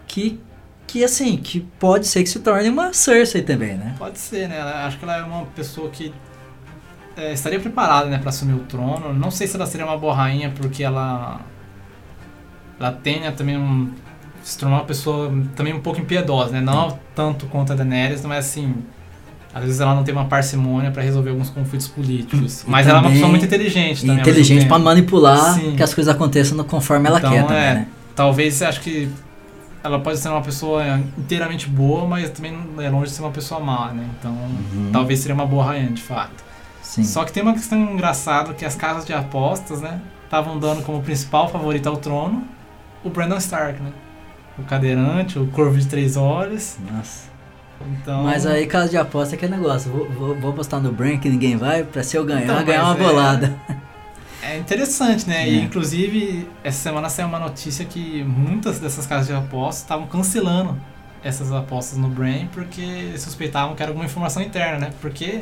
Que, 0.07 0.39
que 0.87 1.03
assim, 1.03 1.37
que 1.37 1.59
pode 1.79 2.07
ser 2.07 2.23
que 2.23 2.29
se 2.29 2.39
torne 2.39 2.69
uma 2.69 2.93
Cersei 2.93 3.43
também, 3.43 3.75
né? 3.75 3.93
Pode 3.99 4.17
ser, 4.17 4.47
né? 4.49 4.57
Ela- 4.57 4.85
Acho 4.87 4.97
que 4.97 5.05
ela 5.05 5.17
é 5.17 5.23
uma 5.23 5.45
pessoa 5.47 5.89
que 5.91 6.11
é, 7.15 7.33
estaria 7.33 7.59
preparada, 7.59 8.09
né, 8.09 8.17
para 8.17 8.29
assumir 8.29 8.53
o 8.53 8.59
trono. 8.59 9.13
Não 9.13 9.29
sei 9.29 9.45
se 9.47 9.55
ela 9.55 9.65
seria 9.65 9.85
uma 9.85 9.97
boa 9.97 10.15
rainha, 10.15 10.51
porque 10.55 10.83
ela 10.83 11.41
ela 12.79 12.91
tem 12.91 13.19
né, 13.21 13.31
também 13.31 13.57
um 13.57 13.91
se 14.47 14.57
tornar 14.57 14.77
uma 14.77 14.85
pessoa 14.85 15.29
também 15.57 15.73
um 15.73 15.79
pouco 15.81 15.99
impiedosa, 15.99 16.51
né? 16.53 16.61
Não 16.61 16.97
tanto 17.13 17.45
quanto 17.47 17.73
a 17.73 17.75
Daenerys, 17.75 18.23
mas 18.23 18.45
assim, 18.45 18.73
às 19.53 19.61
vezes 19.63 19.81
ela 19.81 19.93
não 19.93 20.05
tem 20.05 20.13
uma 20.15 20.23
parcimônia 20.23 20.89
para 20.89 21.03
resolver 21.03 21.31
alguns 21.31 21.49
conflitos 21.49 21.89
políticos. 21.89 22.61
E 22.63 22.69
Mas 22.69 22.87
ela 22.87 22.99
é 22.99 23.01
uma 23.01 23.11
pessoa 23.11 23.27
muito 23.29 23.43
inteligente 23.45 24.05
também. 24.05 24.21
inteligente 24.21 24.65
pra 24.65 24.79
manipular 24.79 25.55
Sim. 25.55 25.75
que 25.75 25.83
as 25.83 25.93
coisas 25.93 26.13
aconteçam 26.15 26.57
conforme 26.63 27.09
ela 27.09 27.17
Então, 27.19 27.29
quer 27.31 27.41
também, 27.45 27.57
é, 27.57 27.73
né? 27.73 27.87
Talvez 28.15 28.61
acho 28.61 28.79
que 28.79 29.09
ela 29.83 29.99
pode 29.99 30.17
ser 30.17 30.29
uma 30.29 30.41
pessoa 30.41 30.97
inteiramente 31.17 31.67
boa, 31.67 32.07
mas 32.07 32.29
também 32.29 32.53
não 32.53 32.81
é 32.81 32.89
longe 32.89 33.07
de 33.07 33.11
ser 33.17 33.23
uma 33.23 33.31
pessoa 33.31 33.59
má, 33.59 33.91
né? 33.91 34.05
Então, 34.17 34.31
Uhum. 34.31 34.89
talvez 34.93 35.19
seria 35.19 35.35
uma 35.35 35.45
boa 35.45 35.65
rainha, 35.65 35.89
de 35.91 36.01
fato. 36.01 36.41
Sim. 36.81 37.03
Só 37.03 37.25
que 37.25 37.33
tem 37.33 37.43
uma 37.43 37.53
questão 37.53 37.77
engraçada 37.77 38.53
que 38.53 38.63
as 38.63 38.75
casas 38.75 39.03
de 39.05 39.11
apostas, 39.11 39.81
né, 39.81 39.99
estavam 40.23 40.57
dando 40.57 40.83
como 40.83 41.01
principal 41.03 41.49
favorito 41.49 41.87
ao 41.89 41.97
trono 41.97 42.43
o 43.03 43.09
Brandon 43.09 43.35
Stark, 43.37 43.81
né? 43.83 43.91
O 44.57 44.63
cadeirante, 44.63 45.37
o 45.37 45.47
corvo 45.47 45.77
de 45.77 45.85
três 45.87 46.17
olhos. 46.17 46.77
Nossa. 46.91 47.27
Então, 48.01 48.23
Mas 48.23 48.45
aí, 48.45 48.65
caso 48.65 48.89
de 48.89 48.97
aposta, 48.97 49.35
é 49.35 49.37
que 49.37 49.45
é 49.45 49.47
negócio. 49.47 49.91
Vou, 49.91 50.09
vou, 50.09 50.35
vou 50.35 50.49
apostar 50.51 50.81
no 50.81 50.91
Brain 50.91 51.19
que 51.19 51.29
ninguém 51.29 51.55
vai, 51.55 51.83
pra 51.83 52.01
se 52.03 52.17
eu 52.17 52.25
ganhar, 52.25 52.43
Então, 52.43 52.63
ganhar 52.65 52.83
uma 52.85 52.95
é- 52.95 52.97
bolada. 53.07 53.55
é 54.41 54.57
interessante, 54.57 55.27
né? 55.29 55.47
E 55.47 55.59
É. 55.59 55.61
inclusive 55.61 56.47
essa 56.63 56.79
semana 56.81 57.07
saiu 57.07 57.27
uma 57.27 57.37
notícia 57.39 57.85
que 57.85 58.23
muitas 58.23 58.79
dessas 58.79 59.05
casas 59.05 59.27
de 59.27 59.33
apostas 59.33 59.83
estavam 59.83 60.07
cancelando 60.07 60.75
essas 61.23 61.51
apostas 61.51 61.99
no 61.99 62.07
Brain 62.09 62.49
porque 62.51 63.13
suspeitavam 63.17 63.75
que 63.75 63.83
era 63.83 63.91
alguma 63.91 64.05
informação 64.05 64.41
interna, 64.41 64.79
né? 64.79 64.89
Porque 64.99 65.41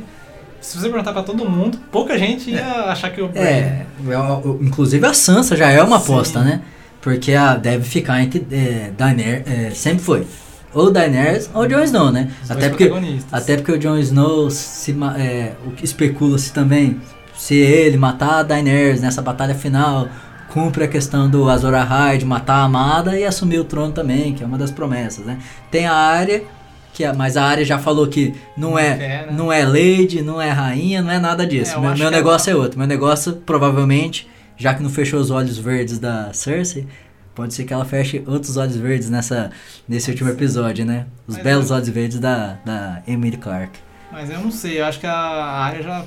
se 0.60 0.78
você 0.78 0.90
perguntar 0.90 1.14
pra 1.14 1.24
todo 1.24 1.50
mundo, 1.50 1.78
pouca 1.90 2.18
gente 2.18 2.50
ia 2.52 2.86
achar 2.92 3.12
que 3.12 3.22
o 3.22 3.30
Brain 3.30 3.46
É, 3.46 3.86
eu- 4.10 4.60
inclusive 4.62 5.06
a 5.06 5.14
Sansa 5.14 5.56
já 5.56 5.70
é 5.72 5.82
uma 5.82 6.00
Sim. 6.00 6.12
aposta, 6.12 6.42
né? 6.42 6.62
Porque 7.06 7.34
a 7.36 7.56
deve 7.56 7.84
ficar 7.84 8.20
entre 8.22 8.46
é, 8.52 8.90
Daenerys, 8.98 9.44
é, 9.48 9.70
sempre 9.70 10.04
foi. 10.04 10.26
Ou 10.74 10.92
Daenerys 10.92 11.50
ou 11.54 11.68
Jon 11.68 11.84
Snow, 11.84 12.12
né? 12.12 12.32
os 12.44 12.50
Até 12.50 12.68
porque, 12.68 12.92
até 13.32 13.56
porque 13.58 13.72
o 13.74 13.78
Jon 13.80 13.98
Snow, 14.00 14.50
se, 14.50 14.94
é, 15.18 15.52
especula-se 15.84 16.52
também, 16.52 17.00
se 17.38 17.54
ele 17.56 17.96
matar 17.96 18.40
a 18.40 18.44
Daenerys 18.44 19.02
nessa 19.02 19.22
batalha 19.22 19.54
final, 19.54 20.10
cumpre 20.50 20.84
a 20.84 20.88
questão 20.88 21.30
do 21.30 21.48
Azor 21.48 21.76
Ahai 21.76 22.18
de 22.18 22.26
matar 22.26 22.56
a 22.56 22.64
amada 22.64 23.18
e 23.18 23.24
assumir 23.24 23.60
o 23.60 23.64
trono 23.66 23.94
também, 23.94 24.34
que 24.34 24.44
é 24.44 24.48
uma 24.48 24.58
das 24.58 24.72
promessas, 24.72 25.26
né? 25.28 25.38
Tem 25.70 25.86
a 25.86 25.94
área, 25.94 26.44
que 26.92 27.06
a- 27.06 27.14
mas 27.14 27.38
a 27.38 27.44
área 27.44 27.64
já 27.64 27.78
falou 27.78 28.08
que 28.08 28.34
não 28.58 28.80
é, 28.80 28.88
É, 28.88 28.98
né? 29.28 29.34
não 29.38 29.54
é 29.54 29.64
lady, 29.64 30.24
não 30.24 30.42
é 30.42 30.50
rainha, 30.50 31.04
não 31.04 31.12
é 31.12 31.20
nada 31.20 31.46
disso. 31.46 31.74
É, 31.74 31.76
eu 31.76 31.82
meu 31.82 31.96
meu 31.96 32.10
que 32.10 32.16
negócio 32.16 32.52
é 32.52 32.56
outro. 32.56 32.80
Meu 32.80 32.88
negócio, 32.88 33.34
provavelmente, 33.46 34.28
já 34.58 34.74
que 34.74 34.82
não 34.84 34.90
fechou 34.90 35.20
os 35.20 35.32
olhos 35.32 35.58
verdes 35.58 36.00
da 36.00 36.32
Cersei, 36.34 36.88
pode 37.34 37.54
ser 37.54 37.66
que 37.66 37.74
ela 37.74 37.86
feche 37.86 38.24
outros 38.26 38.56
olhos 38.58 38.76
verdes 38.78 39.10
nessa, 39.10 39.52
nesse 39.88 40.10
último 40.12 40.30
episódio, 40.30 40.86
né? 40.86 41.06
Os 41.28 41.36
Mas 41.36 41.44
belos 41.44 41.70
eu- 41.70 41.76
olhos 41.76 41.90
verdes 41.90 42.20
da, 42.20 42.58
da 42.66 43.02
Emily 43.08 43.38
Clark. 43.38 43.78
Mas 44.12 44.30
eu 44.30 44.40
não 44.40 44.52
sei, 44.52 44.80
eu 44.80 44.86
acho 44.86 45.00
que 45.00 45.08
a 45.08 45.14
área 45.18 45.84
já 45.84 46.06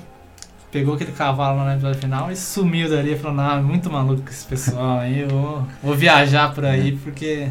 pegou 0.72 0.94
aquele 0.94 1.12
cavalo 1.12 1.58
lá 1.58 1.64
no 1.66 1.72
episódio 1.72 2.00
final 2.00 2.30
e 2.32 2.36
sumiu 2.36 2.88
dali 2.88 3.16
falou, 3.16 3.36
não, 3.36 3.58
é 3.58 3.60
muito 3.60 3.90
maluco 3.90 4.28
esse 4.30 4.44
pessoal 4.46 4.98
aí, 5.00 5.20
eu 5.20 5.28
vou, 5.28 5.66
vou 5.82 5.94
viajar 5.94 6.54
por 6.54 6.64
aí 6.64 6.92
porque 7.04 7.48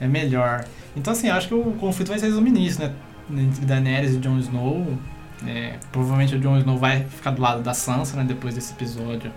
é 0.00 0.06
melhor. 0.06 0.64
Então 0.96 1.12
assim, 1.12 1.28
eu 1.28 1.34
acho 1.34 1.48
que 1.48 1.54
o 1.54 1.72
conflito 1.72 2.08
vai 2.08 2.18
ser 2.18 2.26
resumir 2.26 2.50
nisso, 2.50 2.80
né? 2.80 2.92
Entre 3.30 3.64
Daenerys 3.64 4.14
e 4.14 4.18
Jon 4.18 4.38
Snow. 4.38 4.98
É, 5.46 5.74
provavelmente 5.92 6.34
o 6.36 6.40
Jon 6.40 6.58
Snow 6.58 6.78
vai 6.78 7.04
ficar 7.04 7.30
do 7.32 7.40
lado 7.42 7.62
da 7.62 7.74
Sansa, 7.74 8.16
né? 8.16 8.24
Depois 8.26 8.54
desse 8.54 8.72
episódio 8.72 9.30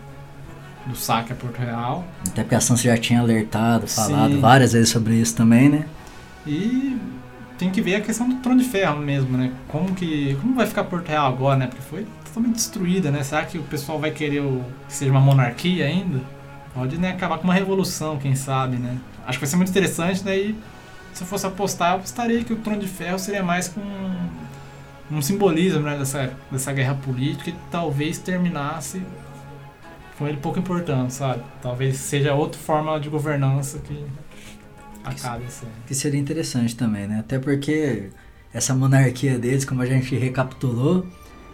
do 0.88 0.96
saque 0.96 1.34
a 1.34 1.36
Porto 1.36 1.58
Real. 1.58 2.06
Até 2.28 2.44
porque 2.44 2.56
a 2.56 2.62
Sansa 2.62 2.84
já 2.84 2.98
tinha 2.98 3.20
alertado, 3.20 3.88
falado 3.88 4.34
Sim. 4.34 4.40
várias 4.40 4.74
vezes 4.74 4.90
sobre 4.90 5.16
isso 5.16 5.36
também, 5.36 5.70
né? 5.70 5.86
E 6.46 6.98
tem 7.58 7.72
que 7.72 7.82
ver 7.82 7.96
a 7.96 8.02
questão 8.02 8.28
do 8.30 8.36
Trono 8.36 8.62
de 8.62 8.68
Ferro 8.68 9.00
mesmo, 9.00 9.38
né? 9.38 9.52
Como 9.68 9.94
que 9.94 10.38
como 10.42 10.56
vai 10.56 10.66
ficar 10.66 10.84
Porto 10.86 11.08
Real 11.08 11.28
agora, 11.28 11.58
né? 11.58 11.68
Porque 11.68 11.82
foi 11.82 12.06
totalmente 12.26 12.56
destruída, 12.56 13.12
né? 13.12 13.24
Será 13.24 13.44
que 13.46 13.58
o 13.58 13.64
pessoal 13.64 14.00
vai 14.00 14.12
querer 14.12 14.42
o, 14.42 14.64
que 14.88 14.94
seja 14.94 15.12
uma 15.12 15.20
monarquia 15.20 15.86
ainda? 15.86 16.22
Pode 16.74 16.98
né, 16.98 17.12
acabar 17.12 17.40
com 17.40 17.46
uma 17.46 17.56
revolução, 17.56 18.18
quem 18.18 18.36
sabe, 18.36 18.78
né? 18.78 18.98
Acho 19.26 19.40
que 19.40 19.46
vai 19.46 19.50
ser 19.50 19.56
muito 19.56 19.70
interessante, 19.70 20.24
daí 20.24 20.56
se 21.18 21.24
eu 21.24 21.28
fosse 21.28 21.48
apostar, 21.48 21.94
eu 21.94 21.96
apostaria 21.96 22.44
que 22.44 22.54
o 22.54 22.58
Trono 22.58 22.80
de 22.80 22.88
Ferro 22.88 23.18
seria 23.18 23.42
mais 23.42 23.68
com 23.68 23.82
um 25.10 25.22
simbolismo 25.22 25.82
né, 25.82 25.98
dessa, 25.98 26.32
dessa 26.52 26.72
guerra 26.72 26.94
política 26.94 27.50
e 27.50 27.56
talvez 27.72 28.20
terminasse 28.20 29.02
com 30.18 30.28
ele 30.28 30.38
pouco 30.38 30.60
importante, 30.60 31.14
sabe? 31.14 31.44
Talvez 31.62 31.98
seja 31.98 32.34
outra 32.34 32.60
forma 32.60 33.00
de 33.00 33.10
governança 33.10 33.80
que 33.80 34.06
acabe 35.04 35.46
assim. 35.46 35.68
Que 35.86 35.94
seria 35.94 36.20
interessante 36.20 36.76
também, 36.76 37.08
né? 37.08 37.20
Até 37.20 37.38
porque 37.40 38.10
essa 38.54 38.74
monarquia 38.74 39.38
deles, 39.38 39.64
como 39.64 39.82
a 39.82 39.86
gente 39.86 40.16
recapitulou, 40.16 41.06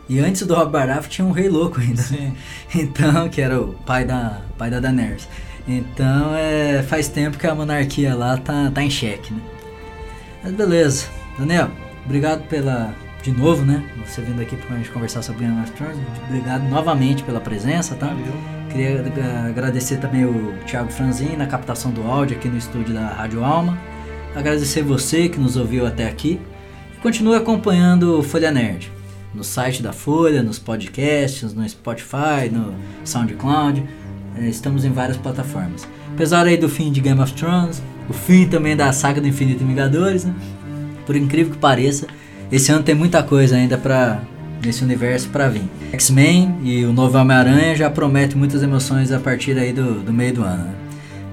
e 0.07 0.19
antes 0.19 0.45
do 0.45 0.53
Rob 0.53 0.71
Baratheon 0.71 1.09
tinha 1.09 1.27
um 1.27 1.31
rei 1.31 1.49
louco 1.49 1.79
ainda. 1.79 2.01
Sim. 2.01 2.35
Então, 2.75 3.29
que 3.29 3.41
era 3.41 3.59
o 3.59 3.73
pai 3.73 4.05
da, 4.05 4.41
pai 4.57 4.69
da 4.69 4.79
Daenerys. 4.79 5.27
Então, 5.67 6.35
é, 6.35 6.83
faz 6.83 7.07
tempo 7.07 7.37
que 7.37 7.47
a 7.47 7.55
monarquia 7.55 8.15
lá 8.15 8.37
tá, 8.37 8.71
tá 8.71 8.83
em 8.83 8.89
xeque, 8.89 9.33
né? 9.33 9.41
Mas 10.43 10.53
beleza. 10.53 11.07
Daniel, 11.37 11.71
obrigado 12.05 12.47
pela... 12.47 12.93
De 13.23 13.31
novo, 13.31 13.63
né? 13.63 13.81
Você 14.05 14.21
vindo 14.21 14.41
aqui 14.41 14.57
pra 14.57 14.75
gente 14.75 14.91
conversar 14.91 15.21
sobre 15.21 15.45
Game 15.45 15.57
of 15.61 15.71
Thrones. 15.71 15.97
Obrigado 16.27 16.63
novamente 16.69 17.23
pela 17.23 17.39
presença, 17.39 17.95
tá? 17.95 18.07
Valeu. 18.07 18.33
Queria 18.69 19.01
agradecer 19.47 19.97
também 19.97 20.25
o 20.25 20.53
Thiago 20.67 20.91
Franzin 20.91 21.37
na 21.37 21.47
captação 21.47 21.91
do 21.91 22.03
áudio 22.03 22.35
aqui 22.35 22.49
no 22.49 22.57
estúdio 22.57 22.93
da 22.93 23.07
Rádio 23.07 23.41
Alma. 23.41 23.77
Agradecer 24.35 24.81
você 24.81 25.29
que 25.29 25.39
nos 25.39 25.55
ouviu 25.55 25.87
até 25.87 26.05
aqui. 26.05 26.37
Continue 27.01 27.35
acompanhando 27.37 28.19
o 28.19 28.23
Folha 28.23 28.51
Nerd 28.51 28.91
no 29.33 29.43
site 29.43 29.81
da 29.81 29.93
Folha, 29.93 30.43
nos 30.43 30.59
podcasts, 30.59 31.53
no 31.53 31.67
Spotify, 31.67 32.49
no 32.51 32.75
SoundCloud. 33.05 33.83
Eh, 34.37 34.49
Estamos 34.49 34.83
em 34.83 34.91
várias 34.91 35.17
plataformas. 35.17 35.87
Apesar 36.13 36.45
aí 36.45 36.57
do 36.57 36.67
fim 36.67 36.91
de 36.91 36.99
Game 36.99 37.21
of 37.21 37.33
Thrones, 37.33 37.81
o 38.09 38.13
fim 38.13 38.47
também 38.47 38.75
da 38.75 38.91
saga 38.91 39.21
do 39.21 39.27
Infinito 39.27 39.65
Vingadores, 39.65 40.25
né? 40.25 40.33
Por 41.05 41.15
incrível 41.15 41.53
que 41.53 41.59
pareça, 41.59 42.05
esse 42.55 42.71
ano 42.71 42.83
tem 42.83 42.95
muita 42.95 43.21
coisa 43.23 43.55
ainda 43.55 43.77
para 43.77 44.19
nesse 44.63 44.83
universo 44.83 45.27
para 45.29 45.49
vir. 45.49 45.63
X-Men 45.91 46.55
e 46.63 46.85
o 46.85 46.93
novo 46.93 47.17
Homem-Aranha 47.17 47.75
já 47.75 47.89
promete 47.89 48.37
muitas 48.37 48.63
emoções 48.63 49.11
a 49.11 49.19
partir 49.19 49.57
aí 49.57 49.73
do, 49.73 49.99
do 49.99 50.13
meio 50.13 50.33
do 50.35 50.43
ano, 50.43 50.63
né? 50.63 50.73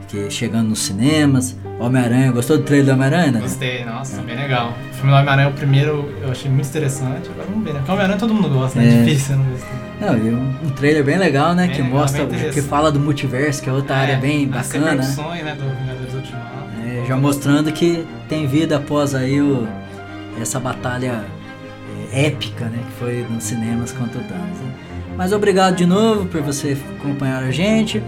Que 0.08 0.28
chegando 0.28 0.70
nos 0.70 0.80
cinemas, 0.80 1.56
Homem-Aranha, 1.78 2.32
gostou 2.32 2.58
do 2.58 2.64
trailer 2.64 2.86
do 2.86 2.92
Homem-Aranha? 2.94 3.30
né? 3.30 3.40
Gostei, 3.40 3.84
nossa, 3.84 4.20
bem 4.22 4.36
legal. 4.36 4.74
O 4.90 4.94
filme 4.94 5.10
do 5.12 5.16
Homem-Aranha, 5.16 5.48
o 5.48 5.52
primeiro, 5.52 6.12
eu 6.20 6.32
achei 6.32 6.50
muito 6.50 6.66
interessante. 6.66 7.30
Agora 7.30 7.46
vamos 7.48 7.64
ver, 7.64 7.74
né? 7.74 7.78
Porque 7.78 7.90
o 7.90 7.94
Homem-Aranha 7.94 8.18
todo 8.18 8.34
mundo 8.34 8.48
gosta, 8.48 8.80
né? 8.80 8.88
É. 8.88 8.88
É 8.88 9.04
difícil 9.04 9.36
não 9.36 9.44
gostar. 9.44 9.90
Não, 10.00 10.16
e 10.18 10.30
um, 10.34 10.54
um 10.66 10.70
trailer 10.70 11.04
bem 11.04 11.16
legal, 11.18 11.54
né? 11.54 11.68
Bem 11.68 11.76
que 11.76 11.82
legal, 11.82 11.98
mostra, 12.00 12.26
que 12.26 12.62
fala 12.62 12.90
do 12.90 12.98
multiverso, 12.98 13.62
que 13.62 13.70
é 13.70 13.72
outra 13.72 13.94
área 13.94 14.16
bem 14.16 14.48
bacana. 14.48 14.86
né? 14.96 15.02
repercussões, 15.02 15.44
né, 15.44 15.54
do 15.54 15.78
Vingadores 15.78 16.14
Ultimato. 16.14 16.50
É, 16.84 17.04
Já 17.06 17.16
mostrando 17.16 17.70
que 17.70 18.04
tem 18.28 18.48
vida 18.48 18.78
após 18.78 19.14
aí 19.14 19.40
o, 19.40 19.68
essa 20.42 20.60
batalha 20.60 21.24
é, 22.12 22.26
épica, 22.26 22.66
né? 22.66 22.78
Que 22.86 22.92
foi 22.98 23.26
nos 23.28 23.44
cinemas 23.44 23.92
contra 23.92 24.20
o 24.20 24.24
Thanos. 24.24 24.58
Né? 24.58 24.74
Mas 25.16 25.32
obrigado 25.32 25.76
de 25.76 25.86
novo 25.86 26.26
por 26.26 26.40
você 26.40 26.76
acompanhar 26.98 27.42
a 27.42 27.50
gente. 27.50 28.02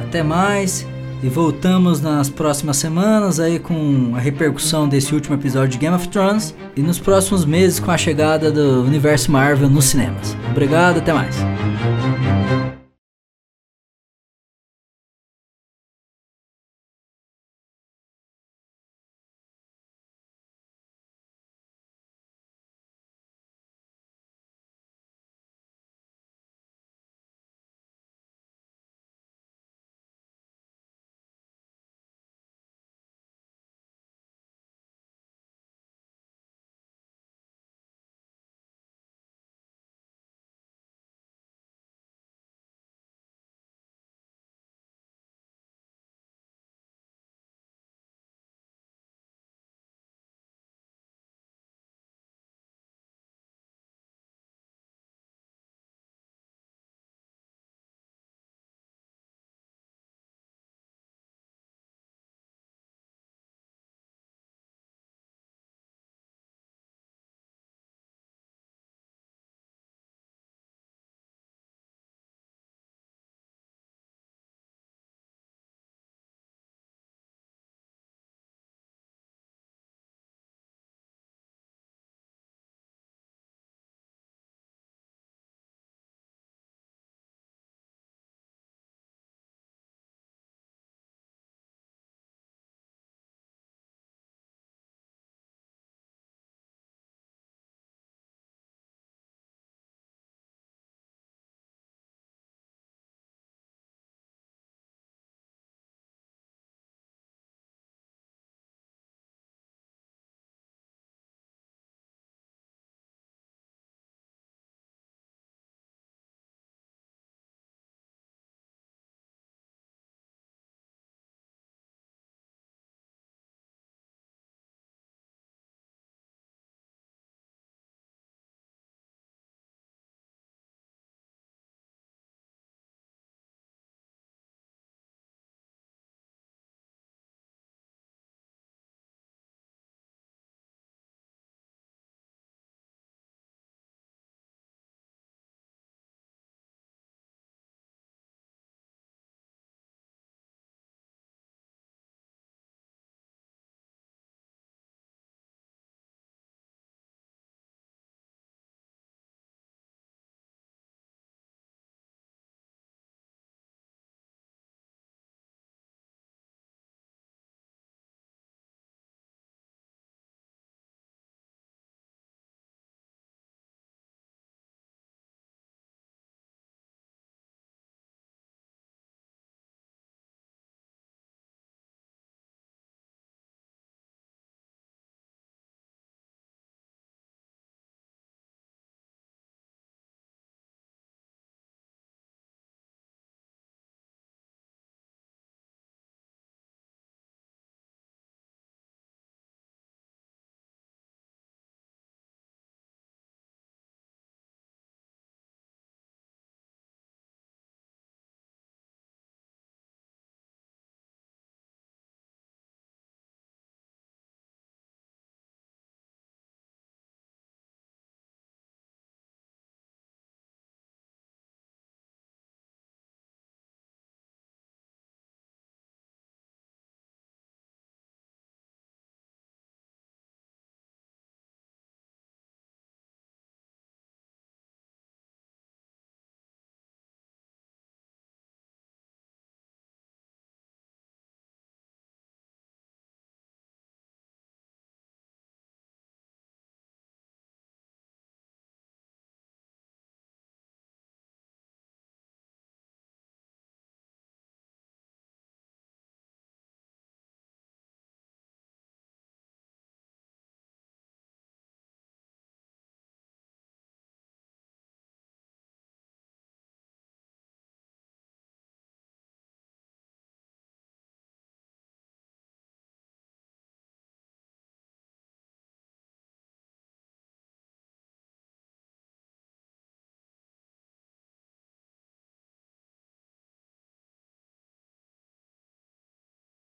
Até 0.00 0.22
mais. 0.22 0.86
E 1.22 1.28
voltamos 1.28 2.00
nas 2.00 2.28
próximas 2.28 2.76
semanas 2.78 3.38
aí 3.38 3.60
com 3.60 4.12
a 4.16 4.18
repercussão 4.18 4.88
desse 4.88 5.14
último 5.14 5.36
episódio 5.36 5.68
de 5.68 5.78
Game 5.78 5.94
of 5.94 6.08
Thrones 6.08 6.52
e 6.76 6.82
nos 6.82 6.98
próximos 6.98 7.44
meses 7.44 7.78
com 7.78 7.92
a 7.92 7.96
chegada 7.96 8.50
do 8.50 8.82
universo 8.82 9.30
Marvel 9.30 9.70
nos 9.70 9.84
cinemas. 9.84 10.36
Obrigado, 10.50 10.98
até 10.98 11.12
mais. 11.12 11.36